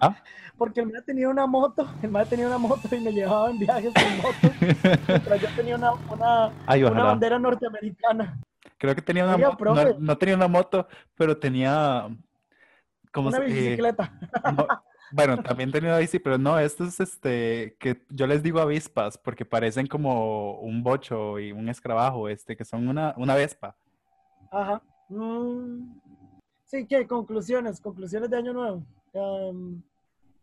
¿Ah? 0.00 0.16
Porque 0.58 0.80
el 0.80 0.86
me 0.86 1.02
tenía 1.02 1.28
una 1.28 1.46
moto, 1.46 1.88
el 2.02 2.10
me 2.10 2.24
tenía 2.24 2.46
una 2.46 2.58
moto 2.58 2.94
y 2.94 3.00
me 3.00 3.12
llevaba 3.12 3.50
en 3.50 3.58
viajes 3.58 3.92
en 3.96 4.16
moto. 4.18 4.54
mientras 5.08 5.40
yo 5.40 5.48
tenía 5.56 5.76
una, 5.76 5.92
una, 5.92 6.52
una 6.90 7.04
bandera 7.04 7.38
norteamericana. 7.38 8.38
Creo 8.78 8.94
que 8.94 9.02
tenía 9.02 9.24
una 9.24 9.36
moto, 9.36 9.96
no, 9.98 10.16
tenía 10.16 10.36
una 10.36 10.48
moto, 10.48 10.86
pero 11.16 11.36
tenía 11.36 12.08
como 13.12 13.28
una 13.28 13.40
bicicleta. 13.40 14.12
bueno, 15.12 15.42
también 15.42 15.72
tenía 15.72 15.90
una 15.90 15.98
bici, 15.98 16.20
pero 16.20 16.38
no, 16.38 16.58
estos 16.58 17.00
este 17.00 17.76
que 17.80 18.04
yo 18.08 18.28
les 18.28 18.42
digo 18.42 18.60
avispas 18.60 19.18
porque 19.18 19.44
parecen 19.44 19.88
como 19.88 20.60
un 20.60 20.84
bocho 20.84 21.40
y 21.40 21.50
un 21.50 21.68
escarabajo, 21.68 22.28
este 22.28 22.56
que 22.56 22.64
son 22.64 22.86
una 22.86 23.14
una 23.16 23.34
vespa. 23.34 23.76
Ajá. 24.52 24.80
Mm. 25.08 25.98
Sí, 26.64 26.86
¿qué? 26.86 27.06
Conclusiones, 27.06 27.80
conclusiones 27.80 28.30
de 28.30 28.36
año 28.36 28.52
nuevo. 28.52 28.84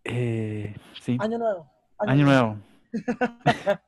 Eh, 0.03 0.75
sí. 0.99 1.17
Año 1.19 1.37
nuevo. 1.37 1.71
Año, 1.99 2.25
nuevo. 2.25 2.57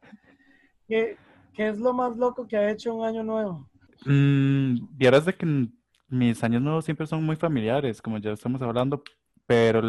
¿Qué, 0.88 1.18
¿Qué 1.54 1.68
es 1.68 1.80
lo 1.80 1.94
más 1.94 2.16
loco 2.16 2.48
que 2.48 2.56
ha 2.56 2.70
hecho 2.70 2.96
un 2.96 3.06
año 3.06 3.24
nuevo? 3.24 3.68
Mm, 4.06 4.88
vieras 4.98 5.26
de 5.26 5.36
que 5.36 5.68
mis 6.08 6.44
años 6.44 6.62
nuevos 6.62 6.86
siempre 6.86 7.08
son 7.08 7.24
muy 7.24 7.36
familiares, 7.36 8.02
como 8.02 8.18
ya 8.18 8.32
estamos 8.32 8.62
hablando, 8.62 9.04
pero 9.46 9.80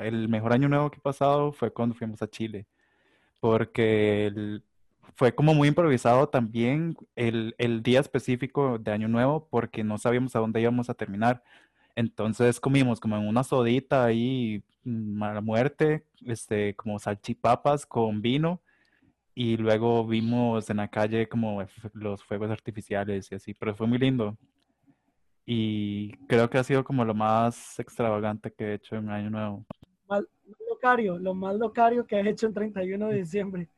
el 0.00 0.28
mejor 0.28 0.52
año 0.52 0.68
nuevo 0.68 0.90
que 0.90 0.98
he 0.98 1.00
pasado 1.00 1.52
fue 1.52 1.72
cuando 1.72 1.94
fuimos 1.94 2.22
a 2.22 2.28
Chile, 2.28 2.66
porque 3.40 4.60
fue 5.16 5.34
como 5.34 5.54
muy 5.54 5.68
improvisado 5.68 6.28
también 6.28 6.96
el, 7.16 7.54
día 7.82 8.00
específico 8.00 8.78
de 8.78 8.92
año 8.92 9.08
nuevo, 9.08 9.48
porque 9.50 9.84
no 9.84 9.98
sabíamos 9.98 10.34
a 10.36 10.40
dónde 10.40 10.60
íbamos 10.60 10.90
a 10.90 10.94
terminar. 10.94 11.42
Entonces 11.96 12.60
comimos 12.60 13.00
como 13.00 13.16
en 13.16 13.28
una 13.28 13.44
sodita 13.44 14.04
ahí, 14.04 14.64
mala 14.84 15.40
muerte, 15.40 16.06
este, 16.26 16.74
como 16.76 16.98
salchipapas 16.98 17.86
con 17.86 18.22
vino 18.22 18.60
y 19.34 19.56
luego 19.56 20.06
vimos 20.06 20.70
en 20.70 20.76
la 20.76 20.88
calle 20.88 21.28
como 21.28 21.64
los 21.94 22.22
fuegos 22.22 22.50
artificiales 22.50 23.30
y 23.30 23.34
así, 23.34 23.54
pero 23.54 23.74
fue 23.74 23.86
muy 23.86 23.98
lindo. 23.98 24.36
y 25.46 26.12
creo 26.26 26.48
que 26.48 26.56
ha 26.56 26.64
sido 26.64 26.84
como 26.84 27.04
lo 27.04 27.12
más 27.14 27.78
extravagante 27.78 28.50
que 28.52 28.64
he 28.64 28.74
hecho 28.74 28.96
en 28.96 29.10
Año 29.10 29.30
Nuevo. 29.30 29.66
Mal, 30.08 30.26
locario, 30.70 31.18
lo 31.18 31.34
más 31.34 31.56
locario 31.56 32.06
que 32.06 32.16
he 32.16 32.28
hecho 32.30 32.46
en 32.46 32.54
31 32.54 33.08
de 33.08 33.16
diciembre. 33.16 33.68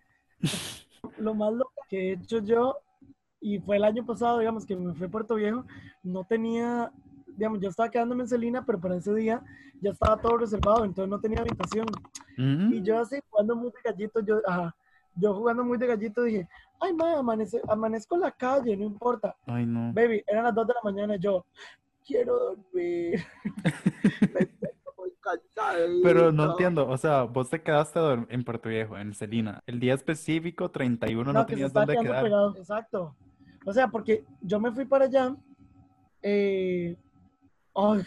lo 1.19 1.35
más 1.35 1.53
locario 1.53 1.83
que 1.89 2.11
he 2.11 2.13
hecho 2.13 2.39
yo, 2.41 2.79
y 3.41 3.59
fue 3.59 3.77
el 3.77 3.85
año 3.85 4.05
pasado, 4.05 4.39
digamos, 4.39 4.67
que 4.67 4.77
me 4.77 4.95
fui 4.95 5.07
a 5.07 5.11
Puerto 5.11 5.37
Viejo, 5.37 5.65
no 6.03 6.25
tenía, 6.25 6.93
digamos, 7.27 7.61
yo 7.61 7.69
estaba 7.69 7.91
quedándome 7.91 8.25
en 8.25 8.29
Celina, 8.29 8.65
pero 8.65 8.81
para 8.81 8.97
ese 8.97 9.15
día 9.15 9.43
ya 9.81 9.91
estaba 9.91 10.21
todo 10.21 10.39
reservado, 10.39 10.85
entonces 10.85 11.11
no 11.11 11.21
tenía 11.21 11.41
habitación. 11.41 11.87
Mm. 12.37 12.75
Y 12.75 12.83
yo 12.83 12.99
así, 12.99 13.19
jugando 13.29 13.73
gallito, 13.85 14.21
yo, 14.21 14.41
ajá, 14.47 14.75
yo 15.17 15.35
jugando 15.35 15.65
muy 15.65 15.79
de 15.79 15.87
gallito 15.87 16.23
dije, 16.23 16.49
ay, 16.81 16.93
madre, 16.95 17.17
amanece, 17.17 17.61
amanezco 17.69 18.15
en 18.15 18.21
la 18.23 18.31
calle, 18.31 18.77
no 18.77 18.85
importa. 18.85 19.37
Ay, 19.47 19.67
no. 19.67 19.93
Baby, 19.93 20.23
eran 20.27 20.45
las 20.45 20.55
2 20.55 20.67
de 20.67 20.75
la 20.75 20.81
mañana, 20.91 21.17
yo, 21.17 21.45
quiero 22.07 22.39
dormir. 22.39 23.25
Pero 26.03 26.31
no 26.31 26.53
entiendo, 26.53 26.89
o 26.89 26.97
sea, 26.97 27.25
vos 27.25 27.51
te 27.51 27.61
quedaste 27.61 27.99
en 28.29 28.45
Puerto 28.45 28.69
Viejo, 28.69 28.97
en 28.97 29.13
Celina. 29.13 29.63
El 29.67 29.81
día 29.81 29.95
específico, 29.95 30.71
31, 30.71 31.33
no, 31.33 31.41
se 31.41 31.47
tenías 31.47 31.73
dónde 31.73 31.97
quedar. 31.97 32.23
pegado. 32.23 32.57
Exacto. 32.57 33.17
O 33.65 33.73
sea, 33.73 33.89
porque 33.89 34.25
yo 34.41 34.61
me 34.61 34.71
fui 34.71 34.85
para 34.85 35.07
allá. 35.07 35.35
eh, 36.23 36.97
ay, 37.75 38.05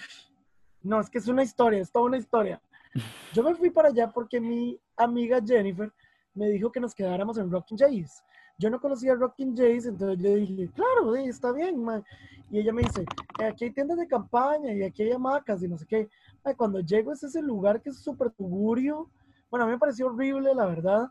no, 0.82 1.01
es 1.01 1.10
que 1.10 1.18
es 1.18 1.28
una 1.28 1.43
historia, 1.43 1.82
es 1.82 1.91
toda 1.91 2.05
una 2.05 2.18
historia. 2.18 2.62
Yo 3.34 3.43
me 3.43 3.53
fui 3.53 3.70
para 3.70 3.89
allá 3.89 4.10
porque 4.10 4.39
mi 4.39 4.80
amiga 4.97 5.39
Jennifer 5.45 5.91
me 6.34 6.50
dijo 6.50 6.72
que 6.72 6.80
nos 6.80 6.94
quedáramos 6.96 7.38
en 7.38 7.52
Rocking 7.52 7.78
Jays. 7.78 8.24
Yo 8.58 8.70
no 8.70 8.80
conocía 8.80 9.16
Rocking 9.16 9.56
Jays, 9.56 9.86
entonces 9.86 10.20
yo 10.22 10.36
dije, 10.36 10.70
claro, 10.74 11.16
sí, 11.16 11.24
está 11.30 11.52
bien, 11.52 11.82
man. 11.84 12.04
Y 12.52 12.60
ella 12.60 12.74
me 12.74 12.82
dice, 12.82 13.06
"Eh, 13.40 13.46
aquí 13.46 13.66
hay 13.66 13.72
tiendas 13.72 13.98
de 13.98 14.08
campaña 14.08 14.74
y 14.74 14.84
aquí 14.84 15.04
hay 15.04 15.12
hamacas 15.12 15.64
y 15.64 15.68
no 15.68 15.78
sé 15.78 15.86
qué. 15.86 16.10
Ay, 16.44 16.56
cuando 16.56 16.80
llego 16.82 17.14
es 17.14 17.24
ese 17.24 17.42
lugar 17.42 17.82
que 17.82 17.90
es 17.90 18.00
súper 18.00 18.32
tugurio. 18.32 19.10
Bueno, 19.50 19.64
a 19.64 19.68
mí 19.68 19.74
me 19.74 19.80
pareció 19.80 20.08
horrible, 20.08 20.54
la 20.54 20.66
verdad. 20.66 21.10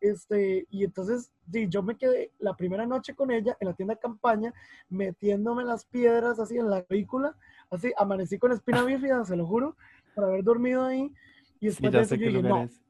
Este, 0.00 0.66
y 0.70 0.84
entonces, 0.84 1.30
sí, 1.52 1.68
yo 1.68 1.82
me 1.82 1.96
quedé 1.96 2.32
la 2.38 2.54
primera 2.54 2.86
noche 2.86 3.14
con 3.14 3.30
ella 3.30 3.56
en 3.60 3.68
la 3.68 3.74
tienda 3.74 3.94
de 3.94 4.00
campaña, 4.00 4.52
metiéndome 4.88 5.64
las 5.64 5.84
piedras 5.84 6.38
así 6.38 6.56
en 6.56 6.70
la 6.70 6.82
película, 6.82 7.36
así, 7.70 7.92
amanecí 7.96 8.38
con 8.38 8.52
espina 8.52 8.82
bífida, 8.82 9.24
se 9.24 9.36
lo 9.36 9.46
juro, 9.46 9.76
por 10.14 10.24
haber 10.24 10.42
dormido 10.42 10.84
ahí. 10.84 11.12
Y 11.60 11.66
después 11.66 11.92
de 11.92 11.98
ya 11.98 12.02
eso 12.02 12.08
sé 12.10 12.16
yo 12.16 12.20
qué 12.20 12.26
dije, 12.28 12.42
lugar 12.42 12.52
no, 12.52 12.64
es. 12.64 12.80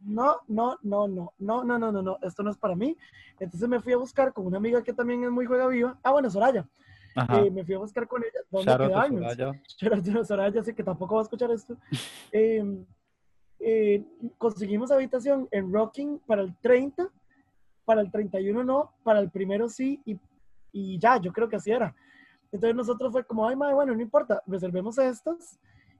No, 0.00 0.36
no, 0.48 0.78
no, 0.82 1.08
no, 1.08 1.32
no, 1.38 1.64
no, 1.64 1.78
no, 1.78 1.92
no, 1.92 2.02
no, 2.02 2.18
esto 2.22 2.42
no 2.42 2.50
es 2.50 2.56
para 2.56 2.74
mí. 2.74 2.96
Entonces 3.38 3.68
me 3.68 3.80
fui 3.80 3.92
a 3.92 3.96
buscar 3.96 4.32
con 4.32 4.46
una 4.46 4.58
amiga 4.58 4.82
que 4.82 4.92
también 4.92 5.24
es 5.24 5.30
muy 5.30 5.46
juega 5.46 5.66
viva. 5.68 5.98
Ah, 6.02 6.12
bueno, 6.12 6.30
Soraya. 6.30 6.66
Eh, 7.16 7.50
me 7.50 7.64
fui 7.64 7.74
a 7.74 7.78
buscar 7.78 8.06
con 8.06 8.22
ella 8.22 8.40
dónde. 8.50 8.72
Soraya. 8.72 9.52
Shout 9.78 9.92
out 9.92 10.16
a 10.16 10.24
Soraya, 10.24 10.62
sé 10.62 10.74
que 10.74 10.82
tampoco 10.84 11.14
va 11.14 11.22
a 11.22 11.24
escuchar 11.24 11.50
esto. 11.50 11.76
Eh, 12.32 12.84
eh, 13.58 14.04
conseguimos 14.36 14.90
habitación 14.90 15.48
en 15.50 15.72
Rocking 15.72 16.18
para 16.26 16.42
el 16.42 16.54
30, 16.60 17.08
para 17.84 18.02
el 18.02 18.10
31 18.10 18.62
no, 18.62 18.92
para 19.02 19.20
el 19.20 19.30
primero 19.30 19.68
sí, 19.68 20.00
y, 20.04 20.18
y 20.72 20.98
ya, 20.98 21.18
yo 21.18 21.32
creo 21.32 21.48
que 21.48 21.56
así 21.56 21.70
era. 21.70 21.94
Entonces 22.52 22.76
nosotros 22.76 23.12
fue 23.12 23.24
como, 23.24 23.48
ay, 23.48 23.56
madre, 23.56 23.74
bueno, 23.74 23.94
no 23.94 24.02
importa, 24.02 24.42
reservemos 24.46 24.98
estas, 24.98 25.58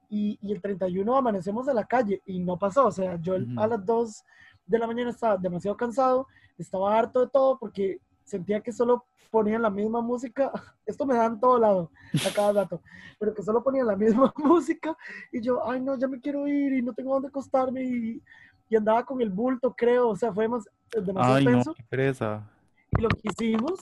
y, 0.09 0.39
y 0.43 0.53
el 0.53 0.61
31 0.61 1.17
amanecemos 1.17 1.69
en 1.69 1.77
la 1.77 1.85
calle, 1.85 2.23
y 2.27 2.39
no 2.39 2.59
pasó, 2.59 2.87
o 2.87 2.93
sea, 2.93 3.17
yo 3.21 3.35
el- 3.35 3.45
Ujú. 3.53 3.61
a 3.61 3.67
las 3.67 3.85
2 3.85 4.25
de 4.67 4.79
la 4.79 4.87
mañana 4.87 5.11
estaba 5.11 5.37
demasiado 5.37 5.77
cansado, 5.77 6.27
estaba 6.59 6.99
harto 6.99 7.21
de 7.21 7.29
todo, 7.29 7.59
porque 7.59 8.01
sentía 8.25 8.61
que 8.61 8.73
solo 8.73 9.05
ponían 9.31 9.63
la 9.63 9.71
misma 9.71 10.01
música, 10.01 10.51
esto 10.87 11.05
me 11.07 11.15
da 11.17 11.27
en 11.27 11.39
todo 11.41 11.59
lado, 11.59 11.91
a 12.29 12.33
cada 12.35 12.53
rato, 12.53 12.81
pero 13.19 13.35
que 13.35 13.43
solo 13.43 13.63
ponían 13.63 13.87
la 13.87 13.97
misma 13.97 14.33
música, 14.39 14.97
y 15.33 15.41
yo, 15.41 15.69
ay, 15.69 15.81
no, 15.81 15.97
ya 15.99 16.09
me 16.09 16.21
quiero 16.21 16.47
ir, 16.49 16.73
y 16.73 16.83
no 16.83 16.93
tengo 16.93 17.15
dónde 17.15 17.29
acostarme, 17.29 17.83
y, 17.85 18.23
y 18.69 18.77
andaba 18.77 19.05
con 19.05 19.21
el 19.21 19.31
bulto, 19.31 19.75
creo, 19.77 20.09
o 20.09 20.17
sea, 20.17 20.33
fue 20.33 20.49
más, 20.49 20.65
demasiado 20.91 21.37
Ay, 21.37 21.45
no, 21.45 21.51
tenso. 21.53 21.75
qué 21.75 21.83
pereza. 21.89 22.43
Y 22.99 23.03
lo 23.03 23.09
que 23.09 23.29
hicimos 23.29 23.79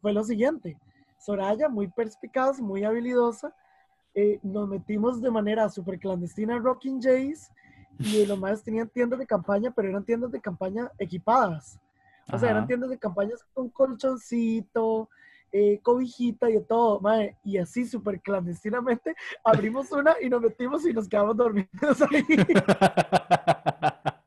fue 0.00 0.12
lo 0.12 0.22
siguiente. 0.24 0.76
Soraya, 1.18 1.68
muy 1.68 1.88
perspicaz, 1.88 2.60
muy 2.60 2.84
habilidosa, 2.84 3.54
eh, 4.20 4.40
nos 4.42 4.68
metimos 4.68 5.22
de 5.22 5.30
manera 5.30 5.68
súper 5.68 6.00
clandestina 6.00 6.56
a 6.56 6.58
Rocking 6.58 7.00
Jays 7.00 7.52
y 8.00 8.26
los 8.26 8.36
más 8.40 8.64
tenían 8.64 8.88
tiendas 8.88 9.20
de 9.20 9.26
campaña, 9.26 9.70
pero 9.70 9.88
eran 9.90 10.04
tiendas 10.04 10.32
de 10.32 10.40
campaña 10.40 10.90
equipadas. 10.98 11.78
O 12.32 12.36
sea, 12.36 12.50
eran 12.50 12.62
Ajá. 12.62 12.66
tiendas 12.66 12.90
de 12.90 12.98
campaña 12.98 13.34
con 13.54 13.68
colchoncito, 13.68 15.08
eh, 15.52 15.78
cobijita 15.82 16.50
y 16.50 16.54
de 16.54 16.60
todo, 16.62 16.98
mae. 17.00 17.36
Y 17.44 17.58
así 17.58 17.86
súper 17.86 18.20
clandestinamente 18.20 19.14
abrimos 19.44 19.92
una 19.92 20.16
y 20.20 20.28
nos 20.28 20.42
metimos 20.42 20.84
y 20.84 20.92
nos 20.92 21.08
quedamos 21.08 21.36
dormidos 21.36 22.02
ahí. 22.02 22.24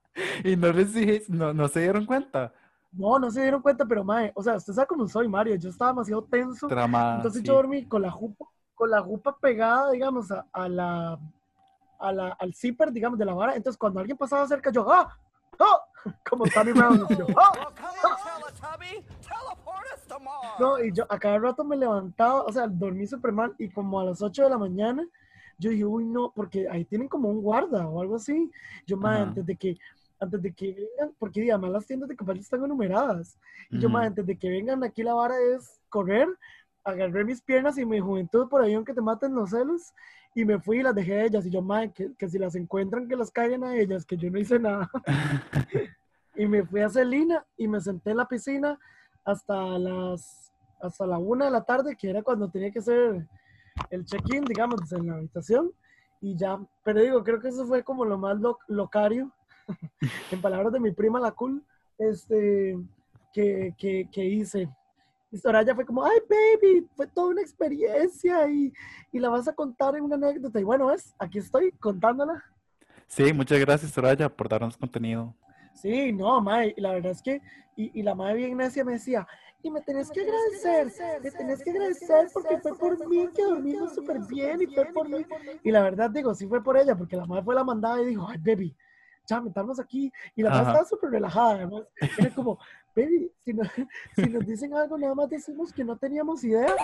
Y 0.43 0.55
no 0.55 0.71
les 0.71 0.93
dije, 0.93 1.21
no, 1.27 1.53
no 1.53 1.67
se 1.67 1.81
dieron 1.81 2.05
cuenta. 2.05 2.51
No, 2.91 3.19
no 3.19 3.29
se 3.29 3.41
dieron 3.41 3.61
cuenta, 3.61 3.85
pero 3.85 4.03
mae, 4.03 4.31
o 4.35 4.41
sea, 4.41 4.55
usted 4.55 4.73
sabe 4.73 4.87
cómo 4.87 5.07
soy, 5.07 5.27
Mario. 5.27 5.55
Yo 5.55 5.69
estaba 5.69 5.91
demasiado 5.91 6.23
tenso. 6.23 6.67
Tramada, 6.67 7.17
Entonces 7.17 7.41
sí. 7.41 7.47
yo 7.47 7.55
dormí 7.55 7.85
con 7.85 8.01
la 8.01 8.09
jupa, 8.09 8.45
con 8.81 8.89
la 8.89 8.99
jupa 9.03 9.37
pegada, 9.37 9.91
digamos, 9.91 10.31
a, 10.31 10.43
a 10.51 10.67
la, 10.67 11.19
a 11.99 12.11
la, 12.11 12.29
al 12.29 12.51
zipper, 12.55 12.91
digamos, 12.91 13.19
de 13.19 13.25
la 13.25 13.35
vara. 13.35 13.55
Entonces 13.55 13.77
cuando 13.77 13.99
alguien 13.99 14.17
pasaba 14.17 14.47
cerca, 14.47 14.71
yo, 14.71 14.91
¡ah! 14.91 15.15
¡ah! 15.59 15.81
Como 16.27 16.45
Tommy 16.45 16.71
Brown. 16.71 17.05
yo, 17.07 17.27
¡ah! 17.37 17.51
Mars. 20.19 20.55
No, 20.59 20.83
y 20.83 20.91
yo 20.91 21.05
a 21.07 21.19
cada 21.19 21.37
rato 21.37 21.63
me 21.63 21.77
levantaba, 21.77 22.41
o 22.41 22.51
sea, 22.51 22.65
dormí 22.65 23.05
súper 23.05 23.31
mal. 23.31 23.53
Y 23.59 23.69
como 23.69 23.99
a 23.99 24.05
las 24.05 24.19
8 24.19 24.45
de 24.45 24.49
la 24.49 24.57
mañana, 24.57 25.07
yo 25.59 25.69
dije, 25.69 25.85
uy, 25.85 26.03
no, 26.03 26.31
porque 26.35 26.67
ahí 26.67 26.83
tienen 26.83 27.07
como 27.07 27.29
un 27.29 27.39
guarda 27.43 27.87
o 27.87 28.01
algo 28.01 28.15
así. 28.15 28.49
Yo, 28.87 28.97
más 28.97 29.19
antes 29.19 29.45
de 29.45 29.55
que, 29.57 29.77
antes 30.19 30.41
de 30.41 30.51
que 30.53 30.73
vengan, 30.73 31.15
porque 31.19 31.51
además 31.51 31.69
las 31.69 31.85
tiendas 31.85 32.09
de 32.09 32.15
campaña 32.15 32.39
están 32.39 32.65
enumeradas. 32.65 33.37
Y 33.69 33.77
yo, 33.77 33.89
más 33.89 34.07
antes 34.07 34.25
de 34.25 34.35
que 34.35 34.49
vengan, 34.49 34.83
aquí 34.83 35.03
la 35.03 35.13
vara 35.13 35.35
es 35.39 35.79
correr. 35.87 36.27
Agarré 36.83 37.23
mis 37.23 37.41
piernas 37.41 37.77
y 37.77 37.85
mi 37.85 37.99
juventud 37.99 38.47
por 38.49 38.61
ahí, 38.61 38.73
aunque 38.73 38.93
te 38.93 39.01
maten 39.01 39.35
los 39.35 39.51
celos. 39.51 39.93
Y 40.33 40.45
me 40.45 40.59
fui 40.59 40.79
y 40.79 40.83
las 40.83 40.95
dejé 40.95 41.13
a 41.19 41.25
ellas. 41.25 41.45
Y 41.45 41.49
yo, 41.49 41.61
madre, 41.61 41.91
que, 41.91 42.13
que 42.17 42.29
si 42.29 42.39
las 42.39 42.55
encuentran, 42.55 43.07
que 43.07 43.15
las 43.15 43.31
caigan 43.31 43.63
a 43.63 43.75
ellas, 43.75 44.05
que 44.05 44.17
yo 44.17 44.31
no 44.31 44.39
hice 44.39 44.57
nada. 44.59 44.89
y 46.35 46.47
me 46.47 46.63
fui 46.65 46.81
a 46.81 46.89
Celina 46.89 47.45
y 47.57 47.67
me 47.67 47.81
senté 47.81 48.11
en 48.11 48.17
la 48.17 48.27
piscina 48.27 48.79
hasta 49.25 49.77
las 49.77 50.51
hasta 50.81 51.05
la 51.05 51.19
una 51.19 51.45
de 51.45 51.51
la 51.51 51.63
tarde, 51.63 51.95
que 51.95 52.09
era 52.09 52.23
cuando 52.23 52.49
tenía 52.49 52.71
que 52.71 52.79
hacer 52.79 53.27
el 53.91 54.03
check-in, 54.03 54.43
digamos, 54.45 54.91
en 54.91 55.05
la 55.05 55.13
habitación. 55.17 55.71
Y 56.19 56.35
ya, 56.35 56.59
pero 56.83 57.01
digo, 57.01 57.23
creo 57.23 57.39
que 57.39 57.49
eso 57.49 57.67
fue 57.67 57.83
como 57.83 58.03
lo 58.03 58.17
más 58.17 58.39
lo- 58.39 58.57
locario, 58.67 59.31
en 60.31 60.41
palabras 60.41 60.73
de 60.73 60.79
mi 60.79 60.91
prima 60.91 61.19
la 61.19 61.31
cool, 61.33 61.63
este, 61.99 62.79
que, 63.31 63.75
que, 63.77 64.09
que 64.11 64.25
hice. 64.25 64.69
Y 65.31 65.37
Soraya 65.37 65.73
fue 65.73 65.85
como, 65.85 66.03
ay, 66.03 66.19
baby, 66.29 66.87
fue 66.95 67.07
toda 67.07 67.29
una 67.29 67.41
experiencia 67.41 68.49
y, 68.49 68.73
y 69.11 69.19
la 69.19 69.29
vas 69.29 69.47
a 69.47 69.53
contar 69.53 69.95
en 69.95 70.03
una 70.03 70.15
anécdota. 70.15 70.59
Y 70.59 70.63
bueno, 70.63 70.91
es, 70.91 71.15
aquí 71.17 71.39
estoy 71.39 71.71
contándola. 71.73 72.43
Sí, 73.07 73.31
muchas 73.33 73.59
gracias, 73.59 73.91
Soraya, 73.91 74.29
por 74.29 74.49
darnos 74.49 74.77
contenido. 74.77 75.35
Sí, 75.73 76.11
no, 76.11 76.41
mae, 76.41 76.73
la 76.77 76.91
verdad 76.91 77.13
es 77.13 77.21
que, 77.21 77.41
y, 77.75 77.97
y 77.99 78.03
la 78.03 78.13
madre 78.13 78.35
bien 78.35 78.57
necia 78.57 78.83
me 78.83 78.93
decía, 78.93 79.25
y 79.63 79.71
me 79.71 79.81
tenés 79.81 80.09
que 80.11 80.21
agradecer, 80.21 81.21
me 81.21 81.31
tenés 81.31 81.63
que 81.63 81.69
agradecer 81.71 82.29
porque 82.33 82.57
fue 82.57 82.77
por 82.77 83.07
mí 83.07 83.29
que 83.33 83.43
dormimos 83.43 83.93
súper 83.93 84.19
bien 84.27 84.61
y 84.61 84.67
fue 84.67 84.85
por 84.85 85.07
mí. 85.07 85.25
Y 85.63 85.71
la 85.71 85.81
verdad 85.81 86.09
digo, 86.09 86.33
sí 86.33 86.47
fue 86.47 86.63
por 86.63 86.77
ella, 86.77 86.95
porque 86.95 87.15
la 87.15 87.25
madre 87.25 87.43
fue 87.43 87.55
la 87.55 87.63
mandada 87.63 88.01
y 88.01 88.07
dijo, 88.07 88.27
ay, 88.27 88.37
baby, 88.39 88.75
ya 89.27 89.39
metámonos 89.39 89.79
aquí. 89.79 90.11
Y 90.35 90.41
la 90.41 90.49
madre 90.49 90.61
Ajá. 90.63 90.71
estaba 90.71 90.89
súper 90.89 91.11
relajada, 91.11 91.51
además. 91.51 91.83
Era 92.17 92.33
como, 92.33 92.59
baby, 92.95 93.31
si, 93.45 93.53
no- 93.53 93.63
si 94.15 94.25
nos 94.29 94.45
dicen 94.45 94.73
algo, 94.73 94.97
nada 94.97 95.15
más 95.15 95.29
decimos 95.29 95.71
que 95.73 95.83
no 95.83 95.95
teníamos 95.97 96.43
idea. 96.43 96.75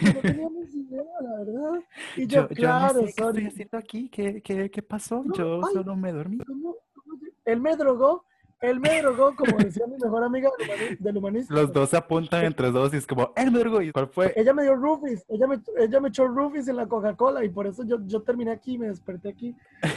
no 0.00 0.20
teníamos 0.20 0.74
idea, 0.74 1.02
la 1.20 1.36
verdad. 1.38 1.80
Y 2.16 2.26
yo, 2.26 2.42
Yo, 2.42 2.48
yo 2.48 2.48
no 2.48 2.54
claro, 2.54 2.94
sé 2.94 3.00
qué 3.16 3.22
estoy 3.24 3.46
haciendo 3.46 3.78
aquí, 3.78 4.08
¿qué, 4.08 4.42
qué, 4.42 4.70
qué 4.70 4.82
pasó? 4.82 5.22
No, 5.24 5.34
Yo 5.34 5.60
ay. 5.66 5.72
solo 5.74 5.96
me 5.96 6.12
dormí. 6.12 6.38
¿Cómo- 6.38 6.76
cómo 6.94 7.18
te- 7.18 7.32
Él 7.52 7.60
me 7.60 7.76
drogó, 7.76 8.24
él 8.60 8.80
me 8.80 9.00
drogó, 9.00 9.34
como 9.36 9.56
decía 9.58 9.86
mi 9.86 9.96
mejor 10.02 10.22
amiga 10.24 10.50
del 10.58 10.68
humani- 10.68 10.98
del 10.98 11.16
humanista. 11.16 11.54
Los 11.54 11.72
dos 11.72 11.90
se 11.90 11.96
apuntan 11.96 12.44
entre 12.44 12.70
dos 12.70 12.92
y 12.92 12.96
es 12.98 13.06
como, 13.06 13.32
el 13.36 13.50
vergo, 13.50 13.80
¿y 13.82 13.92
cuál 13.92 14.08
fue? 14.08 14.32
Ella 14.36 14.52
me 14.52 14.62
dio 14.64 14.74
roofies, 14.76 15.24
ella 15.28 15.46
me, 15.46 15.60
ella 15.78 16.00
me 16.00 16.08
echó 16.08 16.26
roofies 16.28 16.68
en 16.68 16.76
la 16.76 16.86
Coca-Cola 16.86 17.44
y 17.44 17.48
por 17.48 17.66
eso 17.66 17.84
yo, 17.84 17.98
yo 18.06 18.22
terminé 18.22 18.50
aquí 18.52 18.74
y 18.74 18.78
me 18.78 18.88
desperté 18.88 19.28
aquí. 19.30 19.54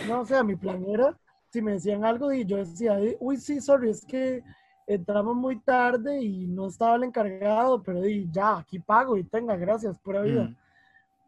No, 0.08 0.22
o 0.22 0.26
sea, 0.26 0.44
mi 0.44 0.56
plan 0.56 0.84
era, 0.88 1.18
si 1.52 1.62
me 1.62 1.74
decían 1.74 2.06
algo 2.06 2.32
y 2.32 2.46
yo 2.46 2.58
decía, 2.58 3.00
"Eh, 3.00 3.18
uy, 3.20 3.38
sí, 3.38 3.60
sorry, 3.60 3.90
es 3.90 4.06
que 4.06 4.44
entramos 4.88 5.36
muy 5.36 5.60
tarde 5.60 6.22
y 6.22 6.48
no 6.48 6.68
estaba 6.68 6.96
el 6.96 7.04
encargado, 7.04 7.84
pero 7.84 8.02
di, 8.02 8.28
ya, 8.32 8.58
aquí 8.60 8.80
pago 8.80 9.18
y 9.18 9.24
tenga, 9.24 9.56
gracias, 9.56 10.00
pura 10.00 10.22
vida. 10.22 10.44
Mm, 10.46 10.56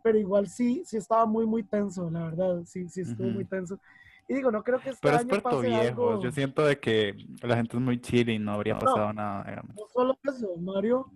pero 0.01 0.17
igual 0.17 0.47
sí, 0.47 0.83
sí 0.85 0.97
estaba 0.97 1.25
muy, 1.25 1.45
muy 1.45 1.63
tenso, 1.63 2.09
la 2.09 2.25
verdad, 2.25 2.63
sí, 2.65 2.89
sí 2.89 3.01
estuvo 3.01 3.29
muy 3.29 3.45
tenso. 3.45 3.79
Y 4.27 4.33
digo, 4.35 4.51
no 4.51 4.63
creo 4.63 4.79
que 4.81 4.89
este 4.89 4.99
Pero 5.01 5.15
es 5.15 5.21
año 5.21 5.29
Puerto 5.29 5.49
pase 5.49 5.67
Viejo. 5.67 6.11
algo. 6.11 6.23
Yo 6.23 6.31
siento 6.31 6.65
de 6.65 6.79
que 6.79 7.13
la 7.41 7.55
gente 7.57 7.75
es 7.77 7.83
muy 7.83 7.99
chill 7.99 8.29
y 8.29 8.39
no 8.39 8.53
habría 8.53 8.73
No. 8.75 8.79
pasado 8.81 9.11
nada, 9.13 9.43
digamos. 9.43 9.75
No 9.75 9.87
solo 9.93 10.17
eso, 10.23 10.55
Mario, 10.57 11.11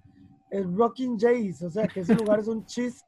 el 0.51 0.75
Rocking 0.75 1.17
Jays, 1.19 1.61
o 1.61 1.69
sea, 1.69 1.87
que 1.87 2.01
ese 2.01 2.15
lugar 2.15 2.39
es 2.39 2.47
un 2.47 2.65
chiste. 2.65 3.05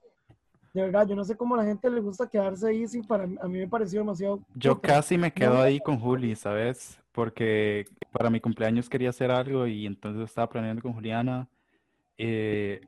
De 0.73 0.81
verdad, 0.83 1.07
yo 1.07 1.15
no 1.15 1.23
sé 1.23 1.35
cómo 1.35 1.55
a 1.55 1.57
la 1.59 1.65
gente 1.65 1.89
le 1.89 2.01
gusta 2.01 2.29
quedarse 2.29 2.67
ahí, 2.69 2.87
sí, 2.87 3.01
para 3.03 3.23
a 3.23 3.47
mí 3.47 3.59
me 3.59 3.67
pareció 3.67 3.99
demasiado. 4.01 4.41
Yo 4.53 4.81
casi 4.81 5.17
me 5.17 5.33
quedo 5.33 5.61
ahí 5.61 5.79
con 5.81 5.99
Juli, 5.99 6.35
¿sabes? 6.35 6.99
Porque 7.11 7.89
para 8.11 8.29
mi 8.29 8.39
cumpleaños 8.39 8.89
quería 8.89 9.09
hacer 9.09 9.31
algo 9.31 9.67
y 9.67 9.85
entonces 9.85 10.23
estaba 10.29 10.49
planeando 10.49 10.81
con 10.81 10.93
Juliana. 10.93 11.47
eh, 12.17 12.81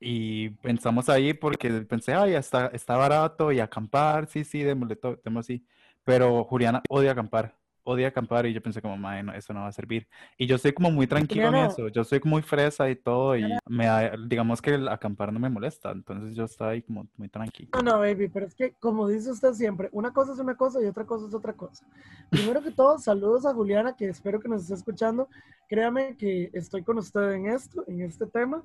y 0.00 0.50
pensamos 0.62 1.08
ahí 1.08 1.34
porque 1.34 1.70
pensé, 1.82 2.14
ay, 2.14 2.34
está, 2.34 2.68
está 2.68 2.96
barato 2.96 3.52
y 3.52 3.60
acampar, 3.60 4.28
sí, 4.28 4.44
sí, 4.44 4.62
démosle 4.62 4.96
todo, 4.96 5.20
démosle 5.24 5.56
así. 5.56 5.66
Pero 6.04 6.44
Juliana 6.44 6.82
odia 6.88 7.12
acampar, 7.12 7.56
odia 7.86 8.08
acampar 8.08 8.44
y 8.46 8.52
yo 8.52 8.60
pensé 8.60 8.82
como, 8.82 8.96
"Mae, 8.96 9.22
no, 9.22 9.32
eso 9.32 9.54
no 9.54 9.60
va 9.60 9.68
a 9.68 9.72
servir. 9.72 10.06
Y 10.36 10.46
yo 10.46 10.58
soy 10.58 10.72
como 10.72 10.90
muy 10.90 11.06
tranquilo 11.06 11.42
en 11.44 11.48
Juliana. 11.52 11.72
eso, 11.72 11.88
yo 11.88 12.04
soy 12.04 12.20
muy 12.24 12.42
fresa 12.42 12.90
y 12.90 12.96
todo 12.96 13.36
y 13.36 13.56
me, 13.68 13.86
da- 13.86 14.12
digamos 14.28 14.60
que 14.60 14.74
el 14.74 14.88
acampar 14.88 15.32
no 15.32 15.38
me 15.38 15.48
molesta, 15.48 15.92
entonces 15.92 16.34
yo 16.36 16.44
estaba 16.44 16.72
ahí 16.72 16.82
como 16.82 17.06
muy 17.16 17.28
tranquilo. 17.28 17.70
No, 17.74 17.82
no, 17.82 17.98
baby, 18.00 18.28
pero 18.28 18.46
es 18.46 18.54
que, 18.54 18.72
como 18.80 19.06
dice 19.08 19.30
usted 19.30 19.52
siempre, 19.52 19.88
una 19.92 20.12
cosa 20.12 20.32
es 20.32 20.38
una 20.38 20.56
cosa 20.56 20.82
y 20.82 20.86
otra 20.86 21.04
cosa 21.04 21.28
es 21.28 21.34
otra 21.34 21.52
cosa. 21.52 21.84
Primero 22.30 22.60
que 22.62 22.72
todo, 22.72 22.98
saludos 22.98 23.46
a 23.46 23.54
Juliana, 23.54 23.94
que 23.96 24.08
espero 24.08 24.40
que 24.40 24.48
nos 24.48 24.62
esté 24.62 24.74
escuchando. 24.74 25.28
Créame 25.68 26.16
que 26.16 26.50
estoy 26.52 26.82
con 26.82 26.98
usted 26.98 27.32
en 27.32 27.46
esto, 27.46 27.84
en 27.86 28.00
este 28.02 28.26
tema. 28.26 28.62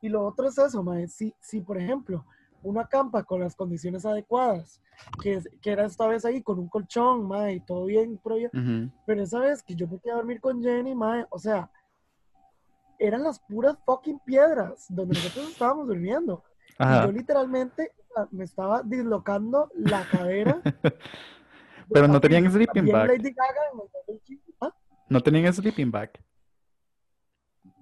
Y 0.00 0.08
lo 0.08 0.26
otro 0.26 0.48
es 0.48 0.58
eso, 0.58 0.82
mae. 0.82 1.06
Si, 1.08 1.32
si 1.40 1.60
por 1.60 1.78
ejemplo, 1.78 2.24
uno 2.62 2.80
acampa 2.80 3.22
con 3.24 3.40
las 3.40 3.54
condiciones 3.56 4.04
adecuadas, 4.06 4.80
que, 5.22 5.40
que 5.60 5.70
era 5.72 5.84
esta 5.86 6.06
vez 6.06 6.24
ahí 6.24 6.42
con 6.42 6.58
un 6.58 6.68
colchón, 6.68 7.26
mae, 7.26 7.54
y 7.54 7.60
todo 7.60 7.86
bien, 7.86 8.20
pero, 8.22 8.38
ya- 8.38 8.48
Ujú. 8.48 8.90
pero 9.06 9.22
esa 9.22 9.40
vez 9.40 9.62
que 9.62 9.74
yo 9.74 9.86
me 9.88 9.98
quedé 9.98 10.12
a 10.12 10.16
dormir 10.16 10.40
con 10.40 10.62
Jenny, 10.62 10.94
mae, 10.94 11.26
o 11.30 11.38
sea, 11.38 11.70
eran 12.98 13.22
las 13.24 13.40
puras 13.40 13.76
fucking 13.84 14.20
piedras 14.20 14.86
donde 14.88 15.14
nosotros 15.14 15.50
estábamos 15.50 15.88
durmiendo. 15.88 16.44
Y 16.78 16.84
yo 17.06 17.12
literalmente 17.12 17.92
me 18.30 18.44
estaba 18.44 18.82
dislocando 18.82 19.70
la 19.74 20.04
cadera. 20.08 20.60
Pero 21.92 22.08
no 22.08 22.20
tenían 22.20 22.50
sleeping 22.50 22.90
bag. 22.90 23.08
Lady 23.08 23.32
Gaga. 23.32 23.60
¿Ah? 24.60 24.74
No 25.08 25.20
tenían 25.20 25.52
sleeping 25.52 25.90
bag. 25.90 26.10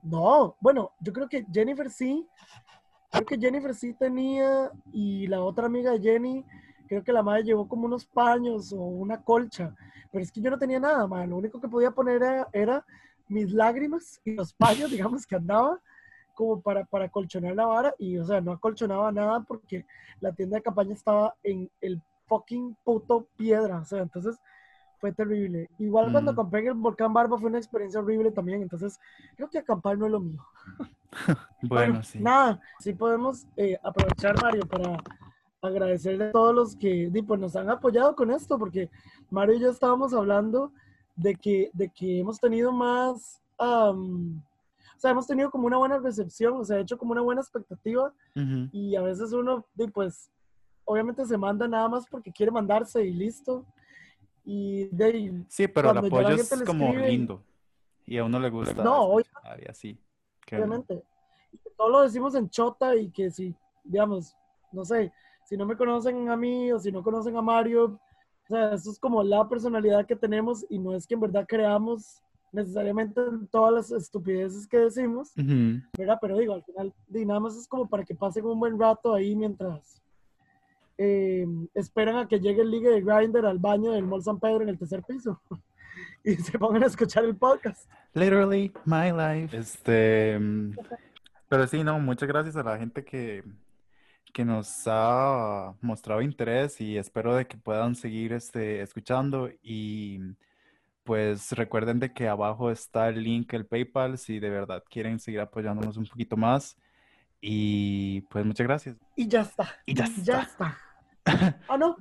No, 0.03 0.57
bueno, 0.61 0.93
yo 1.01 1.13
creo 1.13 1.29
que 1.29 1.45
Jennifer 1.53 1.91
sí. 1.91 2.27
Creo 3.11 3.27
que 3.27 3.39
Jennifer 3.39 3.75
sí 3.75 3.93
tenía 3.95 4.71
y 4.93 5.27
la 5.27 5.43
otra 5.43 5.67
amiga 5.67 5.91
de 5.93 6.01
Jenny, 6.01 6.45
creo 6.89 7.03
que 7.03 7.13
la 7.13 7.23
madre 7.23 7.43
llevó 7.45 7.67
como 7.69 7.87
unos 7.87 8.05
paños 8.07 8.73
o 8.73 8.81
una 8.81 9.21
colcha. 9.23 9.75
Pero 10.13 10.23
es 10.23 10.31
que 10.33 10.41
yo 10.41 10.51
no 10.51 10.59
tenía 10.59 10.79
nada, 10.81 11.07
madre. 11.07 11.27
Lo 11.29 11.37
único 11.37 11.61
que 11.61 11.69
podía 11.69 11.91
poner 11.91 12.17
era, 12.23 12.49
era 12.53 12.85
mis 13.29 13.53
lágrimas 13.53 14.21
y 14.25 14.35
los 14.35 14.53
paños, 14.53 14.91
digamos, 14.91 15.27
que 15.27 15.37
andaba 15.37 15.81
como 16.35 16.61
para, 16.61 16.85
para 16.85 17.09
colchonar 17.09 17.55
la 17.57 17.67
vara. 17.67 17.95
Y, 17.99 18.17
o 18.19 18.25
sea, 18.25 18.41
no 18.41 18.53
acolchonaba 18.53 19.11
nada 19.13 19.41
porque 19.41 19.85
la 20.21 20.33
tienda 20.33 20.57
de 20.57 20.63
campaña 20.63 20.95
estaba 20.95 21.35
en 21.43 21.69
el 21.81 22.01
fucking 22.27 22.77
puto 22.85 23.27
piedra. 23.37 23.79
O 23.79 23.85
sea, 23.85 24.03
entonces 24.03 24.37
fue 25.01 25.13
terrible. 25.13 25.69
Igual 25.79 26.13
cuando 26.13 26.33
Mm. 26.33 26.35
acampé 26.35 26.59
en 26.61 26.67
el 26.69 26.75
volcán 26.75 27.13
Barba 27.13 27.39
fue 27.39 27.49
una 27.49 27.59
experiencia 27.59 28.01
horrible 28.01 28.31
también. 28.31 28.63
Entonces, 28.63 29.01
creo 29.37 29.49
que 29.51 29.59
acampar 29.59 29.99
no 29.99 30.07
es 30.07 30.13
lo 30.13 30.21
mío. 30.21 30.45
Bueno, 31.63 32.03
sí. 32.03 32.19
Nada, 32.21 32.61
sí 32.79 32.93
podemos 32.95 33.47
eh, 33.57 33.79
aprovechar, 33.83 34.41
Mario, 34.43 34.63
para 34.67 34.97
agradecerle 35.61 36.25
a 36.27 36.33
todos 36.33 36.55
los 36.55 36.77
que 36.77 37.11
pues, 37.27 37.39
nos 37.41 37.55
han 37.57 37.69
apoyado 37.69 38.15
con 38.17 38.31
esto, 38.31 38.59
porque 38.59 38.89
Mario 39.29 39.57
y 39.57 39.61
yo 39.61 39.71
estábamos 39.71 40.15
hablando 40.15 40.73
de 41.17 41.35
que, 41.35 41.71
de 41.75 41.91
que 41.91 42.21
hemos 42.21 42.39
tenido 42.41 42.73
más, 42.73 43.43
am, 43.59 44.43
o 44.97 45.01
sea, 45.01 45.11
hemos 45.11 45.27
tenido 45.27 45.51
como 45.51 45.67
una 45.67 45.77
buena 45.77 45.99
recepción, 45.99 46.57
o 46.57 46.65
sea, 46.65 46.79
hecho 46.79 46.97
como 46.97 47.13
una 47.13 47.21
buena 47.21 47.43
expectativa, 47.43 48.13
Ujú. 48.35 48.69
y 48.73 48.97
a 48.97 49.03
veces 49.03 49.33
uno, 49.33 49.67
pues, 49.93 50.31
obviamente 50.85 51.27
se 51.27 51.37
manda 51.37 51.69
nada 51.69 51.89
más 51.89 52.07
porque 52.09 52.33
quiere 52.33 52.51
mandarse 52.51 53.05
y 53.05 53.13
listo. 53.13 53.65
Y 54.45 54.85
de 54.87 55.45
Sí, 55.49 55.69
pero 55.69 55.91
el 55.91 55.99
apoyo 55.99 56.29
es 56.31 56.49
como 56.65 56.87
escribe 56.87 57.09
lindo. 57.11 57.45
Y 58.07 58.17
a 58.19 58.25
uno 58.25 58.41
le 58.41 58.49
gusta 58.51 58.83
No, 58.83 59.03
obvio- 59.03 59.21
escuchar 59.21 59.61
y 59.63 59.71
así. 59.71 60.01
Obviamente. 60.53 61.03
Y 61.53 61.59
que 61.59 61.71
Todo 61.71 61.89
lo 61.89 62.03
decimos 62.03 62.35
en 62.35 62.49
chota 62.49 62.97
y 62.97 63.11
que 63.11 63.31
si, 63.31 63.55
digamos, 63.85 64.37
no 64.73 64.85
sé, 64.85 65.13
si 65.45 65.57
no 65.57 65.67
me 65.67 65.77
conocen 65.77 66.29
a 66.29 66.37
mí 66.37 66.71
o 66.73 66.79
si 66.79 66.93
no 66.93 67.03
conocen 67.03 67.37
a 67.37 67.43
Mario, 67.43 67.85
o 67.85 68.47
sea, 68.49 68.73
eso 68.75 68.91
es 68.91 68.99
como 68.99 69.23
la 69.23 69.49
personalidad 69.49 70.07
que 70.07 70.17
tenemos 70.17 70.65
y 70.69 70.79
no 70.79 70.95
es 70.95 71.07
que 71.07 71.15
en 71.15 71.21
verdad 71.21 71.47
creamos 71.49 72.23
necesariamente 72.53 73.21
en 73.21 73.47
todas 73.47 73.73
las 73.73 73.93
estupideces 73.93 74.67
que 74.67 74.79
decimos. 74.79 75.33
¿verdad? 75.97 76.19
Pero 76.21 76.39
digo, 76.39 76.55
al 76.55 76.65
final, 76.65 76.93
di, 77.07 77.25
nada 77.25 77.41
más 77.41 77.57
es 77.57 77.67
como 77.69 77.89
para 77.89 78.05
que 78.05 78.15
pasen 78.15 78.45
un 78.45 78.59
buen 78.59 78.79
rato 78.79 79.15
ahí 79.15 79.35
mientras 79.37 80.01
eh, 80.99 81.47
esperan 81.75 82.17
a 82.17 82.29
que 82.29 82.39
llegue 82.39 82.61
el 82.61 82.71
ligue 82.71 82.91
de 82.91 83.01
Grinder 83.01 83.47
al 83.47 83.59
baño 83.59 83.93
del 83.93 84.05
Mall 84.05 84.23
San 84.23 84.39
Pedro 84.39 84.63
en 84.63 84.69
el 84.69 84.79
tercer 84.79 85.03
piso 85.03 85.41
y 86.25 86.37
se 86.37 86.59
pongan 86.59 86.85
a 86.85 86.87
escuchar 86.87 87.25
el 87.25 87.37
podcast. 87.37 87.91
Literally 88.15 88.73
my 88.85 89.13
life. 89.13 89.57
Este, 89.57 90.39
pero 91.49 91.67
sí, 91.67 91.85
no, 91.85 91.99
muchas 92.01 92.29
gracias 92.29 92.57
a 92.57 92.63
la 92.63 92.79
gente 92.79 93.05
que, 93.05 93.45
que 94.33 94.45
nos 94.45 94.83
ha 94.87 95.75
mostrado 95.81 96.23
interés 96.23 96.81
y 96.81 96.97
espero 96.97 97.35
de 97.35 97.47
que 97.47 97.57
puedan 97.57 97.95
seguir 97.95 98.33
este, 98.33 98.83
escuchando 98.83 99.51
y 99.63 100.21
pues 101.05 101.53
recuerden 101.53 101.99
de 101.99 102.13
que 102.13 102.29
abajo 102.29 102.71
está 102.71 103.09
el 103.09 103.23
link, 103.23 103.53
el 103.55 103.67
PayPal, 103.67 104.19
si 104.19 104.39
de 104.39 104.51
verdad 104.51 104.85
quieren 104.89 105.19
seguir 105.19 105.41
apoyándonos 105.41 105.97
un 105.97 106.07
poquito 106.07 106.37
más 106.37 106.77
y 107.41 108.21
pues 108.23 108.45
muchas 108.45 108.67
gracias. 108.67 108.97
Y 109.17 109.27
ya 109.27 109.41
está. 109.41 109.69
Y 109.87 109.95
ya 109.95 110.05
está. 110.05 110.43
está. 110.43 110.79
ah, 111.69 111.79
no. 111.79 111.97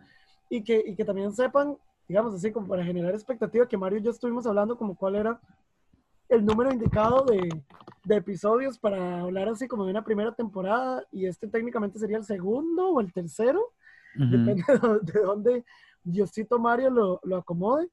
Y 0.49 0.63
que, 0.63 0.83
y 0.85 0.95
que 0.95 1.05
también 1.05 1.31
sepan, 1.31 1.77
digamos 2.09 2.33
así, 2.33 2.51
como 2.51 2.67
para 2.67 2.83
generar 2.83 3.13
expectativa, 3.13 3.65
que 3.67 3.77
Mario 3.77 3.99
y 3.99 4.01
yo 4.01 4.11
estuvimos 4.11 4.45
hablando 4.45 4.77
como 4.77 4.95
cuál 4.95 5.15
era 5.15 5.39
el 6.27 6.43
número 6.45 6.71
indicado 6.73 7.23
de, 7.23 7.47
de 8.03 8.15
episodios 8.15 8.77
para 8.77 9.21
hablar 9.21 9.47
así 9.47 9.67
como 9.67 9.85
de 9.85 9.91
una 9.91 10.03
primera 10.03 10.33
temporada. 10.33 11.03
Y 11.11 11.25
este 11.25 11.47
técnicamente 11.47 11.97
sería 11.99 12.17
el 12.17 12.23
segundo 12.25 12.89
o 12.89 12.99
el 12.99 13.13
tercero. 13.13 13.59
Ujú. 14.15 14.25
Depende 14.31 14.63
de, 14.67 14.79
dó- 14.79 14.99
de 14.99 15.21
dónde 15.21 15.65
Diosito 16.03 16.59
Mario 16.59 16.89
lo, 16.89 17.19
lo 17.23 17.37
acomode. 17.37 17.89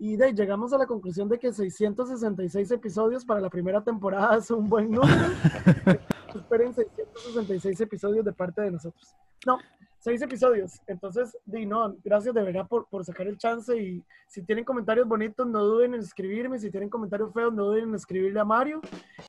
Y 0.00 0.16
de 0.16 0.26
ahí 0.26 0.32
llegamos 0.32 0.72
a 0.72 0.78
la 0.78 0.86
conclusión 0.86 1.28
de 1.28 1.38
que 1.38 1.52
666 1.52 2.70
episodios 2.70 3.24
para 3.24 3.40
la 3.40 3.50
primera 3.50 3.82
temporada 3.82 4.36
es 4.38 4.50
un 4.50 4.68
buen 4.68 4.90
número. 4.90 5.12
Esperen 6.34 6.72
666 6.74 7.80
episodios 7.80 8.24
de 8.24 8.32
parte 8.32 8.62
de 8.62 8.70
nosotros. 8.70 9.14
No, 9.46 9.58
seis 9.98 10.22
episodios. 10.22 10.80
Entonces, 10.86 11.36
di 11.44 11.66
no, 11.66 11.94
gracias 12.04 12.34
de 12.34 12.42
verdad 12.42 12.66
por, 12.68 12.86
por 12.88 13.04
sacar 13.04 13.26
el 13.26 13.36
chance. 13.38 13.76
Y 13.76 14.02
si 14.28 14.42
tienen 14.42 14.64
comentarios 14.64 15.06
bonitos, 15.06 15.46
no 15.46 15.64
duden 15.64 15.94
en 15.94 16.00
escribirme. 16.00 16.58
Si 16.58 16.70
tienen 16.70 16.88
comentarios 16.88 17.32
feos, 17.32 17.52
no 17.52 17.64
duden 17.66 17.90
en 17.90 17.94
escribirle 17.94 18.40
a 18.40 18.44
Mario. 18.44 18.80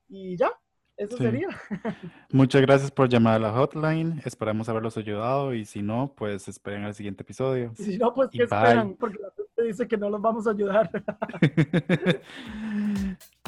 Y 0.07 0.37
ya, 0.37 0.51
eso 0.97 1.17
Sí. 1.17 1.23
sería. 1.23 1.47
Muchas 2.31 2.61
gracias 2.61 2.91
por 2.91 3.09
llamar 3.09 3.35
a 3.35 3.39
la 3.39 3.51
hotline. 3.51 4.21
Esperamos 4.25 4.67
haberlos 4.69 4.97
ayudado 4.97 5.53
y 5.53 5.65
si 5.65 5.81
no, 5.81 6.13
pues 6.15 6.47
esperen 6.47 6.83
al 6.83 6.93
siguiente 6.93 7.23
episodio. 7.23 7.73
Y 7.77 7.83
si 7.83 7.97
no, 7.97 8.13
pues, 8.13 8.29
Y 8.33 8.39
¿qué 8.39 8.45
bye. 8.45 8.57
esperan? 8.57 8.95
Porque 8.99 9.17
la 9.19 9.31
gente 9.31 9.63
dice 9.63 9.87
que 9.87 9.97
no 9.97 10.09
los 10.09 10.21
vamos 10.21 10.45
a 10.47 10.51
ayudar. 10.51 10.89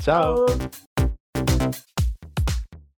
Chao. 0.01 0.45
Chao. 0.45 1.81